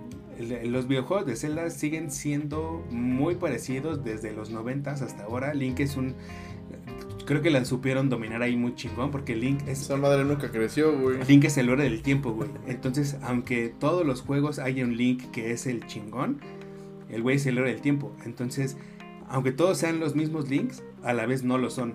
los 0.64 0.88
videojuegos 0.88 1.26
de 1.26 1.36
Zelda 1.36 1.68
siguen 1.70 2.10
siendo 2.10 2.84
muy 2.90 3.34
parecidos 3.34 4.04
desde 4.04 4.32
los 4.32 4.50
90 4.50 4.92
hasta 4.92 5.24
ahora. 5.24 5.52
Link 5.52 5.80
es 5.80 5.96
un 5.96 6.14
creo 7.30 7.42
que 7.42 7.50
la 7.50 7.64
supieron 7.64 8.08
dominar 8.08 8.42
ahí 8.42 8.56
muy 8.56 8.74
chingón 8.74 9.12
porque 9.12 9.36
Link 9.36 9.60
es... 9.68 9.82
Esa 9.82 9.96
madre 9.96 10.24
nunca 10.24 10.50
creció, 10.50 10.98
güey. 10.98 11.22
Link 11.28 11.44
es 11.44 11.56
el 11.58 11.68
héroe 11.68 11.84
del 11.84 12.02
tiempo, 12.02 12.32
güey. 12.32 12.50
Entonces, 12.66 13.18
aunque 13.22 13.68
todos 13.68 14.04
los 14.04 14.22
juegos 14.22 14.58
hay 14.58 14.82
un 14.82 14.96
Link 14.96 15.30
que 15.30 15.52
es 15.52 15.68
el 15.68 15.86
chingón, 15.86 16.40
el 17.08 17.22
güey 17.22 17.36
es 17.36 17.46
el 17.46 17.58
héroe 17.58 17.70
del 17.70 17.80
tiempo. 17.80 18.16
Entonces, 18.24 18.76
aunque 19.28 19.52
todos 19.52 19.78
sean 19.78 20.00
los 20.00 20.16
mismos 20.16 20.50
Links, 20.50 20.82
a 21.04 21.12
la 21.12 21.24
vez 21.24 21.44
no 21.44 21.56
lo 21.56 21.70
son. 21.70 21.94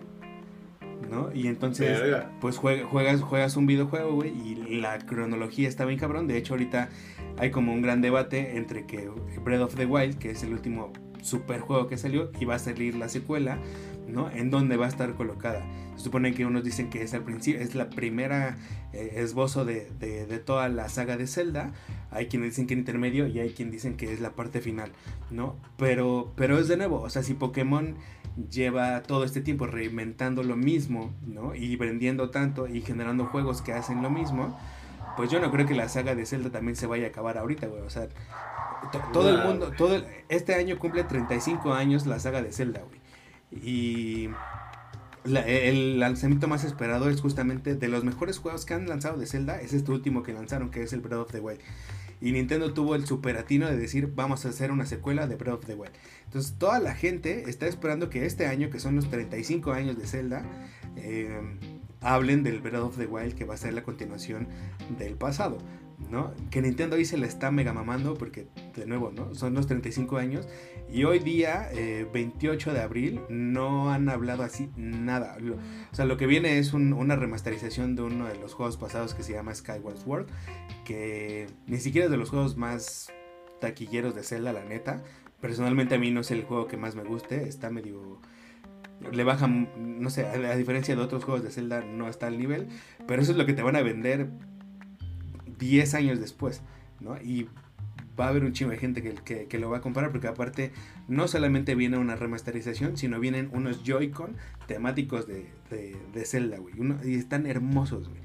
¿No? 1.10 1.32
Y 1.34 1.48
entonces, 1.48 2.00
pues 2.42 2.58
juegas, 2.58 3.22
juegas 3.22 3.58
un 3.58 3.66
videojuego, 3.66 4.14
güey, 4.14 4.30
y 4.30 4.56
la 4.80 5.00
cronología 5.00 5.68
está 5.68 5.86
bien 5.86 6.00
cabrón. 6.00 6.28
De 6.28 6.38
hecho, 6.38 6.54
ahorita 6.54 6.90
hay 7.38 7.52
como 7.52 7.74
un 7.74 7.82
gran 7.82 8.02
debate 8.02 8.58
entre 8.58 8.86
que 8.86 9.10
Breath 9.44 9.62
of 9.62 9.76
the 9.76 9.86
Wild, 9.86 10.18
que 10.18 10.32
es 10.32 10.44
el 10.44 10.54
último 10.54 10.92
super 11.22 11.60
juego 11.60 11.88
que 11.88 11.98
salió, 11.98 12.32
y 12.40 12.46
va 12.46 12.56
a 12.56 12.60
salir 12.60 12.96
la 12.96 13.10
secuela, 13.10 13.58
¿no? 14.08 14.30
En 14.30 14.52
dónde 14.52 14.78
va 14.78 14.86
a 14.86 14.90
estar 14.90 15.14
colocada. 15.16 15.66
Se 15.96 16.04
supone 16.04 16.34
que 16.34 16.46
unos 16.46 16.64
dicen 16.64 16.90
que 16.90 17.02
es 17.02 17.14
al 17.14 17.24
principio, 17.24 17.62
es 17.62 17.74
la 17.74 17.90
primera 17.90 18.58
eh, 18.94 19.14
esbozo 19.16 19.66
de, 19.66 19.90
de, 20.00 20.26
toda 20.40 20.70
la 20.70 20.90
saga 20.90 21.18
de 21.18 21.26
Zelda. 21.26 21.72
Hay 22.12 22.28
quienes 22.28 22.52
dicen 22.52 22.68
que 22.68 22.74
en 22.74 22.80
intermedio 22.80 23.28
y 23.28 23.40
hay 23.40 23.52
quienes 23.52 23.74
dicen 23.74 23.98
que 23.98 24.14
es 24.14 24.20
la 24.20 24.32
parte 24.32 24.62
final, 24.62 24.92
¿no? 25.32 25.56
Pero, 25.78 26.32
pero 26.36 26.60
es 26.60 26.68
de 26.68 26.78
nuevo, 26.78 27.02
o 27.02 27.10
sea, 27.10 27.24
si 27.24 27.34
Pokémon 27.34 27.96
lleva 28.50 29.02
todo 29.04 29.24
este 29.24 29.42
tiempo 29.42 29.68
reinventando 29.68 30.44
lo 30.44 30.56
mismo, 30.56 31.14
¿no? 31.26 31.56
Y 31.56 31.76
vendiendo 31.76 32.30
tanto 32.30 32.68
y 32.68 32.82
generando 32.82 33.26
juegos 33.26 33.62
que 33.62 33.74
hacen 33.74 34.02
lo 34.02 34.10
mismo, 34.10 34.58
pues 35.16 35.30
yo 35.30 35.40
no 35.40 35.52
creo 35.52 35.66
que 35.66 35.76
la 35.76 35.90
saga 35.90 36.16
de 36.16 36.26
Zelda 36.26 36.50
también 36.50 36.76
se 36.76 36.88
vaya 36.88 37.06
a 37.06 37.10
acabar 37.10 37.38
ahorita, 37.38 37.68
güey. 37.68 37.82
O 37.82 37.90
sea, 37.90 38.08
todo 39.14 39.30
el 39.30 39.44
mundo, 39.44 39.72
todo 39.78 40.04
este 40.30 40.56
año 40.56 40.78
cumple 40.78 41.04
35 41.04 41.74
años 41.74 42.06
la 42.06 42.20
saga 42.20 42.42
de 42.42 42.52
Zelda, 42.52 42.82
güey. 42.82 43.00
Y 43.64 44.30
el 45.26 46.00
lanzamiento 46.00 46.48
más 46.48 46.64
esperado 46.64 47.10
es 47.10 47.22
justamente 47.22 47.76
de 47.76 47.88
los 47.88 48.04
mejores 48.04 48.38
juegos 48.38 48.66
que 48.66 48.74
han 48.74 48.88
lanzado 48.88 49.18
de 49.18 49.26
Zelda, 49.26 49.60
es 49.62 49.74
este 49.74 49.92
último 49.92 50.24
que 50.24 50.34
lanzaron, 50.34 50.70
que 50.70 50.84
es 50.84 50.94
el 50.94 51.02
Breath 51.02 51.22
of 51.22 51.32
the 51.32 51.40
Wild. 51.40 51.62
Y 52.26 52.32
Nintendo 52.32 52.74
tuvo 52.74 52.96
el 52.96 53.06
superatino 53.06 53.68
de 53.68 53.78
decir, 53.78 54.12
vamos 54.16 54.48
a 54.48 54.50
hacer 54.50 54.72
una 54.72 54.88
secuela 54.88 55.28
de 55.28 55.36
Breath 55.36 55.60
of 55.60 55.66
the 55.68 55.76
Wild. 55.76 55.94
Entonces 56.24 56.56
toda 56.58 56.80
la 56.80 56.96
gente 56.96 57.48
está 57.52 57.68
esperando 57.68 58.10
que 58.10 58.26
este 58.26 58.48
año, 58.48 58.72
que 58.72 58.80
son 58.80 58.96
los 58.96 59.12
35 59.12 59.74
años 59.74 59.96
de 59.96 60.08
Zelda, 60.08 60.44
eh, 60.96 61.40
hablen 62.02 62.42
del 62.42 62.62
Breath 62.62 62.82
of 62.82 62.98
the 62.98 63.06
Wild, 63.06 63.36
que 63.36 63.46
va 63.46 63.54
a 63.54 63.58
ser 63.58 63.76
la 63.76 63.84
continuación 63.84 64.48
del 64.98 65.14
pasado. 65.14 65.60
¿No? 66.10 66.34
Que 66.50 66.62
Nintendo 66.62 66.96
ahí 66.96 67.06
se 67.06 67.18
le 67.18 67.28
está 67.28 67.52
mega 67.52 67.74
mamando 67.74 68.16
porque, 68.16 68.48
de 68.76 68.86
nuevo. 68.86 69.12
Son 69.34 69.54
los 69.54 69.68
35 69.68 70.18
años 70.18 70.48
y 70.92 71.04
hoy 71.04 71.20
día, 71.20 71.70
28 72.14 72.70
eh, 72.70 72.74
de 72.74 72.82
abril, 72.82 73.22
no 73.30 73.92
han 73.92 74.10
hablado 74.10 74.44
así 74.44 74.70
nada. 74.76 75.38
o 75.92 75.96
sea, 75.96 76.06
lo 76.06 76.18
que 76.18 76.28
viene 76.28 76.60
es 76.60 76.74
una 76.74 77.16
remasterización 77.16 77.96
de 77.96 78.04
uno 78.04 78.28
de 78.28 78.36
los 78.36 78.54
juegos 78.54 78.78
pasados 78.78 79.14
que 79.14 79.24
se 79.24 79.34
llama 79.34 79.54
Skyward 79.54 79.98
Sword, 79.98 80.28
que 80.84 81.48
ni 81.68 81.80
siquiera 81.80 82.06
es 82.06 82.12
de 82.12 82.18
los 82.18 82.30
juegos 82.30 82.56
más 82.58 83.12
taquilleros 83.60 84.16
de 84.16 84.24
Zelda, 84.24 84.54
la 84.54 84.64
neta. 84.64 85.04
Personalmente 85.42 85.96
a 85.96 86.00
mí 86.00 86.12
no 86.12 86.22
es 86.22 86.32
el 86.32 86.44
juego 86.44 86.68
que 86.68 86.78
más 86.78 86.96
me 86.96 87.04
guste, 87.04 87.48
está 87.48 87.70
medio 87.70 88.20
le 89.12 89.24
baja, 89.24 89.48
no 89.48 90.10
sé, 90.10 90.26
a, 90.26 90.56
diferencia 90.56 90.96
de 90.96 91.02
otros 91.02 91.24
juegos 91.24 91.44
de 91.44 91.52
Zelda 91.52 91.82
no 91.82 92.08
está 92.08 92.28
al 92.28 92.38
nivel, 92.38 92.68
pero 93.08 93.22
eso 93.22 93.32
es 93.32 93.38
lo 93.38 93.46
que 93.46 93.54
te 93.54 93.62
van 93.62 93.76
a 93.76 93.82
vender 93.82 94.30
10 95.58 95.94
años 95.94 96.20
después, 96.20 96.62
¿no? 97.00 97.18
Y 97.22 97.48
va 98.20 98.26
a 98.26 98.30
haber 98.30 98.44
un 98.44 98.54
chingo 98.54 98.72
de 98.72 98.78
gente 98.78 99.02
que, 99.02 99.48
que, 99.48 99.60
lo 99.60 99.70
va 99.70 99.78
a 99.78 99.82
comprar 99.82 100.12
porque 100.12 100.28
aparte 100.28 100.72
no 101.08 101.28
solamente 101.28 101.76
viene 101.76 101.98
una 101.98 102.16
remasterización, 102.16 102.98
sino 102.98 103.20
vienen 103.20 103.50
unos 103.52 103.84
Joy-Con 103.84 104.36
temáticos 104.68 105.28
de, 105.28 105.46
de, 105.70 106.26
Zelda, 106.26 106.58
güey. 106.58 106.74
y 107.04 107.16
están 107.16 107.46
hermosos, 107.46 108.10
güey. 108.10 108.22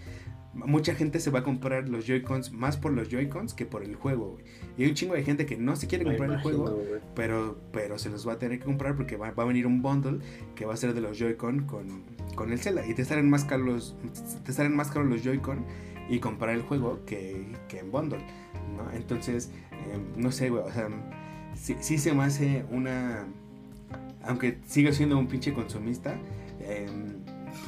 mucha 0.55 0.95
gente 0.95 1.19
se 1.19 1.31
va 1.31 1.41
a 1.41 1.43
comprar 1.43 1.89
los 1.89 2.07
Joy-Cons 2.07 2.53
más 2.53 2.77
por 2.77 2.93
los 2.93 3.09
Joy-Cons 3.09 3.55
que 3.55 3.67
por 3.67 3.83
el 3.83 3.97
juego, 3.97 4.33
güey. 4.33 4.45
Y 4.79 4.85
hay 4.85 4.91
un 4.91 4.95
chingo 4.95 5.15
de 5.15 5.25
gente 5.25 5.45
que 5.45 5.57
no 5.57 5.75
se 5.77 5.87
quiere 5.89 6.05
Me 6.05 6.11
comprar 6.11 6.31
el 6.31 6.41
imagino, 6.41 6.67
juego, 6.67 6.83
pero, 7.15 7.61
pero 7.73 7.99
se 7.99 8.11
los 8.11 8.27
va 8.27 8.35
a 8.35 8.39
tener 8.39 8.61
que 8.61 8.65
comprar 8.65 8.97
porque 8.97 9.17
va, 9.17 9.33
va 9.33 9.43
a 9.43 9.47
venir 9.47 9.67
un 9.67 9.83
bundle 9.83 10.21
que 10.55 10.67
va 10.67 10.75
a 10.75 10.77
ser 10.77 10.95
de 10.95 11.01
los 11.01 11.19
Joy-Con 11.19 11.67
con, 11.67 12.05
con 12.37 12.53
el 12.53 12.61
Zelda. 12.61 12.87
Y 12.87 12.95
te 12.95 13.05
salen 13.05 13.29
más 13.29 13.45
caros 13.45 13.67
los, 13.67 13.97
te 14.45 14.53
salen 14.53 14.77
más 14.77 14.91
caros 14.91 15.09
los 15.09 15.23
Joy-Con 15.25 15.65
y 16.11 16.19
comprar 16.19 16.55
el 16.55 16.63
juego 16.63 17.01
que, 17.07 17.47
que 17.69 17.79
en 17.79 17.91
bundle, 17.91 18.19
¿no? 18.77 18.91
Entonces, 18.93 19.51
eh, 19.73 19.99
no 20.17 20.33
sé, 20.33 20.51
güey, 20.51 20.63
o 20.65 20.73
sea, 20.73 20.89
sí, 21.55 21.77
sí 21.81 21.97
se 21.99 22.13
me 22.13 22.25
hace 22.25 22.65
una... 22.71 23.27
Aunque 24.25 24.59
siga 24.67 24.93
siendo 24.93 25.17
un 25.19 25.29
pinche 25.29 25.55
consumista, 25.55 26.15
eh, 26.61 26.87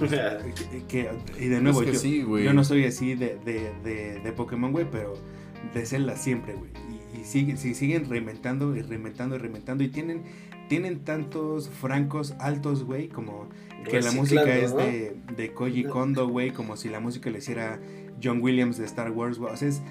que, 0.09 0.83
que- 0.89 1.11
y 1.41 1.49
de 1.49 1.61
nuevo, 1.61 1.81
Es 1.83 1.87
que 1.87 1.93
yo, 1.95 1.99
sí, 1.99 2.25
yo 2.45 2.53
no 2.53 2.65
soy 2.65 2.85
así 2.85 3.15
de, 3.15 3.39
de, 3.45 3.73
de, 3.85 4.21
de 4.21 4.33
Pokémon, 4.33 4.73
güey, 4.73 4.87
pero 4.91 5.15
de 5.75 5.87
Zelda 5.87 6.17
siempre, 6.17 6.55
güey. 6.55 6.71
Y, 7.15 7.21
y 7.21 7.25
sigue- 7.25 7.57
si- 7.57 7.75
siguen 7.75 8.09
reinventando 8.09 8.77
y 8.77 8.83
reinventando 8.83 9.37
y 9.37 9.39
reinventando. 9.39 9.83
Y 9.85 9.89
tienen, 9.89 10.23
tienen 10.69 11.01
tantos 11.01 11.69
francos 11.69 12.35
altos, 12.39 12.85
güey, 12.85 13.09
como 13.09 13.49
que 13.89 14.01
la 14.01 14.13
música 14.13 14.57
es 14.57 14.71
¿no? 14.73 14.79
de, 14.79 15.17
de 15.37 15.53
Koji 15.53 15.85
Kondo, 15.85 16.29
güey, 16.29 16.51
como 16.53 16.77
si 16.77 16.89
la 16.89 17.01
música 17.01 17.31
le 17.31 17.39
hiciera 17.39 17.81
John 18.23 18.41
Williams 18.43 18.79
de 18.79 18.85
Star 18.85 19.11
Wars, 19.11 19.39
güey. 19.39 19.53
O 19.53 19.57
sea, 19.57 19.69
es- 19.69 19.83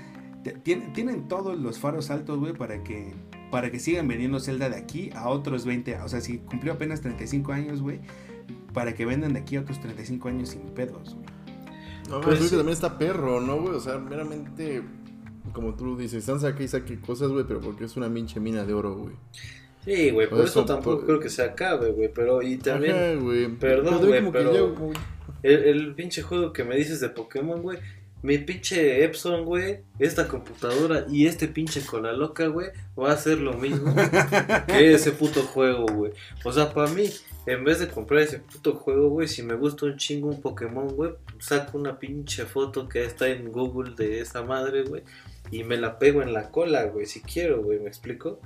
te- 0.43 0.53
tienen, 0.53 0.93
tienen 0.93 1.27
todos 1.27 1.57
los 1.59 1.79
faros 1.79 2.09
altos, 2.11 2.39
güey, 2.39 2.53
para 2.53 2.83
que, 2.83 3.13
para 3.51 3.69
que 3.71 3.79
sigan 3.79 4.07
vendiendo 4.07 4.39
Zelda 4.39 4.69
de 4.69 4.77
aquí 4.77 5.09
a 5.15 5.29
otros 5.29 5.65
20. 5.65 5.95
O 6.01 6.09
sea, 6.09 6.21
si 6.21 6.39
cumplió 6.39 6.73
apenas 6.73 7.01
35 7.01 7.51
años, 7.51 7.81
güey, 7.81 7.99
para 8.73 8.93
que 8.95 9.05
vendan 9.05 9.33
de 9.33 9.39
aquí 9.39 9.55
a 9.57 9.61
otros 9.61 9.79
35 9.81 10.29
años 10.29 10.49
sin 10.49 10.61
pedos, 10.61 11.15
güey. 11.15 11.25
No, 12.09 12.19
Pues 12.21 12.35
creo 12.37 12.43
sí. 12.47 12.49
que 12.51 12.57
también 12.57 12.73
está 12.73 12.97
perro, 12.97 13.39
¿no, 13.41 13.61
güey? 13.61 13.75
O 13.75 13.79
sea, 13.79 13.97
meramente, 13.97 14.81
como 15.53 15.75
tú 15.75 15.95
dices, 15.97 16.19
están 16.19 16.39
saque 16.39 16.63
y 16.63 16.67
saque 16.67 16.99
cosas, 16.99 17.29
güey, 17.29 17.45
pero 17.47 17.61
porque 17.61 17.85
es 17.85 17.95
una 17.95 18.11
pinche 18.13 18.39
mina 18.39 18.65
de 18.65 18.73
oro, 18.73 18.95
güey. 18.95 19.15
Sí, 19.85 20.11
güey, 20.11 20.27
por 20.27 20.39
Por 20.39 20.47
eso 20.47 20.59
eso, 20.61 20.65
tampoco 20.65 20.97
por- 20.97 21.05
creo 21.05 21.19
que 21.19 21.29
se 21.29 21.41
acabe, 21.43 21.91
güey. 21.91 22.11
Pero 22.13 22.41
y 22.41 22.57
también 22.57 22.95
Ajá, 22.95 23.13
güey. 23.15 23.47
perdón, 23.55 23.99
güey, 24.05 24.19
como 24.19 24.31
que 24.31 24.37
pero- 24.39 24.53
ya, 24.53 24.61
güey, 24.79 24.93
el, 25.43 25.63
el 25.63 25.95
pinche 25.95 26.21
juego 26.21 26.51
que 26.53 26.63
me 26.63 26.75
dices 26.75 26.99
de 26.99 27.09
Pokémon, 27.09 27.61
güey. 27.61 27.79
Mi 28.23 28.37
pinche 28.37 29.03
Epson, 29.03 29.45
güey, 29.45 29.79
esta 29.97 30.27
computadora 30.27 31.05
y 31.09 31.25
este 31.25 31.47
pinche 31.47 31.81
cola 31.83 32.13
loca, 32.13 32.45
güey, 32.47 32.67
va 32.97 33.11
a 33.11 33.17
ser 33.17 33.39
lo 33.39 33.53
mismo 33.53 33.95
que 34.67 34.93
ese 34.93 35.11
puto 35.11 35.41
juego, 35.41 35.87
güey. 35.87 36.11
O 36.43 36.51
sea, 36.53 36.71
para 36.71 36.89
mí, 36.91 37.09
en 37.47 37.63
vez 37.63 37.79
de 37.79 37.87
comprar 37.87 38.21
ese 38.21 38.37
puto 38.37 38.75
juego, 38.75 39.09
güey, 39.09 39.27
si 39.27 39.41
me 39.41 39.55
gusta 39.55 39.87
un 39.87 39.97
chingo 39.97 40.27
un 40.29 40.39
Pokémon, 40.39 40.87
güey, 40.89 41.13
saco 41.39 41.79
una 41.79 41.97
pinche 41.97 42.45
foto 42.45 42.87
que 42.87 43.03
está 43.05 43.27
en 43.27 43.51
Google 43.51 43.95
de 43.95 44.19
esa 44.19 44.43
madre, 44.43 44.83
güey, 44.83 45.01
y 45.49 45.63
me 45.63 45.77
la 45.77 45.97
pego 45.97 46.21
en 46.21 46.31
la 46.33 46.51
cola, 46.51 46.83
güey, 46.85 47.07
si 47.07 47.21
quiero, 47.21 47.63
güey, 47.63 47.79
¿me 47.79 47.87
explico? 47.87 48.39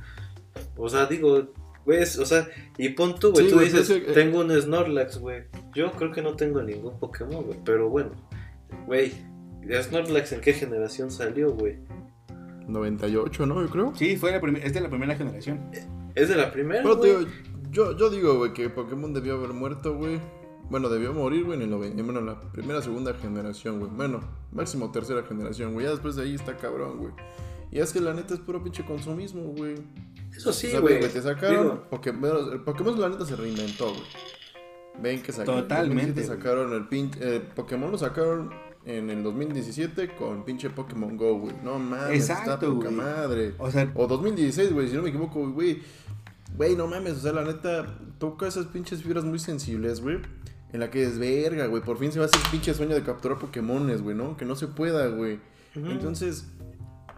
O 0.77 0.87
sea, 0.87 1.05
digo, 1.07 1.49
güey, 1.83 2.01
es- 2.01 2.17
o 2.17 2.25
sea, 2.25 2.47
y 2.77 2.89
pon 2.89 3.19
tú, 3.19 3.31
güey, 3.33 3.45
Sí, 3.47 3.51
tú 3.51 3.59
dices, 3.59 3.87
pero 3.89 3.99
es 3.99 4.05
que, 4.05 4.11
eh, 4.11 4.13
tengo 4.13 4.39
un 4.39 4.51
Snorlax, 4.61 5.17
güey. 5.17 5.43
Yo 5.73 5.91
creo 5.91 6.13
que 6.13 6.21
no 6.21 6.37
tengo 6.37 6.61
ningún 6.63 6.97
Pokémon, 6.97 7.43
güey, 7.43 7.59
pero 7.65 7.89
bueno, 7.89 8.11
güey, 8.87 9.11
Snorlax 9.69 10.31
en 10.33 10.41
qué 10.41 10.53
generación 10.53 11.11
salió, 11.11 11.51
güey? 11.53 11.77
98, 12.67 13.45
¿no? 13.45 13.61
Yo 13.61 13.69
creo. 13.69 13.93
Sí, 13.95 14.17
fue 14.17 14.31
la 14.31 14.37
es 14.59 14.73
de 14.73 14.81
la 14.81 14.89
primera 14.89 15.15
generación. 15.15 15.69
Es 16.15 16.29
de 16.29 16.35
la 16.35 16.51
primera, 16.51 16.81
Pero 16.83 16.99
te 16.99 17.13
güey. 17.13 17.25
digo, 17.25 17.37
yo, 17.71 17.97
yo 17.97 18.09
digo, 18.09 18.37
güey, 18.37 18.53
que 18.53 18.69
Pokémon 18.69 19.13
debió 19.13 19.35
haber 19.35 19.53
muerto, 19.53 19.95
güey. 19.95 20.19
Bueno, 20.69 20.89
debió 20.89 21.13
morir, 21.13 21.43
güey, 21.43 21.57
en 21.57 21.63
el 21.63 21.69
noven- 21.69 21.93
bueno, 22.03 22.19
en 22.19 22.25
la 22.25 22.41
primera, 22.51 22.81
segunda 22.81 23.13
generación, 23.13 23.79
güey. 23.79 23.91
Bueno, 23.91 24.21
máximo 24.51 24.91
tercera 24.91 25.21
generación, 25.23 25.73
güey. 25.73 25.85
Ya 25.85 25.91
después 25.91 26.15
de 26.15 26.23
ahí 26.23 26.33
está 26.35 26.57
cabrón, 26.57 26.97
güey. 26.97 27.11
Y 27.71 27.79
es 27.79 27.93
que 27.93 27.99
la 28.01 28.13
neta 28.13 28.33
es 28.33 28.39
puro 28.39 28.63
pinche 28.63 28.83
consumismo, 28.83 29.41
güey. 29.55 29.75
Eso 30.35 30.51
sí, 30.51 30.71
güey. 30.79 30.99
Te 31.01 31.21
sacaron. 31.21 31.81
Pokémon, 31.89 32.53
el 32.53 32.61
Pokémon 32.61 32.99
la 32.99 33.09
neta 33.09 33.25
se 33.25 33.35
reinventó, 33.35 33.89
güey. 33.89 34.01
Ven 35.01 35.21
que 35.21 35.31
sacaron. 35.33 35.61
Totalmente, 35.63 36.23
sacaron 36.23 36.73
el 36.73 36.87
pinche. 36.87 37.19
eh, 37.21 37.41
Pokémon 37.53 37.91
lo 37.91 37.97
sacaron 37.97 38.49
en 38.85 39.09
el 39.09 39.23
2017 39.23 40.15
con 40.15 40.43
pinche 40.45 40.69
Pokémon 40.69 41.17
Go, 41.17 41.39
güey. 41.39 41.55
No 41.63 41.79
mames, 41.79 42.21
está 42.21 42.39
Exacto, 42.41 42.73
poca 42.73 42.89
güey. 42.89 42.97
madre. 42.97 43.53
O 43.57 43.71
sea, 43.71 43.91
O 43.95 44.07
2016, 44.07 44.73
güey, 44.73 44.87
si 44.89 44.95
no 44.95 45.01
me 45.01 45.09
equivoco, 45.09 45.49
güey. 45.51 45.81
Güey, 46.55 46.75
no 46.75 46.87
mames, 46.87 47.13
o 47.13 47.19
sea, 47.19 47.33
la 47.33 47.43
neta, 47.43 47.97
toca 48.17 48.47
esas 48.47 48.67
pinches 48.67 49.01
fibras 49.01 49.23
muy 49.25 49.39
sensibles, 49.39 50.01
güey. 50.01 50.19
En 50.71 50.79
la 50.79 50.89
que 50.91 51.03
es 51.03 51.17
verga, 51.17 51.67
güey. 51.67 51.81
Por 51.81 51.97
fin 51.97 52.11
se 52.11 52.19
va 52.19 52.25
a 52.25 52.27
hacer 52.27 52.41
pinche 52.51 52.73
sueño 52.73 52.95
de 52.95 53.03
capturar 53.03 53.39
Pokémones, 53.39 54.01
güey, 54.01 54.15
¿no? 54.15 54.35
Que 54.37 54.45
no 54.45 54.55
se 54.55 54.67
pueda, 54.67 55.07
güey. 55.07 55.39
Entonces, 55.75 56.45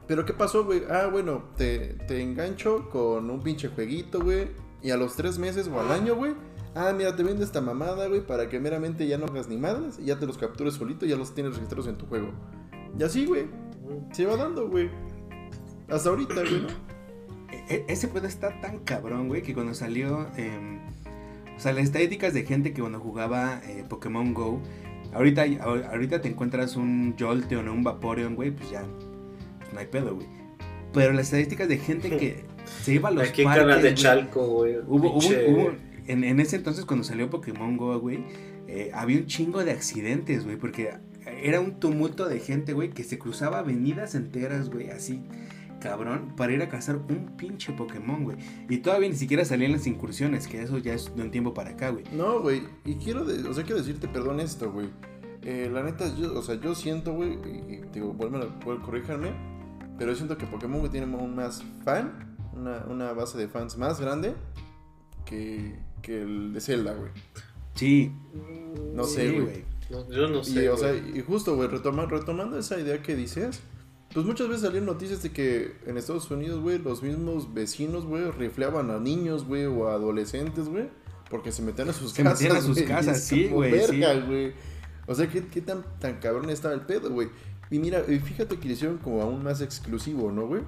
¿pero 0.07 0.25
qué 0.25 0.33
pasó, 0.33 0.63
güey? 0.65 0.83
Ah, 0.89 1.07
bueno, 1.11 1.43
te, 1.57 1.95
te 2.07 2.21
engancho 2.21 2.89
con 2.89 3.29
un 3.29 3.41
pinche 3.41 3.67
jueguito, 3.69 4.21
güey. 4.21 4.47
Y 4.81 4.91
a 4.91 4.97
los 4.97 5.15
tres 5.15 5.37
meses 5.37 5.67
o 5.67 5.79
al 5.79 5.91
año, 5.91 6.15
güey. 6.15 6.33
Ah, 6.75 6.93
mira, 6.95 7.15
te 7.15 7.23
vende 7.23 7.43
esta 7.43 7.59
mamada, 7.61 8.07
güey, 8.07 8.21
para 8.25 8.49
que 8.49 8.59
meramente 8.59 9.07
ya 9.07 9.17
no 9.17 9.25
hagas 9.25 9.47
ni 9.47 9.57
madres. 9.57 9.97
Y 9.99 10.05
ya 10.05 10.19
te 10.19 10.25
los 10.27 10.37
captures 10.37 10.75
solito 10.75 11.05
y 11.05 11.09
ya 11.09 11.15
los 11.15 11.33
tienes 11.33 11.53
registrados 11.55 11.87
en 11.87 11.97
tu 11.97 12.05
juego. 12.05 12.29
Y 12.99 13.03
así, 13.03 13.25
güey. 13.25 13.45
Se 14.11 14.25
va 14.25 14.35
dando, 14.35 14.67
güey. 14.69 14.89
Hasta 15.89 16.09
ahorita, 16.09 16.35
güey, 16.41 16.61
¿no? 16.61 16.67
e- 17.69 17.85
ese 17.87 18.07
pedo 18.09 18.27
está 18.27 18.59
tan 18.61 18.79
cabrón, 18.79 19.27
güey, 19.29 19.41
que 19.41 19.53
cuando 19.53 19.73
salió. 19.73 20.27
eh, 20.37 20.79
o 21.55 21.59
sea, 21.59 21.73
las 21.73 21.85
estadísticas 21.85 22.33
de 22.33 22.43
gente 22.45 22.73
que 22.73 22.81
cuando 22.81 22.99
jugaba 22.99 23.61
eh, 23.65 23.83
Pokémon 23.89 24.33
Go. 24.33 24.61
Ahorita, 25.13 25.45
ahor- 25.45 25.85
ahorita 25.85 26.21
te 26.21 26.27
encuentras 26.27 26.75
un 26.75 27.15
Jolteon 27.17 27.67
o 27.69 27.73
un 27.73 27.83
Vaporeon, 27.83 28.35
güey, 28.35 28.51
pues 28.51 28.69
ya. 28.69 28.83
pues 29.59 29.73
no 29.73 29.79
hay 29.79 29.87
pedo, 29.87 30.13
güey. 30.15 30.27
Pero 30.93 31.13
las 31.13 31.25
estadísticas 31.27 31.67
de 31.69 31.77
gente 31.77 32.15
que 32.17 32.43
se 32.83 32.93
iba 32.93 33.09
a 33.09 33.11
los 33.11 33.27
Aquí 33.29 33.41
en 33.41 33.47
parques, 33.47 33.65
Canal 33.65 33.81
de 33.81 33.93
Chalco, 33.95 34.47
güey. 34.47 34.77
Hubo, 34.85 35.13
hubo- 35.15 35.71
en, 36.07 36.39
ese 36.39 36.55
entonces 36.55 36.85
cuando 36.85 37.03
salió 37.03 37.29
Pokémon 37.29 37.77
Go, 37.77 37.99
güey, 37.99 38.23
eh, 38.67 38.91
había 38.93 39.17
un 39.17 39.25
chingo 39.25 39.63
de 39.63 39.71
accidentes, 39.71 40.45
güey, 40.45 40.57
porque 40.57 40.93
era 41.25 41.59
un 41.59 41.79
tumulto 41.79 42.27
de 42.27 42.39
gente, 42.39 42.73
güey, 42.73 42.89
que 42.89 43.03
se 43.03 43.19
cruzaba 43.19 43.59
avenidas 43.59 44.15
enteras, 44.15 44.69
güey, 44.69 44.89
así, 44.89 45.21
cabrón, 45.81 46.33
para 46.35 46.53
ir 46.53 46.61
a 46.61 46.69
cazar 46.69 46.97
un 46.97 47.35
pinche 47.37 47.73
Pokémon, 47.73 48.23
güey. 48.23 48.37
Y 48.69 48.77
todavía 48.77 49.09
ni 49.09 49.15
siquiera 49.15 49.45
salían 49.45 49.73
las 49.73 49.87
incursiones, 49.87 50.47
que 50.47 50.61
eso 50.61 50.77
ya 50.77 50.93
es 50.93 51.13
de 51.15 51.21
un 51.21 51.31
tiempo 51.31 51.53
para 51.53 51.71
acá, 51.71 51.89
güey. 51.89 52.05
No, 52.13 52.41
güey. 52.41 52.63
Y 52.85 52.95
quiero, 52.95 53.23
o 53.23 53.53
sea, 53.53 53.63
quiero 53.63 53.77
decirte, 53.77 54.07
perdón 54.07 54.39
esto, 54.39 54.71
güey. 54.71 54.89
Eh, 55.43 55.69
la 55.71 55.83
neta, 55.83 56.05
o 56.33 56.41
sea, 56.41 56.55
yo 56.55 56.75
siento, 56.75 57.13
güey, 57.13 57.33
y, 57.45 57.73
y 57.73 57.81
digo, 57.93 58.13
poder 58.13 58.81
corríjanme, 58.81 59.31
pero 59.97 60.11
yo 60.11 60.17
siento 60.17 60.37
que 60.37 60.45
Pokémon, 60.45 60.79
güey, 60.79 60.91
tiene 60.91 61.13
un 61.15 61.35
más 61.35 61.63
fan, 61.83 62.35
una 62.89 63.13
base 63.13 63.37
de 63.37 63.47
fans 63.47 63.77
más 63.77 64.01
grande 64.01 64.33
que, 65.27 65.75
que 66.01 66.21
el 66.21 66.53
de 66.53 66.61
Zelda, 66.61 66.93
güey. 66.93 67.11
Sí, 67.75 68.11
No 68.93 69.03
sí, 69.03 69.15
sé, 69.15 69.31
güey. 69.39 69.63
No, 69.89 70.09
yo 70.11 70.27
no 70.27 70.39
Y, 70.41 70.43
sé. 70.45 70.69
o 70.69 70.77
sea, 70.77 70.93
y 70.93 71.21
justo, 71.21 71.55
güey, 71.55 71.69
retoma- 71.69 72.07
retomando 72.09 72.57
esa 72.59 72.79
idea 72.79 73.01
que 73.01 73.15
dices, 73.15 73.61
pues 74.13 74.25
muchas 74.25 74.47
veces 74.47 74.63
salieron 74.63 74.85
noticias 74.87 75.23
de 75.23 75.31
que 75.31 75.75
en 75.85 75.97
Estados 75.97 76.29
Unidos, 76.31 76.61
güey, 76.61 76.77
los 76.79 77.01
mismos 77.03 77.53
vecinos, 77.53 78.05
güey, 78.05 78.29
rifleaban 78.31 78.91
a 78.91 78.99
niños, 78.99 79.45
güey, 79.45 79.65
o 79.65 79.87
a 79.87 79.93
adolescentes, 79.93 80.67
güey, 80.67 80.89
porque 81.29 81.51
se 81.51 81.61
metían 81.61 81.89
a 81.89 81.93
sus 81.93 82.11
Se 82.11 82.23
casas. 82.23 82.41
metían 82.41 82.57
a 82.57 82.61
sus 82.61 82.77
y 82.79 82.83
casas, 82.85 83.23
sí, 83.23 83.47
güey, 83.47 83.71
verga, 83.71 84.13
sí. 84.15 84.21
güey. 84.27 84.53
O 85.07 85.15
sea, 85.15 85.29
¿qué, 85.29 85.45
qué 85.47 85.61
tan, 85.61 85.85
tan 85.99 86.19
cabrón 86.19 86.49
estaba 86.49 86.73
el 86.73 86.81
pedo, 86.81 87.09
güey? 87.11 87.29
Y 87.69 87.79
mira, 87.79 88.03
y 88.07 88.19
fíjate 88.19 88.57
que 88.57 88.67
le 88.67 88.73
hicieron 88.73 88.97
como 88.97 89.21
aún 89.21 89.41
más 89.43 89.61
exclusivo, 89.61 90.31
¿no, 90.31 90.47
güey? 90.47 90.63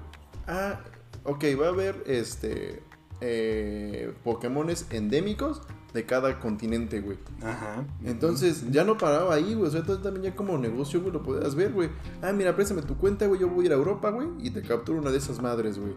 Ah, 0.46 0.80
ok, 1.24 1.44
va 1.60 1.66
a 1.66 1.70
haber, 1.70 2.02
este, 2.06 2.82
eh, 3.20 4.12
Pokémones 4.24 4.86
endémicos 4.90 5.62
de 5.92 6.06
cada 6.06 6.38
continente, 6.38 7.00
güey. 7.00 7.18
ajá. 7.42 7.84
Entonces, 8.04 8.70
ya 8.70 8.84
no 8.84 8.96
paraba 8.96 9.34
ahí, 9.34 9.54
güey. 9.54 9.68
O 9.68 9.70
sea, 9.70 9.80
entonces 9.80 10.02
también 10.02 10.24
ya 10.24 10.36
como 10.36 10.56
negocio, 10.56 11.00
güey, 11.00 11.12
lo 11.12 11.22
podías 11.22 11.54
ver, 11.54 11.72
güey. 11.72 11.90
Ah, 12.22 12.32
mira, 12.32 12.54
préstame 12.54 12.82
tu 12.82 12.96
cuenta, 12.96 13.26
güey. 13.26 13.40
Yo 13.40 13.48
voy 13.48 13.64
a 13.64 13.66
ir 13.66 13.72
a 13.72 13.76
Europa, 13.76 14.10
güey. 14.10 14.28
Y 14.40 14.50
te 14.50 14.62
capturo 14.62 14.98
una 15.00 15.10
de 15.10 15.18
esas 15.18 15.40
madres, 15.40 15.78
güey. 15.78 15.94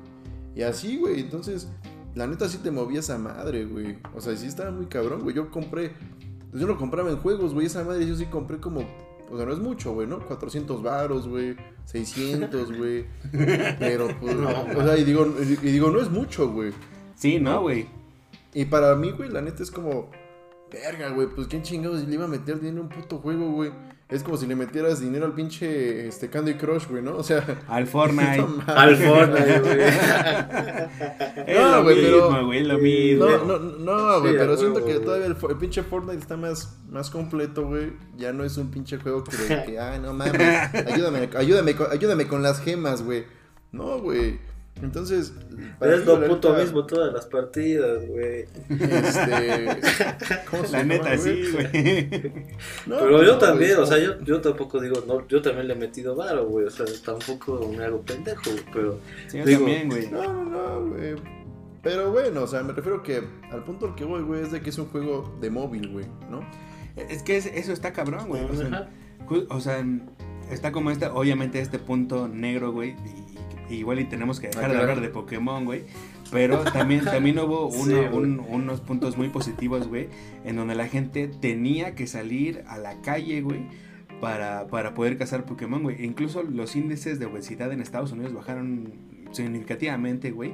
Y 0.55 0.63
así, 0.63 0.97
güey. 0.97 1.19
Entonces, 1.19 1.67
la 2.15 2.27
neta 2.27 2.47
sí 2.49 2.57
te 2.57 2.71
movía 2.71 2.99
esa 2.99 3.17
madre, 3.17 3.65
güey. 3.65 3.97
O 4.15 4.21
sea, 4.21 4.35
sí 4.35 4.47
estaba 4.47 4.71
muy 4.71 4.87
cabrón, 4.87 5.21
güey. 5.21 5.35
Yo 5.35 5.49
compré. 5.51 5.91
Pues 6.49 6.61
yo 6.61 6.67
lo 6.67 6.77
compraba 6.77 7.09
en 7.09 7.17
juegos, 7.17 7.53
güey. 7.53 7.67
Esa 7.67 7.83
madre 7.83 8.05
yo 8.07 8.15
sí 8.15 8.25
compré 8.25 8.57
como. 8.57 8.81
O 9.31 9.37
sea, 9.37 9.45
no 9.45 9.53
es 9.53 9.59
mucho, 9.59 9.93
güey, 9.93 10.07
¿no? 10.07 10.19
400 10.25 10.83
varos, 10.83 11.27
güey. 11.27 11.55
600, 11.85 12.77
güey. 12.77 13.05
Pero, 13.79 14.07
pues. 14.19 14.35
No, 14.35 14.49
o 14.49 14.83
sea, 14.83 14.97
y 14.97 15.03
digo, 15.03 15.27
y 15.39 15.71
digo, 15.71 15.89
no 15.91 15.99
es 15.99 16.09
mucho, 16.09 16.51
güey. 16.51 16.71
Sí, 17.23 17.39
no, 17.39 17.61
güey. 17.61 17.87
Y 18.53 18.65
para 18.65 18.93
mí, 18.95 19.11
güey, 19.11 19.29
la 19.29 19.41
neta 19.41 19.63
es 19.63 19.71
como, 19.71 20.11
verga, 20.69 21.07
güey, 21.11 21.29
pues 21.33 21.47
quién 21.47 21.61
chingados 21.63 22.03
le 22.05 22.13
iba 22.13 22.25
a 22.25 22.27
meter 22.27 22.59
dinero 22.59 22.79
en 22.79 22.83
un 22.83 22.89
puto 22.89 23.19
juego, 23.19 23.49
güey. 23.51 23.71
es 24.09 24.23
como 24.23 24.35
si 24.35 24.45
le 24.45 24.57
metieras 24.57 24.99
dinero 24.99 25.25
al 25.25 25.31
pinche 25.33 26.05
este, 26.05 26.29
Candy 26.29 26.55
Crush, 26.55 26.85
güey, 26.89 27.01
¿no? 27.01 27.15
O 27.15 27.23
sea. 27.23 27.61
Al 27.69 27.87
Fortnite. 27.87 28.39
no. 28.67 28.73
Al 28.73 28.97
Fortnite, 28.97 29.59
güey. 29.61 29.79
Es 31.47 31.57
No, 31.61 31.71
lo 31.77 31.83
güey, 31.83 31.95
mismo, 31.95 32.27
pero- 32.29 32.45
güey, 32.45 32.63
lo 32.65 32.77
mismo. 32.79 33.25
No, 33.25 33.45
no, 33.45 33.59
no, 33.59 34.19
güey, 34.19 34.33
Sí, 34.33 34.37
pero 34.39 34.53
a 34.53 34.57
siento 34.57 34.85
que 34.85 34.99
todavía 34.99 35.27
el, 35.27 35.37
pinche 35.57 35.81
Fortnite 35.81 36.17
está 36.19 36.35
más, 36.35 36.77
más 36.89 37.09
completo, 37.09 37.65
güey. 37.65 37.93
Ya 38.17 38.33
no 38.33 38.43
es 38.43 38.57
un 38.57 38.69
pinche 38.69 38.97
juego 38.97 39.23
que, 39.23 39.37
de 39.37 39.63
que 39.63 39.79
ay, 39.79 39.97
no 40.01 40.13
mames, 40.13 40.73
ayúdame, 40.91 41.29
ayúdame, 41.37 41.73
ayúdame 41.89 42.27
con 42.27 42.43
las 42.43 42.59
gemas, 42.59 43.01
güey. 43.01 43.23
No, 43.71 43.99
güey. 43.99 44.39
Entonces, 44.81 45.33
para 45.79 45.95
Es 45.95 46.05
lo 46.05 46.19
la 46.19 46.27
puto 46.27 46.49
neta, 46.51 46.63
mismo 46.63 46.85
todas 46.85 47.13
las 47.13 47.25
partidas, 47.27 48.05
güey. 48.07 48.45
Este, 48.69 49.67
¿cómo 50.49 50.65
se 50.65 50.71
La 50.71 50.79
llama, 50.79 50.83
neta, 50.93 51.17
sí, 51.17 51.43
güey. 51.53 52.21
No, 52.87 52.97
Pero 52.99 53.11
pues 53.11 53.27
yo 53.27 53.33
no, 53.33 53.37
también, 53.37 53.71
güey, 53.75 53.83
o 53.83 53.85
sea, 53.85 53.99
yo, 53.99 54.19
yo 54.21 54.41
tampoco 54.41 54.81
digo, 54.81 55.03
no, 55.07 55.25
yo 55.27 55.41
también 55.41 55.67
le 55.67 55.73
he 55.73 55.77
metido 55.77 56.15
varo, 56.15 56.47
güey. 56.47 56.65
O 56.65 56.69
sea, 56.71 56.85
tampoco 57.05 57.71
me 57.77 57.83
hago 57.85 58.01
pendejo, 58.01 58.41
güey, 58.45 58.63
pero 58.73 58.99
Sí, 59.27 59.37
yo 59.37 59.45
Digo, 59.45 59.59
también, 59.59 59.89
güey. 59.89 60.09
No, 60.11 60.23
no, 60.33 60.43
no, 60.45 60.89
güey. 60.89 61.15
Pero 61.81 62.11
bueno, 62.11 62.43
o 62.43 62.47
sea, 62.47 62.63
me 62.63 62.73
refiero 62.73 63.03
que 63.03 63.21
al 63.51 63.63
punto 63.63 63.85
al 63.87 63.95
que 63.95 64.05
voy, 64.05 64.21
güey, 64.23 64.41
es 64.41 64.51
de 64.51 64.61
que 64.61 64.69
es 64.69 64.77
un 64.77 64.87
juego 64.87 65.37
de 65.39 65.49
móvil, 65.49 65.89
güey, 65.89 66.05
¿no? 66.29 66.41
Es 66.95 67.23
que 67.23 67.37
es- 67.37 67.45
eso 67.45 67.71
está 67.73 67.93
cabrón, 67.93 68.27
güey. 68.27 68.43
O 68.43 68.53
sea, 68.55 68.89
o 69.49 69.59
sea, 69.59 69.85
está 70.49 70.71
como 70.71 70.91
este, 70.91 71.07
obviamente 71.07 71.59
este 71.59 71.79
punto 71.79 72.27
negro, 72.27 72.71
güey. 72.71 72.91
Y 72.91 73.22
igual 73.75 73.99
y 73.99 74.05
tenemos 74.05 74.39
que 74.39 74.47
dejar 74.47 74.65
Ah, 74.65 74.67
de 74.67 74.73
claro. 74.75 74.89
hablar 74.91 75.01
de 75.05 75.09
Pokémon, 75.13 75.65
güey. 75.65 75.83
Pero 76.31 76.59
también, 76.59 77.03
también 77.05 77.37
hubo 77.39 77.67
uno- 77.67 78.09
un- 78.15 78.39
unos 78.39 78.81
puntos 78.81 79.17
muy 79.17 79.29
positivos, 79.29 79.87
güey. 79.87 80.07
En 80.45 80.55
donde 80.55 80.75
la 80.75 80.87
gente 80.87 81.27
tenía 81.27 81.95
que 81.95 82.07
salir 82.07 82.63
a 82.67 82.77
la 82.77 83.01
calle, 83.01 83.41
güey. 83.41 83.61
Para, 84.21 84.67
para 84.67 84.93
poder 84.93 85.17
cazar 85.17 85.43
Pokémon, 85.45 85.83
güey. 85.83 86.01
E 86.01 86.05
incluso 86.05 86.43
los 86.43 86.75
índices 86.77 87.19
de 87.19 87.25
obesidad 87.25 87.71
en 87.73 87.81
Estados 87.81 88.13
Unidos 88.13 88.33
bajaron 88.33 88.93
significativamente, 89.31 90.31
güey. 90.31 90.53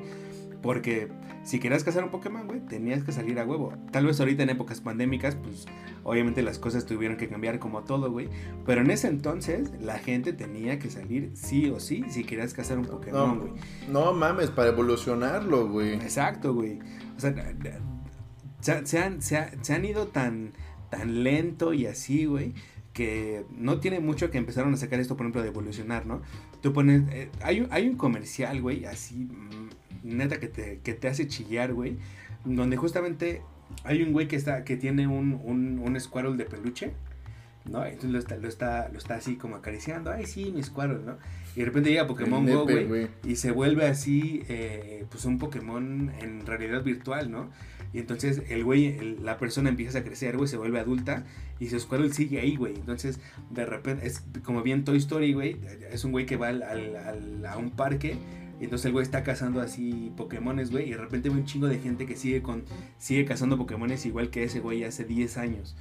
Porque 0.62 1.07
si 1.43 1.60
querías 1.60 1.84
cazar 1.86 2.03
un 2.03 2.10
Pokémon, 2.12 2.45
güey, 2.45 2.60
tenías 2.60 3.03
que 3.03 3.12
salir 3.14 3.39
a 3.39 3.45
huevo. 3.45 3.74
Tal 3.91 4.05
vez 4.05 4.20
ahorita 4.20 4.43
en 4.43 4.49
épocas 4.49 4.82
pandémicas, 4.82 5.36
pues 5.36 5.66
obviamente 6.03 6.41
las 6.41 6.60
cosas 6.60 6.86
tuvieron 6.86 7.16
que 7.16 7.30
cambiar 7.30 7.60
como 7.60 7.84
todo, 7.84 8.12
güey. 8.12 8.28
Pero 8.66 8.82
en 8.82 8.91
ese 8.91 9.07
entonces 9.07 9.72
la 9.80 9.99
gente 9.99 10.34
tenía 10.34 10.78
que 10.80 10.89
salir 10.89 11.32
sí 11.36 11.70
o 11.70 11.80
sí 11.80 12.03
si 12.10 12.26
querías 12.26 12.53
cazar 12.53 12.78
un 12.78 12.86
Pokémon, 12.86 13.38
No, 13.38 13.41
güey. 13.45 13.53
no 13.89 14.14
mames, 14.14 14.49
para 14.49 14.70
evolucionarlo, 14.70 15.70
güey. 15.70 15.93
Exacto, 15.93 16.53
güey. 16.53 16.80
O 17.16 17.20
sea, 17.22 17.34
se, 18.62 18.99
han, 18.99 19.22
se 19.22 19.38
ha- 19.38 19.51
se 19.62 19.74
han 19.74 19.86
ido 19.86 20.07
tan, 20.07 20.51
tan 20.89 21.24
lento 21.24 21.74
y 21.74 21.86
así, 21.86 22.26
güey, 22.26 22.53
que 22.93 23.45
no 23.55 23.80
tiene 23.80 23.99
mucho 24.01 24.30
que 24.30 24.38
empezaron 24.38 24.74
a 24.74 24.78
sacar 24.78 24.99
esto, 24.99 25.16
por 25.16 25.26
ejemplo, 25.26 25.41
de 25.41 25.47
evolucionar, 25.47 26.05
¿no? 26.05 26.22
Tú 26.62 26.74
pones, 26.74 27.03
eh, 27.12 27.30
hay, 27.41 27.62
un- 27.62 27.68
hay 27.72 27.88
un 27.88 27.95
comercial, 27.95 28.62
güey, 28.62 28.84
así, 28.86 29.30
neta, 30.04 30.39
que 30.39 30.47
te, 30.47 30.80
que 30.84 30.93
te 30.93 31.08
hace 31.08 31.28
chillar, 31.28 31.74
güey, 31.74 31.97
donde 32.45 32.78
justamente 32.78 33.41
hay 33.84 34.02
un 34.02 34.12
güey 34.14 34.28
que, 34.28 34.36
está, 34.36 34.64
que 34.64 34.78
tiene 34.78 35.08
un, 35.08 35.39
un, 35.43 35.80
un 35.80 36.00
Squirrel 36.00 36.38
de 36.38 36.45
peluche, 36.45 36.91
¿no? 37.66 37.86
Entonces 37.86 38.12
lo 38.12 38.20
está, 38.20 38.38
lo, 38.38 38.47
está, 38.47 38.89
lo 38.89 38.97
está 38.97 39.16
así 39.16 39.36
como 39.36 39.56
acariciando, 39.58 40.12
ay, 40.12 40.26
sí, 40.26 40.52
mi 40.54 40.64
Squirrel, 40.64 41.06
¿no? 41.06 41.18
Y 41.56 41.60
de 41.60 41.66
repente 41.66 41.89
llega 41.89 42.08
Pokémon 42.08 42.45
Go, 42.56 42.64
güey, 42.64 42.86
y 43.28 43.36
se 43.36 43.52
vuelve 43.52 43.86
así, 43.86 44.43
eh, 44.50 45.06
pues 45.10 45.26
un 45.26 45.38
Pokémon 45.39 46.12
en 46.22 46.45
realidad 46.45 46.84
virtual, 46.84 47.30
¿no? 47.32 47.50
Y 47.91 47.97
entonces 47.97 48.43
el 48.50 48.64
güey, 48.64 49.18
la 49.22 49.38
persona 49.39 49.70
empieza 49.70 50.00
a 50.00 50.04
crecer, 50.04 50.38
güey, 50.38 50.47
se 50.47 50.58
vuelve 50.58 50.80
adulta 50.80 51.26
y 51.60 51.68
su 51.70 51.80
Squirrel 51.80 52.14
sigue 52.14 52.39
ahí, 52.39 52.56
güey. 52.56 52.76
Entonces, 52.76 53.20
de 53.50 53.66
repente, 53.66 54.06
es 54.06 54.24
como 54.43 54.62
bien 54.62 54.84
Toy 54.84 54.97
Story, 55.00 55.34
güey, 55.34 55.58
es 55.91 56.04
un 56.04 56.12
güey 56.12 56.28
que 56.28 56.38
va 56.38 56.50
al, 56.50 56.62
al- 56.62 56.95
al- 56.95 57.45
a 57.47 57.58
un 57.58 57.72
parque 57.72 58.16
y 58.60 58.66
entonces 58.66 58.88
el 58.88 58.91
güey 58.91 59.03
está 59.03 59.24
cazando 59.24 59.62
así 59.62 60.12
Pokémones, 60.18 60.72
güey, 60.72 60.88
y 60.89 60.91
de 60.91 60.97
repente 60.97 61.30
ve 61.30 61.36
un 61.36 61.45
chingo 61.45 61.68
de 61.68 61.80
gente 61.80 62.05
que 62.05 62.16
sigue 62.16 62.41
con 62.41 62.64
sigue 62.97 63.26
cazando 63.26 63.57
Pokémones 63.57 64.05
igual 64.05 64.30
que 64.30 64.43
ese 64.43 64.60
güey 64.60 64.84
hace 64.84 65.05
10 65.05 65.38
años, 65.38 65.76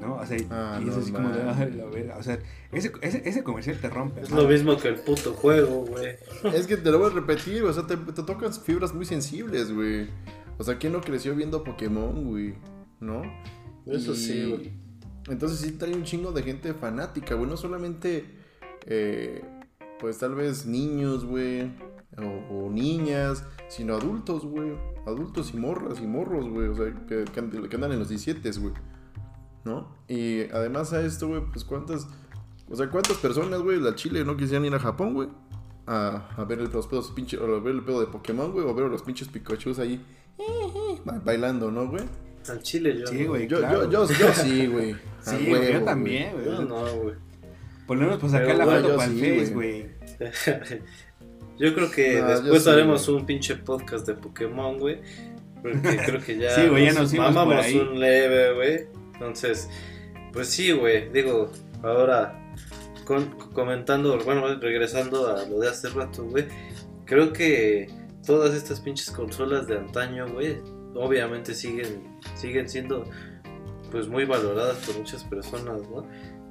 ¿no? 0.00 0.16
O 0.16 0.26
sea, 0.26 0.36
y- 0.38 0.46
Ah, 0.50 0.80
y 0.84 0.88
es 0.88 0.94
no 0.96 1.02
así 1.02 1.12
como 1.12 1.28
de, 1.30 1.42
mames. 1.44 1.56
"Ay, 1.58 1.72
la 1.76 1.84
verga", 1.86 2.16
o 2.18 2.22
sea, 2.22 2.38
ese, 2.72 2.92
ese, 3.02 3.22
ese 3.28 3.42
comercial 3.44 3.78
te 3.80 3.88
rompe. 3.88 4.22
Es 4.22 4.30
¿no? 4.30 4.42
lo 4.42 4.48
mismo 4.48 4.76
que 4.76 4.88
el 4.88 4.96
puto 4.96 5.32
juego, 5.34 5.84
güey. 5.86 6.16
Es 6.54 6.66
que 6.66 6.76
te 6.76 6.90
lo 6.90 6.98
voy 6.98 7.10
a 7.10 7.14
repetir, 7.14 7.62
o 7.62 7.72
sea, 7.72 7.86
te, 7.86 7.96
te 7.96 8.22
tocan 8.22 8.52
fibras 8.52 8.92
muy 8.94 9.04
sensibles, 9.04 9.72
güey. 9.72 10.08
O 10.58 10.64
sea, 10.64 10.78
¿quién 10.78 10.92
no 10.94 11.00
creció 11.02 11.34
viendo 11.36 11.62
Pokémon, 11.62 12.24
güey? 12.24 12.54
¿No? 13.00 13.22
Eso 13.86 14.12
Y- 14.12 14.16
sí, 14.16 14.44
güey. 14.48 14.72
Entonces 15.28 15.58
sí 15.60 15.72
trae 15.72 15.92
un 15.94 16.04
chingo 16.04 16.32
de 16.32 16.42
gente 16.42 16.72
fanática, 16.74 17.34
güey. 17.34 17.48
No 17.50 17.56
solamente, 17.56 18.24
eh, 18.86 19.42
pues 19.98 20.18
tal 20.18 20.34
vez 20.34 20.66
niños, 20.66 21.24
güey. 21.24 21.70
O, 22.18 22.66
o 22.66 22.70
niñas, 22.70 23.44
sino 23.68 23.94
adultos, 23.94 24.44
güey. 24.46 24.72
Adultos 25.06 25.52
y 25.52 25.56
morras 25.58 26.00
y 26.00 26.06
morros, 26.06 26.48
güey. 26.48 26.68
O 26.68 26.74
sea, 26.74 26.86
que, 27.08 27.24
que 27.24 27.40
and- 27.40 27.68
que 27.68 27.74
andan 27.76 27.92
en 27.92 27.98
los 27.98 28.08
17, 28.08 28.50
güey. 28.58 28.72
¿No? 29.64 29.88
Y 30.08 30.42
además 30.50 30.92
a 30.92 31.02
esto, 31.04 31.28
güey, 31.28 31.42
pues 31.52 31.64
cuántas... 31.64 32.06
O 32.70 32.74
sea, 32.76 32.88
cuántas 32.88 33.16
personas, 33.18 33.60
güey, 33.62 33.78
la 33.80 33.94
Chile 33.94 34.24
no 34.24 34.36
quisieran 34.36 34.64
ir 34.64 34.74
a 34.74 34.78
Japón, 34.78 35.14
güey. 35.14 35.28
A, 35.86 36.28
a 36.36 36.44
ver 36.44 36.58
el- 36.60 36.70
los 36.72 36.86
pedos 36.86 37.10
pinche, 37.14 37.36
o 37.38 37.44
a 37.56 37.60
ver 37.60 37.74
el 37.74 37.84
pedo 37.84 38.00
de 38.00 38.06
Pokémon, 38.06 38.50
güey. 38.52 38.64
O 38.66 38.74
ver 38.74 38.86
a 38.86 38.88
los 38.88 39.02
pinches 39.02 39.28
Pikachus 39.28 39.78
ahí 39.78 40.04
ba- 41.04 41.20
bailando, 41.24 41.70
¿no, 41.70 41.88
güey? 41.88 42.04
Al 42.48 42.62
chile 42.62 42.96
yo. 43.00 43.06
Sí, 43.08 43.24
güey. 43.24 43.46
Yo, 43.48 43.58
claro. 43.58 43.90
yo, 43.90 44.06
yo, 44.08 44.14
yo 44.14 44.32
sí, 44.32 44.66
güey. 44.66 44.96
Sí, 45.20 45.46
güey, 45.48 45.72
yo 45.74 45.82
también, 45.82 46.32
güey. 46.32 46.44
Yo 46.44 46.62
no, 46.64 46.84
güey. 47.02 47.14
Ponemos 47.86 48.18
pues 48.18 48.32
sacar 48.32 48.46
Pero, 48.56 48.58
la 48.58 48.80
foto 48.82 48.96
para 48.96 49.10
el 49.12 49.18
Face, 49.20 49.54
güey. 49.54 49.86
Yo 51.58 51.74
creo 51.74 51.90
que 51.90 52.20
No, 52.20 52.28
después 52.28 52.64
sí, 52.64 52.70
haremos 52.70 53.06
güey. 53.06 53.20
un 53.20 53.26
pinche 53.26 53.56
podcast 53.56 54.06
de 54.06 54.14
Pokémon, 54.14 54.78
güey. 54.78 55.00
Porque 55.62 55.96
creo 56.06 56.20
que 56.20 56.38
ya, 56.38 56.50
Sí, 56.50 56.68
güey, 56.68 56.84
ya 56.86 56.92
nos 56.92 57.10
por 57.10 57.20
mamamos 57.20 57.64
ahí. 57.64 57.78
un 57.78 57.98
leve, 57.98 58.54
güey. 58.54 58.80
Entonces, 59.14 59.68
pues 60.32 60.48
sí, 60.48 60.72
güey. 60.72 61.08
Digo, 61.10 61.50
ahora 61.82 62.38
con- 63.04 63.30
comentando, 63.52 64.18
bueno, 64.24 64.46
regresando 64.60 65.34
a 65.34 65.46
lo 65.46 65.58
de 65.60 65.68
hace 65.68 65.88
rato, 65.88 66.24
güey. 66.24 66.44
Creo 67.06 67.32
que 67.32 67.88
todas 68.26 68.54
estas 68.54 68.80
pinches 68.80 69.10
consolas 69.10 69.66
de 69.66 69.78
antaño, 69.78 70.26
güey, 70.28 70.58
obviamente 70.94 71.54
siguen, 71.54 72.18
siguen 72.34 72.68
siendo 72.68 73.04
pues 73.90 74.08
muy 74.08 74.24
valoradas 74.24 74.76
por 74.84 74.98
muchas 74.98 75.22
personas, 75.24 75.80
¿no? 75.88 76.04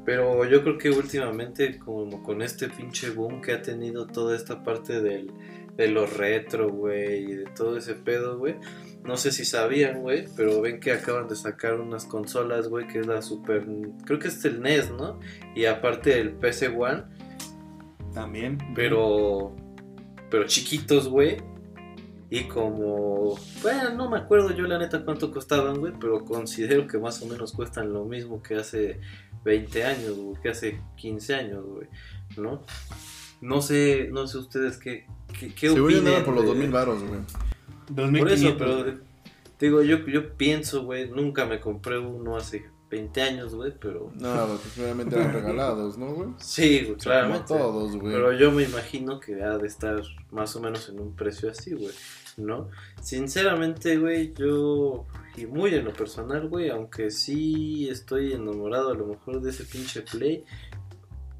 Pero 0.05 0.45
yo 0.45 0.61
creo 0.61 0.77
que 0.77 0.91
últimamente, 0.91 1.79
como 1.79 2.21
con 2.21 2.41
este 2.41 2.69
pinche 2.69 3.09
boom 3.09 3.41
que 3.41 3.53
ha 3.53 3.61
tenido 3.61 4.05
toda 4.05 4.35
esta 4.35 4.63
parte 4.63 5.01
del, 5.01 5.31
de 5.77 5.87
los 5.87 6.15
retro, 6.15 6.69
güey, 6.69 7.23
y 7.23 7.35
de 7.35 7.45
todo 7.45 7.77
ese 7.77 7.95
pedo, 7.95 8.37
güey. 8.37 8.55
No 9.03 9.17
sé 9.17 9.31
si 9.31 9.45
sabían, 9.45 10.01
güey, 10.01 10.25
pero 10.35 10.61
ven 10.61 10.79
que 10.79 10.91
acaban 10.91 11.27
de 11.27 11.35
sacar 11.35 11.79
unas 11.79 12.05
consolas, 12.05 12.69
güey, 12.69 12.87
que 12.87 12.99
es 12.99 13.07
la 13.07 13.21
Super... 13.21 13.65
Creo 14.05 14.19
que 14.19 14.29
es 14.29 14.43
el 14.45 14.61
NES, 14.61 14.91
¿no? 14.91 15.19
Y 15.55 15.65
aparte 15.65 16.19
el 16.19 16.33
PC 16.33 16.69
One, 16.69 17.03
También. 18.13 18.57
pero... 18.75 19.55
Pero 20.29 20.45
chiquitos, 20.47 21.07
güey. 21.07 21.37
Y 22.29 22.45
como... 22.45 23.37
Bueno, 23.61 23.91
no 23.95 24.09
me 24.09 24.17
acuerdo 24.17 24.51
yo 24.51 24.63
la 24.63 24.79
neta 24.79 25.05
cuánto 25.05 25.31
costaban, 25.31 25.79
güey, 25.79 25.93
pero 25.99 26.25
considero 26.25 26.87
que 26.87 26.97
más 26.97 27.21
o 27.21 27.27
menos 27.27 27.51
cuestan 27.53 27.93
lo 27.93 28.05
mismo 28.05 28.41
que 28.41 28.55
hace 28.55 28.99
20 29.45 29.83
años, 29.85 30.17
güey, 30.17 30.41
que 30.41 30.49
hace 30.49 30.81
15 30.97 31.35
años, 31.35 31.63
güey, 31.65 31.87
¿no? 32.37 32.61
No 33.41 33.61
sé, 33.61 34.09
no 34.11 34.27
sé 34.27 34.39
ustedes 34.39 34.77
qué, 34.77 35.05
qué, 35.39 35.53
qué 35.53 35.67
yo 35.73 35.83
opinen 35.85 36.07
andaba 36.07 36.25
por 36.25 36.33
los 36.35 36.43
de- 36.43 36.49
2000 36.49 36.71
varos, 36.71 37.03
güey. 37.03 37.21
Por 38.19 38.31
eso, 38.31 38.45
2500, 38.49 38.57
pero 38.57 38.99
digo, 39.59 39.81
yo, 39.83 39.97
yo 40.07 40.33
pienso, 40.35 40.83
güey, 40.83 41.09
nunca 41.09 41.45
me 41.45 41.59
compré 41.61 41.99
uno 41.99 42.35
hace 42.37 42.65
20 42.89 43.21
años, 43.21 43.53
güey, 43.55 43.73
pero... 43.79 44.11
No, 44.15 44.47
pues 44.61 44.77
obviamente 44.79 45.15
eran 45.15 45.33
regalados, 45.33 45.97
¿no, 45.97 46.13
güey? 46.13 46.29
Sí, 46.39 46.81
güey, 46.85 46.85
sea, 46.85 46.87
como 46.87 46.97
claramente. 47.01 47.47
todos, 47.47 47.95
güey. 47.97 48.13
Pero 48.13 48.33
yo 48.33 48.51
me 48.51 48.63
imagino 48.63 49.19
que 49.19 49.43
ha 49.43 49.57
de 49.57 49.67
estar 49.67 50.01
más 50.31 50.55
o 50.55 50.61
menos 50.61 50.89
en 50.89 50.99
un 50.99 51.15
precio 51.15 51.51
así, 51.51 51.73
güey, 51.73 51.93
¿no? 52.37 52.69
Sinceramente, 53.01 53.97
güey, 53.97 54.33
yo, 54.33 55.05
y 55.37 55.45
muy 55.45 55.73
en 55.73 55.85
lo 55.85 55.93
personal, 55.93 56.47
güey, 56.47 56.69
aunque 56.69 57.11
sí 57.11 57.87
estoy 57.89 58.33
enamorado 58.33 58.91
a 58.91 58.95
lo 58.95 59.07
mejor 59.07 59.41
de 59.41 59.49
ese 59.49 59.63
pinche 59.63 60.01
Play, 60.01 60.45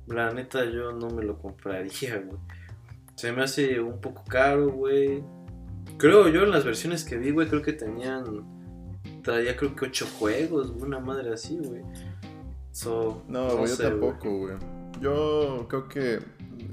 la 0.08 0.32
neta 0.32 0.66
yo 0.66 0.92
no 0.92 1.10
me 1.10 1.24
lo 1.24 1.38
compraría, 1.38 2.18
güey. 2.18 2.40
Se 3.16 3.32
me 3.32 3.44
hace 3.44 3.80
un 3.80 4.00
poco 4.02 4.24
caro, 4.28 4.70
güey. 4.70 5.24
Creo 5.98 6.28
yo 6.30 6.44
en 6.44 6.52
las 6.52 6.66
versiones 6.66 7.04
que 7.04 7.18
vi, 7.18 7.32
güey, 7.32 7.48
creo 7.48 7.62
que 7.62 7.74
tenían, 7.74 8.44
traía 9.24 9.56
creo 9.56 9.76
que 9.76 9.86
ocho 9.86 10.06
juegos, 10.20 10.70
una 10.70 11.00
madre 11.00 11.34
así, 11.34 11.58
güey. 11.58 11.82
So, 12.72 13.24
No, 13.30 13.62
yo 13.62 13.68
sé, 13.68 13.84
tampoco, 13.84 14.38
güey. 14.38 14.56
Yo 15.00 15.66
creo 15.70 15.88
que, 15.88 16.20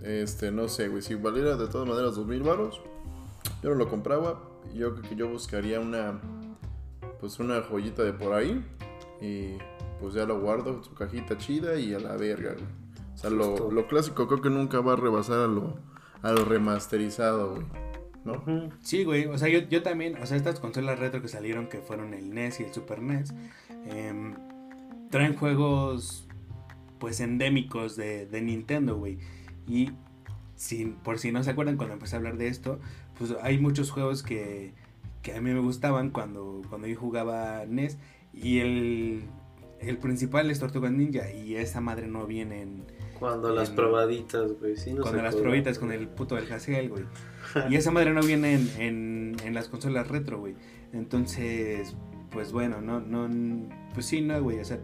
este, 0.02 0.50
no 0.50 0.68
sé, 0.68 0.88
güey, 0.88 1.02
si 1.02 1.14
valiera 1.14 1.56
de 1.56 1.68
todas 1.68 1.88
maneras 1.88 2.16
2000 2.16 2.42
varos, 2.42 2.80
yo 3.62 3.70
no 3.70 3.76
lo 3.76 3.88
compraba. 3.88 4.42
Yo 4.74 4.94
creo 4.94 5.08
que 5.08 5.16
yo 5.16 5.28
buscaría 5.28 5.80
una, 5.80 6.20
pues 7.20 7.38
una 7.38 7.62
joyita 7.62 8.02
de 8.02 8.12
por 8.12 8.32
ahí 8.32 8.64
y 9.20 9.56
pues 10.00 10.14
ya 10.14 10.24
lo 10.24 10.40
guardo 10.40 10.76
en 10.76 10.84
su 10.84 10.94
cajita 10.94 11.38
chida 11.38 11.76
y 11.78 11.94
a 11.94 12.00
la 12.00 12.16
verga, 12.16 12.52
güey. 12.54 12.82
O 13.14 13.16
sea, 13.16 13.30
lo, 13.30 13.70
lo, 13.70 13.86
clásico 13.86 14.26
creo 14.26 14.40
que 14.40 14.50
nunca 14.50 14.80
va 14.80 14.94
a 14.94 14.96
rebasar 14.96 15.38
a 15.40 15.46
lo, 15.46 15.76
a 16.22 16.32
lo 16.32 16.44
remasterizado, 16.44 17.54
güey. 17.54 17.66
¿No? 18.24 18.42
Sí, 18.80 19.04
güey. 19.04 19.26
O 19.26 19.36
sea, 19.36 19.48
yo, 19.48 19.60
yo, 19.68 19.82
también, 19.82 20.16
o 20.16 20.26
sea, 20.26 20.36
estas 20.36 20.60
consolas 20.60 20.98
retro 20.98 21.20
que 21.20 21.28
salieron, 21.28 21.68
que 21.68 21.78
fueron 21.78 22.14
el 22.14 22.34
NES 22.34 22.60
y 22.60 22.64
el 22.64 22.72
Super 22.72 23.02
NES, 23.02 23.34
eh, 23.86 24.34
traen 25.10 25.36
juegos, 25.36 26.26
pues, 26.98 27.20
endémicos 27.20 27.96
de, 27.96 28.26
de 28.26 28.40
Nintendo, 28.40 28.96
güey. 28.96 29.18
Y 29.66 29.90
por 31.02 31.18
si 31.18 31.32
no 31.32 31.42
se 31.42 31.50
acuerdan 31.50 31.76
cuando 31.76 31.94
empecé 31.94 32.16
a 32.16 32.18
hablar 32.18 32.36
de 32.36 32.48
esto, 32.48 32.78
pues 33.22 33.38
hay 33.40 33.58
muchos 33.58 33.90
juegos 33.92 34.24
que, 34.24 34.72
que 35.22 35.34
a 35.34 35.40
mí 35.40 35.52
me 35.52 35.60
gustaban 35.60 36.10
cuando, 36.10 36.62
cuando 36.68 36.88
yo 36.88 36.98
jugaba 36.98 37.64
NES 37.66 37.98
y 38.34 38.58
el, 38.58 39.22
el 39.80 39.98
principal 39.98 40.50
es 40.50 40.58
Tortuga 40.58 40.90
Ninja 40.90 41.30
y 41.30 41.54
esa 41.54 41.80
madre 41.80 42.08
no 42.08 42.26
viene 42.26 42.62
en... 42.62 42.84
Cuando 43.20 43.54
las 43.54 43.70
probaditas, 43.70 44.58
güey. 44.58 44.76
Sí, 44.76 44.96
cuando 45.00 45.22
las 45.22 45.36
probaditas 45.36 45.78
con 45.78 45.92
el 45.92 46.08
puto 46.08 46.34
del 46.34 46.52
Hassel, 46.52 46.88
güey. 46.88 47.04
y 47.70 47.76
esa 47.76 47.92
madre 47.92 48.12
no 48.12 48.22
viene 48.22 48.54
en, 48.54 48.68
en, 48.80 49.36
en 49.44 49.54
las 49.54 49.68
consolas 49.68 50.08
retro, 50.08 50.40
güey. 50.40 50.56
Entonces, 50.92 51.94
pues 52.32 52.50
bueno, 52.50 52.80
no, 52.80 52.98
no, 52.98 53.28
pues 53.94 54.06
sí, 54.06 54.20
no, 54.20 54.42
güey. 54.42 54.58
O 54.58 54.64
sea, 54.64 54.80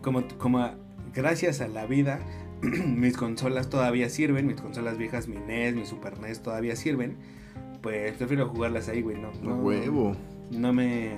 como, 0.00 0.26
como 0.38 0.70
gracias 1.12 1.60
a 1.60 1.68
la 1.68 1.84
vida 1.84 2.20
mis 2.62 3.16
consolas 3.16 3.68
todavía 3.68 4.08
sirven, 4.08 4.46
mis 4.46 4.60
consolas 4.60 4.96
viejas, 4.96 5.26
mi 5.28 5.36
NES, 5.36 5.74
mi 5.74 5.84
Super 5.84 6.18
NES 6.20 6.42
todavía 6.42 6.76
sirven, 6.76 7.16
pues 7.82 8.12
prefiero 8.12 8.48
jugarlas 8.48 8.88
ahí, 8.88 9.02
güey, 9.02 9.18
no. 9.18 9.32
No, 9.42 9.56
huevo. 9.56 10.16
No 10.50 10.72
me. 10.72 11.16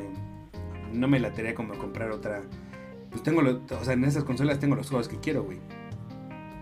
No 0.92 1.08
me 1.08 1.20
latería 1.20 1.54
como 1.54 1.74
comprar 1.74 2.10
otra. 2.10 2.42
Pues 3.10 3.22
tengo 3.22 3.42
los. 3.42 3.70
O 3.70 3.84
sea, 3.84 3.94
en 3.94 4.04
esas 4.04 4.24
consolas 4.24 4.58
tengo 4.58 4.74
los 4.74 4.88
juegos 4.88 5.08
que 5.08 5.18
quiero, 5.18 5.44
güey. 5.44 5.58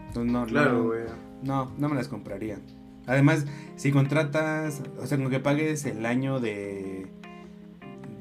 Entonces, 0.09 0.33
no, 0.33 0.45
claro, 0.47 0.85
güey. 0.85 1.05
No, 1.43 1.73
no, 1.79 1.89
me 1.89 1.95
las 1.95 2.09
compraría. 2.09 2.59
Además, 3.07 3.47
si 3.77 3.91
contratas, 3.91 4.83
o 5.01 5.07
sea, 5.07 5.19
con 5.19 5.31
que 5.31 5.41
pagues 5.41 5.85
el 5.87 6.05
año 6.07 6.41
de 6.41 7.07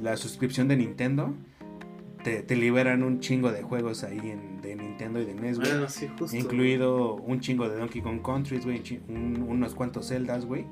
la 0.02 0.18
suscripción 0.18 0.68
de 0.68 0.78
Nintendo, 0.78 1.34
te, 2.24 2.56
liberan 2.56 3.04
un 3.04 3.20
chingo 3.20 3.52
de 3.52 3.62
juegos 3.62 4.04
ahí 4.04 4.20
en, 4.20 4.62
de 4.62 4.76
Nintendo 4.76 5.20
y 5.20 5.26
de 5.26 5.34
NES, 5.34 5.60
güey. 5.60 5.72
Ah, 5.72 5.88
incluido 6.34 7.16
un 7.16 7.40
chingo 7.40 7.68
de 7.70 7.78
Donkey 7.78 8.02
Kong 8.02 8.22
Countries, 8.22 8.66
güey. 8.66 8.82
unos 9.08 9.76
cuantos 9.76 10.10
Zeldas, 10.10 10.46
güey. 10.46 10.66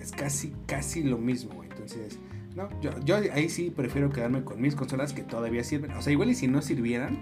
Es 0.00 0.12
casi, 0.12 0.54
casi 0.66 1.02
lo 1.02 1.18
mismo, 1.18 1.54
güey. 1.54 1.68
Entonces, 1.68 2.18
no, 2.56 2.68
yo, 2.80 2.98
yo 3.00 3.16
ahí 3.16 3.48
sí 3.48 3.70
prefiero 3.70 4.10
quedarme 4.10 4.42
con 4.44 4.60
mis 4.60 4.74
consolas 4.74 5.12
que 5.12 5.22
todavía 5.22 5.62
sirven. 5.62 5.92
O 5.92 6.02
sea, 6.02 6.12
igual 6.12 6.30
y 6.30 6.34
si 6.34 6.48
no 6.48 6.62
sirvieran, 6.62 7.18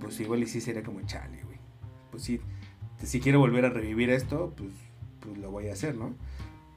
pues 0.00 0.20
igual 0.20 0.42
y 0.42 0.46
sí 0.46 0.60
sería 0.60 0.82
como 0.82 1.00
chale, 1.02 1.42
güey. 1.44 1.58
Pues 2.10 2.22
sí, 2.22 2.40
si 3.02 3.20
quiero 3.20 3.40
volver 3.40 3.64
a 3.64 3.70
revivir 3.70 4.10
esto, 4.10 4.52
pues, 4.56 4.70
pues 5.20 5.38
lo 5.38 5.50
voy 5.50 5.68
a 5.68 5.72
hacer, 5.72 5.96
¿no? 5.96 6.14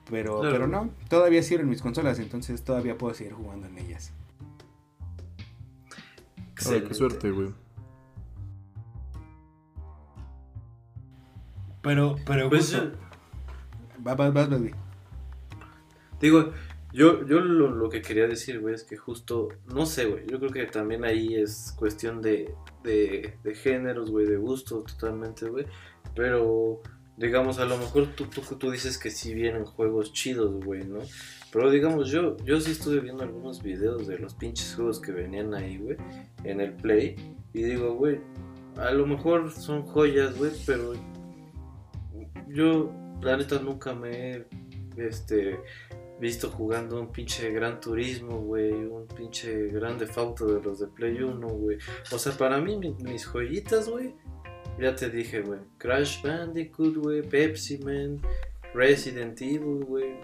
Pero, 0.10 0.42
pero 0.42 0.68
no, 0.68 0.90
todavía 1.08 1.44
sirven 1.44 1.70
mis 1.70 1.84
consolas, 1.84 2.18
entonces 2.18 2.64
todavía 2.64 2.98
puedo 2.98 3.14
seguir 3.14 3.34
jugando 3.34 3.68
en 3.68 3.78
ellas 3.78 4.12
qué 6.60 6.94
suerte, 6.94 7.32
güey. 7.32 7.54
Pero, 11.82 12.18
pero 12.26 12.50
pues 12.50 12.78
Va, 14.06 14.14
va, 14.16 14.30
va, 14.30 14.48
Digo, 16.20 16.52
yo, 16.92 17.26
yo 17.26 17.40
lo, 17.40 17.90
que 17.90 18.02
quería 18.02 18.28
decir, 18.28 18.60
güey, 18.60 18.74
es 18.74 18.84
que 18.84 18.98
justo, 18.98 19.50
no 19.74 19.86
sé, 19.86 20.06
güey, 20.06 20.26
yo 20.28 20.40
creo 20.40 20.52
que 20.52 20.66
también 20.66 21.06
ahí 21.06 21.36
es 21.36 21.74
cuestión 21.78 22.22
de, 22.22 22.54
de, 22.84 23.36
de 23.44 23.56
géneros, 23.56 24.10
güey, 24.10 24.26
de 24.26 24.38
gustos 24.38 24.86
totalmente, 24.86 25.48
güey. 25.50 25.66
Pero, 26.16 26.82
digamos, 27.18 27.60
a 27.60 27.66
lo 27.66 27.78
mejor 27.78 28.08
tú, 28.16 28.26
tú, 28.26 28.42
tú 28.42 28.72
dices 28.72 28.98
que 28.98 29.12
sí 29.12 29.34
vienen 29.34 29.66
juegos 29.66 30.14
chidos, 30.14 30.64
güey, 30.66 30.84
¿no? 30.84 31.00
Pero 31.52 31.70
digamos, 31.72 32.10
yo, 32.10 32.38
yo 32.38 32.60
sí 32.60 32.72
estuve 32.72 33.00
viendo 33.00 33.24
algunos 33.24 33.64
videos 33.64 34.08
de 34.08 34.18
los 34.20 34.34
pinches 34.36 34.76
juegos 34.76 35.00
que 35.00 35.12
venían 35.12 35.54
ahí, 35.54 35.78
güey, 35.78 35.98
en 36.44 36.60
el 36.60 36.74
Play. 36.74 37.16
Y 37.54 37.64
digo, 37.64 37.94
güey, 37.94 38.20
a 38.78 38.92
lo 38.92 39.06
mejor 39.06 39.52
son 39.52 39.84
joyas, 39.84 40.38
güey, 40.38 40.52
pero 40.66 40.94
yo, 42.48 42.92
la 43.22 43.38
neta, 43.38 43.60
nunca 43.60 43.94
me 43.94 44.32
he 44.32 44.48
este, 44.98 45.60
visto 46.20 46.50
jugando 46.50 47.00
un 47.00 47.12
pinche 47.12 47.52
Gran 47.52 47.80
Turismo, 47.80 48.40
güey, 48.40 48.72
un 48.72 49.08
pinche 49.08 49.68
Grande 49.68 50.08
Auto 50.16 50.46
de 50.46 50.62
los 50.62 50.80
de 50.80 50.88
Play 50.88 51.22
1, 51.22 51.48
güey. 51.48 51.78
O 52.12 52.20
sea, 52.20 52.34
para 52.34 52.60
mí, 52.60 52.78
mis 52.78 53.26
joyitas, 53.26 53.90
güey, 53.90 54.14
ya 54.80 54.96
te 54.96 55.10
dije, 55.10 55.42
güey, 55.42 55.60
Crash 55.78 56.22
Bandicoot, 56.22 56.96
güey, 56.98 57.22
Pepsi 57.22 57.80
Man, 57.80 58.22
Resident 58.74 59.42
Evil, 59.42 59.86
güey. 59.86 60.16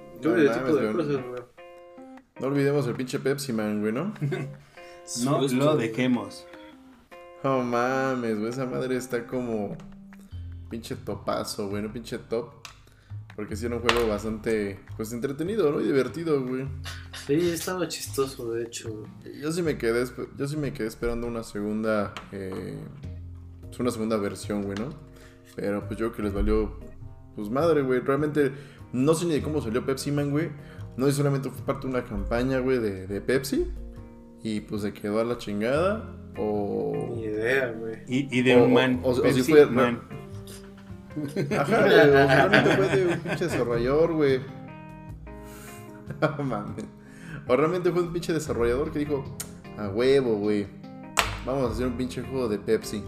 No, 2.39 2.47
olvidemos 2.47 2.87
el 2.87 2.95
pinche 2.95 3.19
Pepsi 3.19 3.53
Man, 3.53 3.79
güey, 3.79 3.93
¿no? 3.93 4.13
no 5.23 5.41
lo 5.41 5.77
dejemos. 5.77 6.45
Oh 7.43 7.61
mames, 7.61 8.39
güey, 8.39 8.49
esa 8.49 8.65
madre 8.65 8.97
está 8.97 9.25
como 9.27 9.77
pinche 10.69 10.95
topazo, 10.95 11.69
güey, 11.69 11.83
no 11.83 11.93
pinche 11.93 12.17
top. 12.17 12.64
Porque 13.35 13.55
sí 13.55 13.65
era 13.65 13.75
un 13.75 13.81
juego 13.81 14.07
bastante, 14.07 14.79
pues, 14.95 15.11
entretenido, 15.11 15.71
¿no? 15.71 15.81
Y 15.81 15.85
divertido, 15.85 16.41
güey. 16.45 16.65
Sí, 17.27 17.49
estaba 17.49 17.87
chistoso, 17.87 18.51
de 18.53 18.63
hecho. 18.63 19.03
Yo 19.41 19.51
sí 19.51 19.61
me 19.61 19.77
quedé, 19.77 20.05
yo 20.37 20.47
sí 20.47 20.55
me 20.55 20.71
quedé 20.71 20.87
esperando 20.87 21.27
una 21.27 21.43
segunda, 21.43 22.13
eh, 22.31 22.77
pues, 23.61 23.79
una 23.79 23.91
segunda 23.91 24.15
versión, 24.17 24.63
güey, 24.63 24.77
¿no? 24.79 24.89
Pero 25.55 25.87
pues 25.87 25.99
yo 25.99 26.11
creo 26.11 26.15
que 26.15 26.23
les 26.23 26.33
valió, 26.33 26.79
pues 27.35 27.49
madre, 27.49 27.81
güey. 27.81 27.99
Realmente 28.01 28.51
no 28.93 29.13
sé 29.13 29.25
ni 29.25 29.33
de 29.33 29.41
cómo 29.41 29.61
salió 29.61 29.85
Pepsi 29.85 30.11
Man, 30.11 30.31
güey. 30.31 30.49
No 30.97 31.05
sé 31.07 31.13
solamente 31.13 31.49
fue 31.49 31.65
parte 31.65 31.87
de 31.87 31.93
una 31.93 32.05
campaña, 32.05 32.59
güey, 32.59 32.79
de, 32.79 33.21
Pepsi. 33.21 33.67
Y 34.43 34.61
pues 34.61 34.83
se 34.83 34.93
quedó 34.93 35.19
a 35.19 35.23
la 35.23 35.37
chingada. 35.37 36.15
O. 36.37 37.13
Ni 37.15 37.23
idea, 37.23 37.71
güey. 37.71 37.97
Y, 38.07 38.41
de 38.41 38.55
un 38.55 38.73
man. 38.73 38.99
O, 39.03 39.13
si 39.13 39.43
fue. 39.43 39.65
Man. 39.65 40.01
Ajá, 41.57 41.81
güey. 41.81 41.99
O 41.99 42.27
realmente 42.27 42.75
fue 42.75 42.87
de 42.89 43.05
un 43.05 43.19
pinche 43.19 43.45
desarrollador, 43.45 44.13
güey. 44.13 44.41
Mames. 46.43 46.85
O 47.47 47.55
realmente 47.55 47.91
fue 47.91 48.01
un 48.03 48.13
pinche 48.13 48.33
desarrollador 48.33 48.91
que 48.91 48.99
dijo: 48.99 49.23
A 49.77 49.89
huevo, 49.89 50.35
güey. 50.37 50.67
Vamos 51.45 51.69
a 51.69 51.73
hacer 51.73 51.87
un 51.87 51.97
pinche 51.97 52.21
juego 52.21 52.47
de 52.47 52.57
Pepsi. 52.57 53.03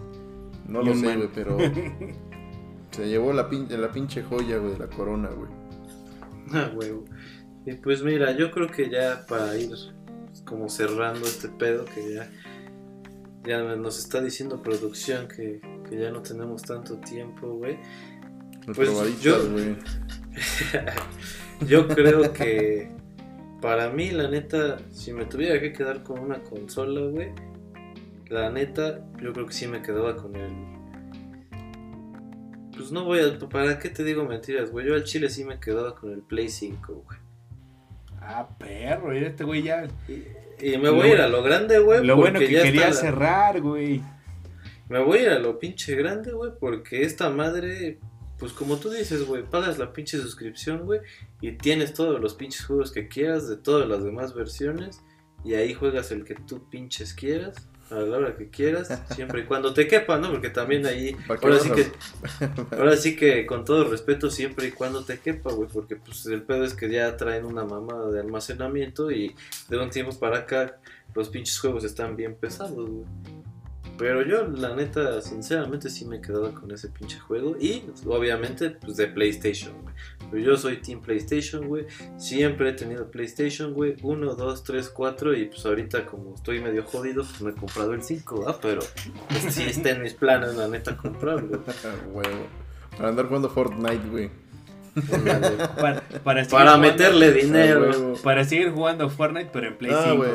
No 0.67 0.81
lo 0.81 0.93
sé, 0.93 1.15
güey, 1.15 1.29
pero. 1.33 1.57
Se 2.91 3.07
llevó 3.07 3.31
la, 3.33 3.47
la 3.51 3.91
pinche 3.91 4.23
joya, 4.23 4.57
güey, 4.57 4.73
de 4.73 4.79
la 4.79 4.87
corona, 4.87 5.29
güey. 5.29 5.51
Ah, 6.53 6.71
huevo. 6.73 7.05
Y 7.65 7.73
pues 7.73 8.01
mira, 8.01 8.31
yo 8.31 8.49
creo 8.49 8.69
que 8.69 8.89
ya 8.89 9.25
para 9.27 9.55
ir 9.57 9.71
como 10.45 10.69
cerrando 10.69 11.27
este 11.27 11.49
pedo 11.49 11.85
que 11.85 12.13
ya, 12.13 12.31
ya 13.43 13.75
nos 13.75 13.99
está 13.99 14.21
diciendo 14.21 14.61
producción 14.61 15.27
que, 15.27 15.59
ya 15.95 16.11
no 16.11 16.21
tenemos 16.21 16.63
tanto 16.63 16.97
tiempo, 16.97 17.53
güey. 17.53 17.77
Pues 18.75 19.21
yo, 19.21 19.37
yo 21.67 21.87
creo 21.87 22.33
que 22.33 22.91
para 23.61 23.89
mí, 23.89 24.11
la 24.11 24.29
neta, 24.29 24.77
si 24.91 25.13
me 25.13 25.25
tuviera 25.25 25.59
que 25.59 25.71
quedar 25.71 26.03
con 26.03 26.19
una 26.19 26.43
consola, 26.43 27.01
güey, 27.01 27.31
la 28.27 28.49
neta, 28.49 29.05
yo 29.21 29.31
creo 29.31 29.45
que 29.45 29.53
sí 29.53 29.67
me 29.67 29.81
quedaba 29.81 30.17
con 30.17 30.35
el 30.35 30.77
pues 32.77 32.91
no 32.91 33.03
voy 33.03 33.19
a. 33.19 33.49
¿Para 33.49 33.79
qué 33.79 33.89
te 33.89 34.03
digo 34.03 34.23
mentiras, 34.23 34.71
güey? 34.71 34.85
Yo 34.85 34.93
al 34.93 35.03
chile 35.03 35.29
sí 35.29 35.43
me 35.43 35.59
quedaba 35.59 35.95
con 35.95 36.11
el 36.11 36.21
Play 36.21 36.47
5, 36.47 37.03
güey. 37.05 37.19
Ah, 38.21 38.47
perro, 38.57 39.17
y 39.17 39.23
este 39.23 39.43
güey 39.43 39.63
ya. 39.63 39.87
Y, 40.07 40.77
me 40.77 40.89
voy 40.89 41.09
a 41.09 41.13
ir 41.13 41.21
a 41.21 41.27
lo 41.27 41.41
grande, 41.41 41.79
güey. 41.79 42.05
Lo 42.05 42.15
bueno 42.15 42.39
que 42.39 42.47
quería 42.47 42.93
cerrar, 42.93 43.61
güey. 43.61 44.01
Me 44.89 44.99
voy 44.99 45.19
a 45.19 45.21
ir 45.23 45.29
a 45.29 45.39
lo 45.39 45.59
pinche 45.59 45.95
grande, 45.95 46.31
güey, 46.31 46.51
porque 46.59 47.03
esta 47.03 47.29
madre. 47.29 47.99
Pues 48.39 48.53
como 48.53 48.77
tú 48.77 48.91
dices, 48.91 49.25
güey, 49.25 49.43
pagas 49.43 49.79
la 49.79 49.93
pinche 49.93 50.19
suscripción, 50.19 50.85
güey, 50.85 50.99
y 51.41 51.53
tienes 51.53 51.95
todos 51.95 52.21
los 52.21 52.35
pinches 52.35 52.65
juegos 52.65 52.91
que 52.91 53.07
quieras 53.07 53.49
de 53.49 53.57
todas 53.57 53.89
las 53.89 54.03
demás 54.03 54.35
versiones, 54.35 55.01
y 55.43 55.55
ahí 55.55 55.73
juegas 55.73 56.11
el 56.11 56.23
que 56.23 56.35
tú 56.35 56.69
pinches 56.69 57.15
quieras 57.15 57.67
a 57.89 57.95
la 57.95 58.17
hora 58.17 58.35
que 58.35 58.49
quieras, 58.49 58.89
siempre 59.15 59.41
y 59.41 59.45
cuando 59.45 59.73
te 59.73 59.87
quepa, 59.87 60.17
¿no? 60.17 60.31
Porque 60.31 60.49
también 60.49 60.85
ahí, 60.85 61.15
ahora 61.27 61.59
sí 61.59 61.71
que, 61.71 61.91
ahora 62.75 62.97
sí 62.97 63.15
que 63.15 63.45
con 63.45 63.65
todo 63.65 63.85
respeto, 63.85 64.29
siempre 64.29 64.67
y 64.67 64.71
cuando 64.71 65.03
te 65.03 65.19
quepa, 65.19 65.51
güey, 65.51 65.69
porque 65.71 65.95
pues 65.95 66.25
el 66.27 66.43
pedo 66.43 66.63
es 66.63 66.73
que 66.73 66.89
ya 66.89 67.15
traen 67.17 67.45
una 67.45 67.65
mamada 67.65 68.11
de 68.11 68.19
almacenamiento 68.19 69.09
y 69.11 69.35
de 69.69 69.77
un 69.79 69.89
tiempo 69.89 70.17
para 70.19 70.39
acá 70.39 70.79
los 71.15 71.29
pinches 71.29 71.59
juegos 71.59 71.83
están 71.83 72.15
bien 72.15 72.35
pesados, 72.35 72.89
güey. 72.89 73.05
Pero 73.97 74.21
yo, 74.23 74.47
la 74.47 74.75
neta, 74.75 75.21
sinceramente 75.21 75.89
sí 75.89 76.05
me 76.05 76.17
he 76.17 76.21
quedado 76.21 76.53
con 76.53 76.69
ese 76.71 76.89
pinche 76.89 77.17
juego. 77.19 77.55
Y 77.59 77.83
obviamente, 78.05 78.69
pues 78.69 78.95
de 78.97 79.07
PlayStation, 79.07 79.73
güey. 79.81 79.95
Pero 80.29 80.43
yo 80.43 80.57
soy 80.57 80.77
Team 80.77 81.01
PlayStation, 81.01 81.67
güey. 81.67 81.85
Siempre 82.17 82.69
he 82.69 82.73
tenido 82.73 83.09
PlayStation, 83.09 83.73
güey. 83.73 83.95
1, 84.03 84.35
2, 84.35 84.63
3, 84.63 84.89
4. 84.89 85.35
Y 85.37 85.45
pues 85.45 85.65
ahorita, 85.65 86.05
como 86.05 86.35
estoy 86.35 86.61
medio 86.61 86.83
jodido, 86.83 87.23
pues 87.23 87.41
me 87.41 87.49
he 87.49 87.53
comprado 87.55 87.93
el 87.93 88.03
5, 88.03 88.45
¿ah? 88.47 88.57
Pero 88.61 88.81
pues, 89.29 89.53
sí 89.53 89.63
está 89.63 89.89
en 89.89 90.03
mis 90.03 90.13
planes, 90.13 90.53
la 90.55 90.67
neta, 90.67 90.95
comprarlo. 90.95 91.63
Huevo. 92.11 92.45
Para 92.95 93.09
andar 93.09 93.25
jugando 93.27 93.49
Fortnite, 93.49 94.07
güey. 94.11 94.29
Para, 95.79 96.01
para, 96.23 96.43
seguir 96.43 96.49
Para 96.51 96.71
jugando- 96.75 96.77
meterle 96.79 97.27
Ah, 97.27 97.31
dinero. 97.31 97.81
huevo. 97.81 98.13
Para 98.23 98.43
seguir 98.43 98.71
jugando 98.71 99.09
Fortnite, 99.09 99.49
pero 99.53 99.67
en 99.67 99.77
Play 99.77 99.91
Ah, 99.93 100.01
5, 100.05 100.17
güey. 100.17 100.31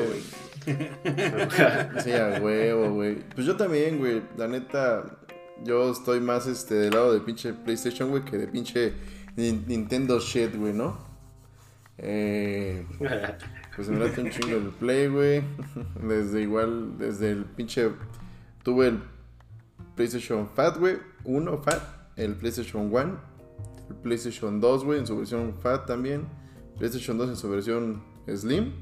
Sí, 0.64 2.12
a 2.12 2.38
huevo, 2.40 2.94
güey. 2.94 3.16
Pues 3.34 3.46
yo 3.46 3.56
también, 3.56 3.98
güey. 3.98 4.22
La 4.36 4.48
neta, 4.48 5.18
yo 5.64 5.90
estoy 5.90 6.20
más 6.20 6.46
este 6.46 6.74
del 6.74 6.90
lado 6.92 7.12
de 7.12 7.20
pinche 7.20 7.52
PlayStation, 7.52 8.10
güey, 8.10 8.24
que 8.24 8.38
de 8.38 8.48
pinche 8.48 8.92
Nin- 9.36 9.66
Nintendo 9.66 10.18
shit, 10.20 10.54
güey, 10.56 10.72
¿no? 10.72 10.98
Eh, 11.98 12.86
pues 13.76 13.88
me 13.88 13.98
late 13.98 14.20
un 14.22 14.30
chingo 14.30 14.56
el 14.56 14.68
Play, 14.70 15.06
güey. 15.08 15.42
Desde 16.02 16.42
igual, 16.42 16.98
desde 16.98 17.30
el 17.30 17.44
pinche. 17.44 17.90
Tuve 18.62 18.88
el 18.88 19.02
PlayStation 19.94 20.48
Fat, 20.48 20.78
güey. 20.78 20.96
Uno 21.24 21.58
Fat. 21.58 21.80
El 22.16 22.34
PlayStation 22.34 22.94
One. 22.94 23.14
El 23.88 23.96
PlayStation 23.96 24.60
2, 24.60 24.84
güey, 24.84 24.98
en 25.00 25.06
su 25.06 25.16
versión 25.16 25.54
Fat 25.60 25.86
también. 25.86 26.26
PlayStation 26.78 27.18
2 27.18 27.30
en 27.30 27.36
su 27.36 27.50
versión 27.50 28.02
Slim. 28.34 28.72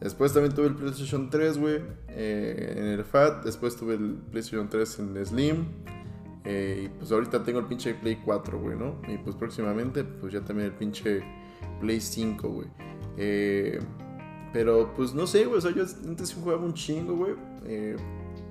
Después 0.00 0.32
también 0.32 0.54
tuve 0.54 0.68
el 0.68 0.74
PlayStation 0.74 1.28
3, 1.28 1.58
güey, 1.58 1.80
eh, 2.08 2.74
en 2.76 2.84
el 2.84 3.04
Fat. 3.04 3.44
Después 3.44 3.76
tuve 3.76 3.94
el 3.94 4.14
PlayStation 4.30 4.68
3 4.68 4.98
en 5.00 5.26
Slim. 5.26 5.64
eh, 6.44 6.82
y 6.84 6.88
pues 6.88 7.10
ahorita 7.10 7.42
tengo 7.42 7.58
el 7.58 7.66
pinche 7.66 7.94
Play 7.94 8.20
4, 8.24 8.58
güey, 8.60 8.76
¿no? 8.78 9.00
Y 9.08 9.18
pues 9.18 9.34
próximamente, 9.36 10.04
pues 10.04 10.32
ya 10.32 10.40
también 10.40 10.68
el 10.68 10.74
pinche 10.74 11.22
Play 11.80 12.00
5, 12.00 12.48
güey. 12.48 12.68
Eh, 13.16 13.80
pero 14.52 14.92
pues 14.94 15.12
no 15.14 15.26
sé, 15.26 15.44
güey. 15.44 15.58
O 15.58 15.60
sea, 15.60 15.72
yo 15.72 15.82
antes 16.06 16.32
jugaba 16.32 16.64
un 16.64 16.74
chingo, 16.74 17.16
güey. 17.16 17.34
Eh, 17.66 17.96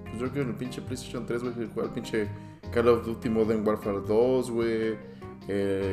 pues 0.04 0.20
yo 0.20 0.20
creo 0.20 0.34
que 0.34 0.42
en 0.42 0.50
el 0.50 0.56
pinche 0.56 0.82
PlayStation 0.82 1.26
3, 1.26 1.42
güey, 1.42 1.54
jugaba 1.74 1.88
el 1.88 1.94
pinche 1.94 2.28
Call 2.74 2.90
of 2.90 3.06
Duty 3.06 3.30
Modern 3.30 3.66
Warfare 3.66 4.02
2, 4.06 4.52
güey. 4.52 4.98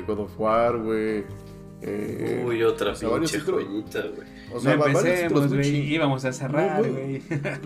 God 0.06 0.18
of 0.18 0.38
War, 0.38 0.76
güey. 0.78 1.24
Eh, 1.86 2.44
Uy, 2.46 2.62
otra 2.62 2.92
o 2.92 2.94
sea, 2.94 3.10
pinche 3.14 3.40
joyita, 3.40 4.00
güey. 4.14 4.26
O 4.54 4.60
sea, 4.60 4.76
no 4.76 4.86
empecemos, 4.86 5.48
güey. 5.48 5.62
ching- 5.62 5.88
Íbamos 5.90 6.24
a 6.24 6.32
cerrar, 6.32 6.80
Muy, 6.80 6.90
güey. 6.90 7.22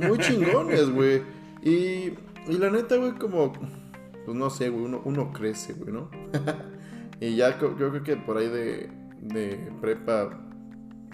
muy 0.08 0.18
chingones, 0.18 0.90
güey. 0.94 1.22
Y, 1.62 2.14
y 2.48 2.58
la 2.58 2.70
neta, 2.70 2.96
güey, 2.96 3.12
como, 3.12 3.52
pues 3.52 4.36
no 4.36 4.50
sé, 4.50 4.68
güey, 4.70 4.84
uno, 4.84 5.00
uno 5.04 5.32
crece, 5.32 5.72
güey, 5.74 5.92
¿no? 5.92 6.10
y 7.20 7.36
ya 7.36 7.58
yo 7.60 7.74
creo 7.76 8.02
que 8.02 8.16
por 8.16 8.36
ahí 8.38 8.48
de, 8.48 8.90
de 9.22 9.70
prepa, 9.80 10.30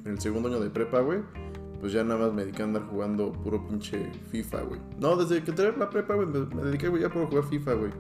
el 0.05 0.21
segundo 0.21 0.49
año 0.49 0.61
de 0.61 0.71
prepa, 0.71 1.01
güey, 1.01 1.21
pues 1.81 1.93
ya 1.93 2.03
nada 2.05 2.21
más 2.27 2.33
me 2.33 2.43
dediqué 2.43 2.63
a 2.63 2.67
andar 2.67 2.87
jugando 2.87 3.33
puro 3.33 3.67
pinche 3.67 4.11
FIFA, 4.31 4.63
güey. 4.63 4.81
No, 4.99 5.17
desde 5.17 5.43
que 5.43 5.51
entré 5.51 5.77
la 5.77 5.91
prepa, 5.91 6.15
güey, 6.15 6.27
me, 6.27 6.41
me 6.55 6.63
dediqué, 6.63 6.89
güey, 6.89 7.03
ya 7.03 7.11
por 7.11 7.27
jugar 7.27 7.45
FIFA, 7.45 7.75
güey. 7.75 7.91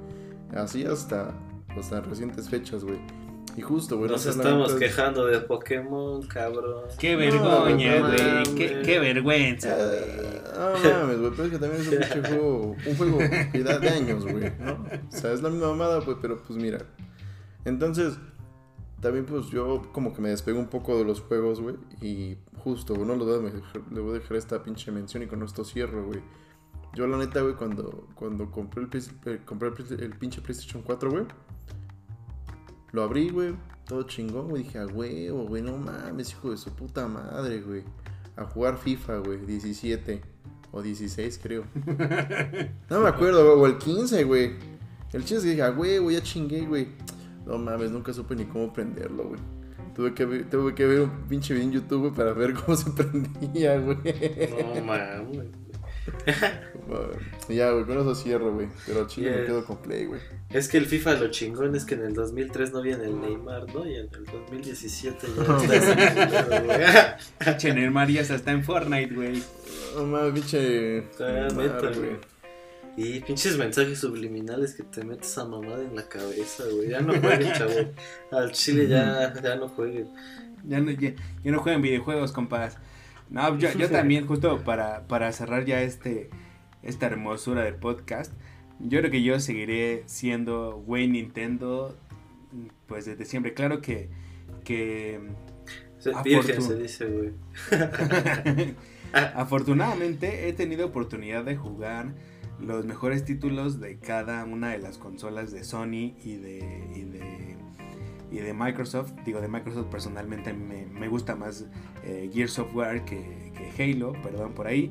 Así 0.57 0.85
hasta, 0.85 1.35
hasta 1.77 2.01
recientes 2.01 2.49
fechas, 2.49 2.85
güey. 2.85 2.99
Y 3.57 3.63
justo, 3.63 3.97
güey. 3.97 4.09
no 4.09 4.17
Nos 4.17 4.27
estamos 4.27 4.75
quejando 4.75 5.27
de 5.27 5.41
Pokémon, 5.41 6.23
cabrón. 6.27 6.85
Qué 6.99 7.15
vergüenza, 7.17 8.01
no 8.01 8.09
güey. 8.09 8.55
Qué, 8.57 8.83
qué 8.85 8.99
vergüenza, 8.99 9.75
güey. 9.77 9.99
Eh, 9.99 10.43
No 10.83 11.01
mames, 11.01 11.19
güey, 11.21 11.31
pero 11.31 11.45
es 11.45 11.51
que 11.51 11.59
también 11.59 11.83
es 11.83 11.89
un 11.89 11.99
pinche 11.99 12.23
juego, 12.29 12.77
un 12.87 12.97
juego 12.97 13.19
que 13.53 13.63
da 13.63 13.79
de 13.79 13.89
años, 13.89 14.25
güey, 14.25 14.53
¿no? 14.59 14.73
O 14.73 15.17
sea, 15.17 15.33
es 15.33 15.43
la 15.43 15.51
misma 15.51 15.69
mamada, 15.69 16.01
güey, 16.01 16.17
pero 16.21 16.43
pues 16.43 16.59
mira. 16.59 16.79
Entonces, 17.65 18.19
también 19.01 19.27
pues 19.27 19.47
yo 19.51 19.83
como 19.93 20.15
que 20.15 20.21
me 20.21 20.31
despego 20.31 20.59
un 20.59 20.69
poco 20.69 20.97
de 20.99 21.05
los 21.05 21.21
juegos, 21.21 21.61
güey, 21.61 21.77
y 22.01 22.37
justo, 22.59 22.95
güey, 22.95 23.07
no 23.07 23.15
les 23.17 23.27
voy, 23.27 23.35
a 23.35 23.53
dejar, 23.53 23.83
le 23.93 24.01
voy 24.01 24.11
a 24.11 24.19
dejar 24.19 24.37
esta 24.37 24.63
pinche 24.63 24.91
mención 24.91 25.23
y 25.23 25.27
con 25.27 25.43
esto 25.43 25.65
cierro, 25.65 26.07
güey. 26.07 26.21
Yo 26.95 27.07
la 27.07 27.19
neta, 27.19 27.41
güey, 27.41 27.55
cuando, 27.55 28.07
cuando 28.15 28.51
compré, 28.51 28.85
el, 28.85 28.89
eh, 29.27 29.41
compré 29.45 29.69
el, 29.69 30.01
el 30.01 30.17
pinche 30.17 30.41
PlayStation 30.41 30.83
4, 30.83 31.11
güey, 31.11 31.25
lo 32.95 33.03
abrí, 33.03 33.29
güey, 33.29 33.57
todo 33.89 34.05
chingón, 34.05 34.49
güey, 34.49 34.63
dije, 34.63 34.79
a 34.79 34.87
huevo, 34.87 35.47
güey, 35.47 35.63
no 35.63 35.77
mames, 35.77 36.31
hijo 36.31 36.53
de 36.53 36.57
su 36.57 36.71
puta 36.71 37.09
madre, 37.09 37.61
güey. 37.61 37.83
A 38.37 38.45
jugar 38.45 38.79
FIFA, 38.79 39.19
güey, 39.19 39.39
17 39.39 40.21
o 40.71 40.81
16, 40.81 41.41
creo. 41.43 41.65
No 42.89 43.01
me 43.01 43.09
acuerdo, 43.09 43.57
güey, 43.57 43.73
o 43.73 43.75
el 43.75 43.79
15, 43.79 44.23
güey. 44.23 44.53
El 45.13 45.23
chiste 45.23 45.37
es 45.37 45.43
que 45.43 45.51
dije, 45.51 45.63
a 45.63 45.73
huevo, 45.73 46.09
ya 46.13 46.23
chingué, 46.23 46.61
güey. 46.67 46.87
No 47.45 47.59
mames, 47.59 47.91
nunca 47.91 48.13
supe 48.13 48.37
ni 48.37 48.45
cómo 48.45 48.73
prenderlo, 48.73 49.25
güey. 49.25 49.41
Tuve 49.97 50.15
que, 50.15 50.25
ver, 50.25 50.49
tuve 50.49 50.73
que 50.75 50.87
ver 50.87 51.01
un 51.01 51.11
pinche 51.29 51.53
video 51.53 51.67
en 51.67 51.73
YouTube, 51.73 52.01
güey, 52.01 52.13
para 52.13 52.33
ver 52.33 52.55
cómo 52.65 52.77
se 52.77 52.91
prendía, 52.91 53.77
güey. 53.81 53.99
No 54.77 54.85
mames. 54.85 55.64
Y 57.49 57.55
ya, 57.57 57.71
güey, 57.71 57.85
con 57.85 57.99
eso 57.99 58.15
cierro, 58.15 58.53
güey. 58.53 58.69
Pero 58.87 59.07
chingo 59.07 59.31
me 59.31 59.37
Yeah. 59.37 59.47
quedo 59.47 59.65
con 59.65 59.77
Play, 59.79 60.07
güey. 60.07 60.21
Es 60.51 60.69
que 60.69 60.77
el 60.79 60.87
FIFA 60.87 61.15
lo 61.15 61.31
chingón 61.31 61.75
es 61.75 61.85
que 61.85 61.95
en 61.95 62.03
el 62.05 62.15
2003 62.15 62.73
no 62.73 62.83
viene 62.83 63.05
el 63.05 63.21
Neymar, 63.21 63.73
¿no? 63.75 63.87
Y 63.87 63.95
en 63.97 64.09
el 64.13 64.25
2017 64.27 65.27
ya 65.37 65.43
No. 65.43 65.59
está. 65.73 67.17
Pinche 67.39 67.75
Neymar 67.75 68.09
ya 68.09 68.21
está 68.21 68.53
en 68.53 68.63
Fortnite, 68.65 69.15
güey. 69.15 69.43
No 69.97 70.05
mames, 70.05 70.33
pinche. 70.35 71.01
Güey. 71.19 72.35
Y 72.97 73.21
pinches 73.21 73.57
mensajes 73.59 73.99
subliminales 73.99 74.75
que 74.75 74.85
te 74.85 75.05
metes 75.05 75.29
esa 75.31 75.45
mamada 75.45 75.83
en 75.83 75.97
la 75.97 76.09
cabeza, 76.09 76.65
güey. 76.73 76.91
Ya 76.91 77.01
no 77.01 77.13
jueguen, 77.21 77.53
chavo. 77.53 77.73
Al 78.31 78.53
chile 78.53 78.87
ya, 78.89 79.33
ya 79.43 79.57
no 79.57 79.69
jueguen. 79.69 80.09
Ya 80.67 80.81
no, 80.81 80.91
ya, 80.93 81.13
ya 81.43 81.51
no 81.51 81.59
juegan 81.59 81.83
videojuegos, 81.83 82.31
compas. 82.33 82.77
No, 83.31 83.59
yo, 83.59 83.73
yo 83.73 83.91
también, 83.91 84.27
justo 84.27 84.63
para, 84.65 85.07
para 85.07 85.33
cerrar 85.33 85.65
ya 85.65 85.83
este 85.83 86.31
esta 86.83 87.07
hermosura 87.07 87.63
del 87.65 87.77
podcast, 87.77 88.33
yo 88.79 88.99
creo 89.01 89.11
que 89.11 89.23
yo 89.23 89.41
seguiré 89.41 90.03
siendo 90.07 90.83
güey 90.87 91.09
Nintendo, 91.09 91.97
pues 92.87 93.07
desde 93.07 93.25
siempre. 93.25 93.55
Claro 93.55 93.81
que, 93.81 94.11
que 94.65 95.21
Se- 95.99 96.13
Virgen 96.23 96.61
se 96.63 96.77
dice, 96.77 97.07
güey. 97.07 97.33
afortunadamente 99.35 100.49
he 100.49 100.53
tenido 100.53 100.87
oportunidad 100.87 101.45
de 101.45 101.57
jugar 101.57 102.13
los 102.61 102.85
mejores 102.85 103.25
títulos 103.25 103.81
de 103.81 103.99
cada 103.99 104.45
una 104.45 104.71
de 104.71 104.79
las 104.79 104.99
consolas 104.99 105.51
de 105.53 105.65
Sony 105.65 106.15
y 106.25 106.37
de, 106.37 106.89
y 106.95 107.03
de, 107.03 107.54
y 108.35 108.39
de 108.39 108.53
Microsoft. 108.53 109.13
Digo, 109.25 109.41
de 109.41 109.47
Microsoft 109.47 109.87
personalmente 109.87 110.53
me, 110.53 110.87
me 110.87 111.09
gusta 111.09 111.37
más 111.37 111.67
eh, 112.03 112.29
Gears 112.35 112.53
Software 112.53 113.05
que, 113.05 113.53
que 113.57 113.83
Halo, 113.83 114.13
perdón 114.23 114.55
por 114.55 114.67
ahí. 114.67 114.91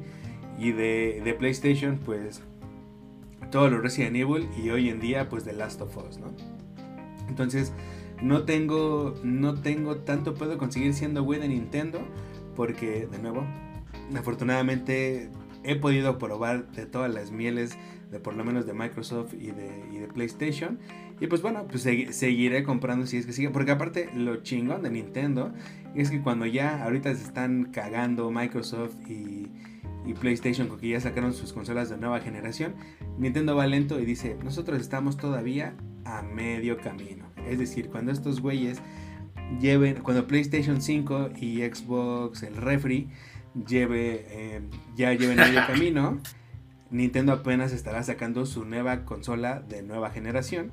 Y 0.58 0.72
de, 0.72 1.22
de 1.24 1.34
PlayStation, 1.34 2.00
pues 2.06 2.42
todo 3.52 3.70
lo 3.70 3.82
Resident 3.82 4.16
Evil 4.16 4.48
y 4.58 4.70
hoy 4.70 4.90
en 4.90 5.02
día, 5.02 5.28
pues 5.28 5.44
The 5.44 5.54
Last 5.54 5.82
of 5.82 5.96
Us, 5.98 6.20
¿no? 6.20 6.28
Entonces, 7.28 7.74
no 8.22 8.44
tengo, 8.44 9.16
no 9.24 9.56
tengo 9.56 9.98
tanto 9.98 10.36
puedo 10.36 10.58
conseguir 10.58 10.94
siendo 10.94 11.24
güey 11.24 11.42
de 11.42 11.50
Nintendo 11.50 12.00
porque, 12.56 13.08
de 13.08 13.20
nuevo, 13.20 13.46
afortunadamente 14.16 15.30
he 15.64 15.76
podido 15.76 16.18
probar 16.18 16.72
de 16.72 16.86
todas 16.86 17.14
las 17.14 17.32
mieles 17.32 17.78
de 18.10 18.20
por 18.20 18.36
lo 18.36 18.46
menos 18.46 18.66
de 18.66 18.74
Microsoft 18.74 19.34
y 19.34 19.52
de, 19.52 19.86
y 19.92 19.98
de 19.98 20.08
PlayStation 20.08 20.80
y 21.20 21.28
pues 21.28 21.42
bueno, 21.42 21.66
pues 21.70 21.86
segui- 21.86 22.12
seguiré 22.12 22.64
comprando 22.64 23.06
si 23.08 23.18
es 23.18 23.26
que 23.26 23.34
sigue, 23.34 23.50
porque 23.50 23.72
aparte 23.72 24.10
lo 24.16 24.38
chingón 24.44 24.82
de 24.84 24.90
Nintendo 24.90 25.54
es 25.96 26.10
que 26.10 26.22
cuando 26.22 26.46
ya 26.46 26.84
ahorita 26.84 27.14
se 27.16 27.24
están 27.24 27.66
cagando 27.72 28.30
Microsoft 28.32 28.96
y, 29.10 29.48
y 30.06 30.14
PlayStation 30.14 30.68
con 30.68 30.80
que 30.80 30.90
ya 30.90 31.00
sacaron 31.00 31.34
sus 31.34 31.54
consolas 31.54 31.90
de 31.90 31.98
nueva 31.98 32.20
generación, 32.20 32.76
Nintendo 33.18 33.56
va 33.56 33.68
lento 33.68 34.00
y 34.00 34.06
dice, 34.06 34.38
nosotros 34.44 34.82
estamos 34.82 35.18
todavía 35.18 35.76
a 36.06 36.22
medio 36.24 36.78
camino. 36.78 37.26
Es 37.48 37.60
decir, 37.60 37.90
cuando 37.90 38.12
estos 38.12 38.42
güeyes 38.42 38.82
lleven, 39.62 40.02
cuando 40.02 40.28
PlayStation 40.28 40.82
5 40.82 41.30
y 41.40 41.60
Xbox, 41.62 42.44
el 42.44 42.56
refri, 42.58 43.10
lleve, 43.68 44.26
eh, 44.30 44.62
ya 44.96 45.14
lleven 45.14 45.38
medio 45.38 45.62
camino, 45.68 46.20
Nintendo 46.90 47.34
apenas 47.34 47.72
estará 47.72 48.04
sacando 48.04 48.46
su 48.46 48.66
nueva 48.66 49.06
consola 49.06 49.60
de 49.62 49.82
nueva 49.84 50.10
generación. 50.12 50.72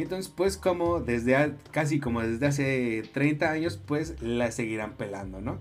Y 0.00 0.04
entonces, 0.04 0.32
pues 0.34 0.56
como 0.56 1.00
desde 1.00 1.36
a- 1.36 1.52
casi 1.72 2.00
como 2.00 2.22
desde 2.22 2.46
hace 2.46 3.02
30 3.12 3.50
años, 3.50 3.78
pues 3.84 4.14
la 4.22 4.50
seguirán 4.50 4.92
pelando, 4.94 5.42
¿no? 5.42 5.58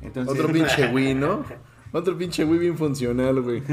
Entonces, 0.00 0.32
Otro 0.32 0.50
pinche 0.50 0.88
Wii, 0.88 1.14
¿no? 1.14 1.44
Otro 1.96 2.18
pinche 2.18 2.44
Wii 2.44 2.58
bien 2.58 2.76
funcional, 2.76 3.40
güey. 3.40 3.62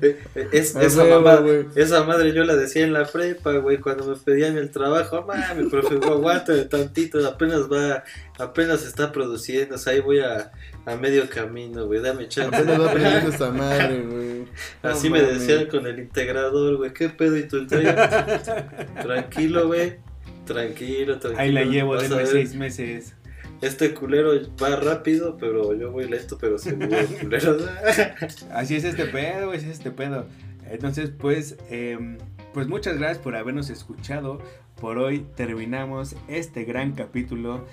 Eh, 0.00 0.16
Es, 0.52 0.74
esa, 0.74 1.04
huevo, 1.04 1.20
mamá, 1.20 1.40
güey. 1.40 1.66
esa 1.76 2.02
madre 2.04 2.32
yo 2.32 2.44
la 2.44 2.56
decía 2.56 2.82
en 2.84 2.94
la 2.94 3.04
prepa, 3.04 3.52
güey, 3.58 3.76
cuando 3.76 4.06
me 4.06 4.16
pedían 4.16 4.56
el 4.56 4.70
trabajo, 4.70 5.22
mami, 5.22 5.68
profe, 5.68 5.96
aguántame 5.96 6.64
tantito, 6.64 7.24
apenas 7.28 7.70
va, 7.70 8.04
apenas 8.38 8.86
está 8.86 9.12
produciendo, 9.12 9.74
o 9.74 9.78
sea, 9.78 9.92
ahí 9.92 10.00
voy 10.00 10.20
a, 10.20 10.50
a 10.86 10.96
medio 10.96 11.28
camino, 11.28 11.86
güey, 11.86 12.00
dame 12.00 12.26
chance. 12.28 12.56
Apenas 12.56 12.80
va 12.80 12.88
aprendiendo 12.90 13.28
esta 13.28 13.50
madre, 13.52 14.00
güey. 14.02 14.44
No 14.82 14.90
Así 14.90 15.10
me 15.10 15.20
decían 15.20 15.66
con 15.66 15.86
el 15.86 15.98
integrador, 15.98 16.78
güey, 16.78 16.94
¿qué 16.94 17.10
pedo 17.10 17.36
y 17.36 17.46
tu 17.46 17.58
entrega? 17.58 18.86
Tranquilo, 19.02 19.66
güey, 19.66 19.98
Tranquilo, 20.46 21.18
tranquilo. 21.18 21.40
Ahí 21.42 21.52
la 21.52 21.64
llevo, 21.64 21.92
ver, 21.92 22.26
seis 22.26 22.54
meses. 22.54 23.14
Este 23.62 23.94
culero 23.94 24.32
va 24.60 24.74
rápido, 24.74 25.36
pero 25.38 25.72
yo 25.72 25.92
voy 25.92 26.08
lento, 26.08 26.36
pero 26.36 26.58
seguro, 26.58 26.96
culero. 27.20 27.56
Así 28.52 28.74
es 28.74 28.82
este 28.82 29.06
pedo, 29.06 29.52
es 29.52 29.62
este 29.62 29.92
pedo. 29.92 30.26
Entonces, 30.68 31.10
pues, 31.10 31.56
em, 31.70 32.18
pues 32.52 32.66
muchas 32.66 32.98
gracias 32.98 33.18
por 33.18 33.36
habernos 33.36 33.70
escuchado. 33.70 34.40
Por 34.80 34.98
hoy 34.98 35.24
terminamos 35.36 36.16
este 36.26 36.64
gran 36.64 36.92
capítulo 36.92 37.64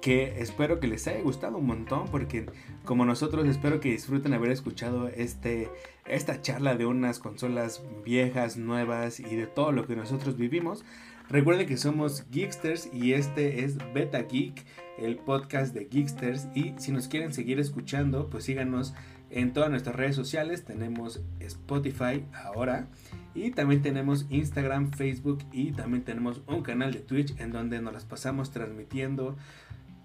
que 0.00 0.40
espero 0.40 0.80
que 0.80 0.86
les 0.86 1.06
haya 1.06 1.20
gustado 1.20 1.58
un 1.58 1.66
montón 1.66 2.06
porque 2.10 2.46
como 2.84 3.04
nosotros 3.04 3.46
espero 3.46 3.80
que 3.80 3.90
disfruten 3.90 4.34
haber 4.34 4.52
escuchado 4.52 5.08
este 5.08 5.68
esta 6.06 6.40
charla 6.40 6.76
de 6.76 6.86
unas 6.86 7.18
consolas 7.18 7.82
viejas, 8.04 8.56
nuevas 8.56 9.20
y 9.20 9.34
de 9.34 9.46
todo 9.46 9.72
lo 9.72 9.86
que 9.86 9.96
nosotros 9.96 10.36
vivimos. 10.36 10.84
Recuerden 11.28 11.66
que 11.66 11.76
somos 11.76 12.24
Geeksters 12.30 12.88
y 12.92 13.14
este 13.14 13.64
es 13.64 13.78
Beta 13.92 14.22
Geek, 14.22 14.64
el 14.98 15.16
podcast 15.16 15.74
de 15.74 15.86
Geeksters 15.86 16.48
y 16.54 16.74
si 16.78 16.92
nos 16.92 17.08
quieren 17.08 17.32
seguir 17.32 17.58
escuchando, 17.58 18.28
pues 18.30 18.44
síganos 18.44 18.94
en 19.30 19.52
todas 19.52 19.70
nuestras 19.70 19.96
redes 19.96 20.16
sociales. 20.16 20.64
Tenemos 20.64 21.20
Spotify 21.40 22.24
ahora 22.32 22.88
y 23.34 23.50
también 23.50 23.82
tenemos 23.82 24.26
Instagram, 24.30 24.92
Facebook 24.92 25.44
y 25.52 25.72
también 25.72 26.04
tenemos 26.04 26.42
un 26.46 26.62
canal 26.62 26.92
de 26.92 27.00
Twitch 27.00 27.38
en 27.38 27.52
donde 27.52 27.80
nos 27.80 27.92
las 27.92 28.04
pasamos 28.04 28.50
transmitiendo. 28.50 29.36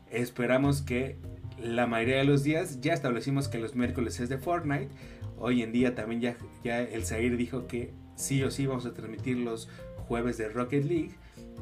Esperamos 0.10 0.82
que 0.82 1.18
la 1.58 1.88
mayoría 1.88 2.18
de 2.18 2.26
los 2.26 2.44
días 2.44 2.82
ya 2.82 2.94
establecimos 2.94 3.48
que 3.48 3.60
los 3.60 3.76
miércoles 3.76 4.20
es 4.20 4.30
de 4.30 4.38
Fortnite. 4.38 4.90
Hoy 5.38 5.62
en 5.62 5.72
día 5.72 5.96
también 5.96 6.22
ya, 6.22 6.38
ya 6.64 6.82
el 6.82 7.06
Zair 7.06 7.38
dijo 7.38 7.68
que 7.68 7.94
sí 8.16 8.44
o 8.44 8.52
sí 8.52 8.66
vamos 8.68 8.86
a 8.86 8.94
transmitir 8.94 9.38
los 9.38 9.70
jueves 10.08 10.38
de 10.38 10.50
Rocket 10.50 10.84
League. 10.84 11.12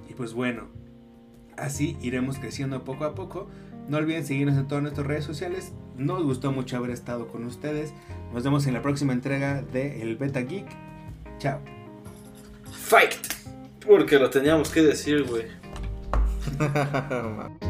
Y 0.09 0.13
pues 0.15 0.33
bueno, 0.33 0.69
así 1.61 1.97
iremos 2.01 2.37
creciendo 2.37 2.83
poco 2.83 3.05
a 3.05 3.15
poco. 3.15 3.47
No 3.87 3.97
olviden 3.97 4.25
seguirnos 4.25 4.57
en 4.57 4.67
todas 4.67 4.81
nuestras 4.81 5.07
redes 5.07 5.23
sociales. 5.25 5.73
Nos 5.97 6.23
gustó 6.23 6.51
mucho 6.51 6.77
haber 6.77 6.91
estado 6.91 7.27
con 7.27 7.45
ustedes. 7.45 7.93
Nos 8.33 8.43
vemos 8.43 8.67
en 8.67 8.73
la 8.73 8.81
próxima 8.81 9.13
entrega 9.13 9.61
de 9.61 10.01
El 10.01 10.15
Beta 10.15 10.41
Geek. 10.41 10.67
Chao. 11.39 11.59
Fight. 12.71 13.15
Porque 13.85 14.19
lo 14.19 14.29
teníamos 14.29 14.69
que 14.69 14.81
decir, 14.81 15.23
güey. 15.23 15.45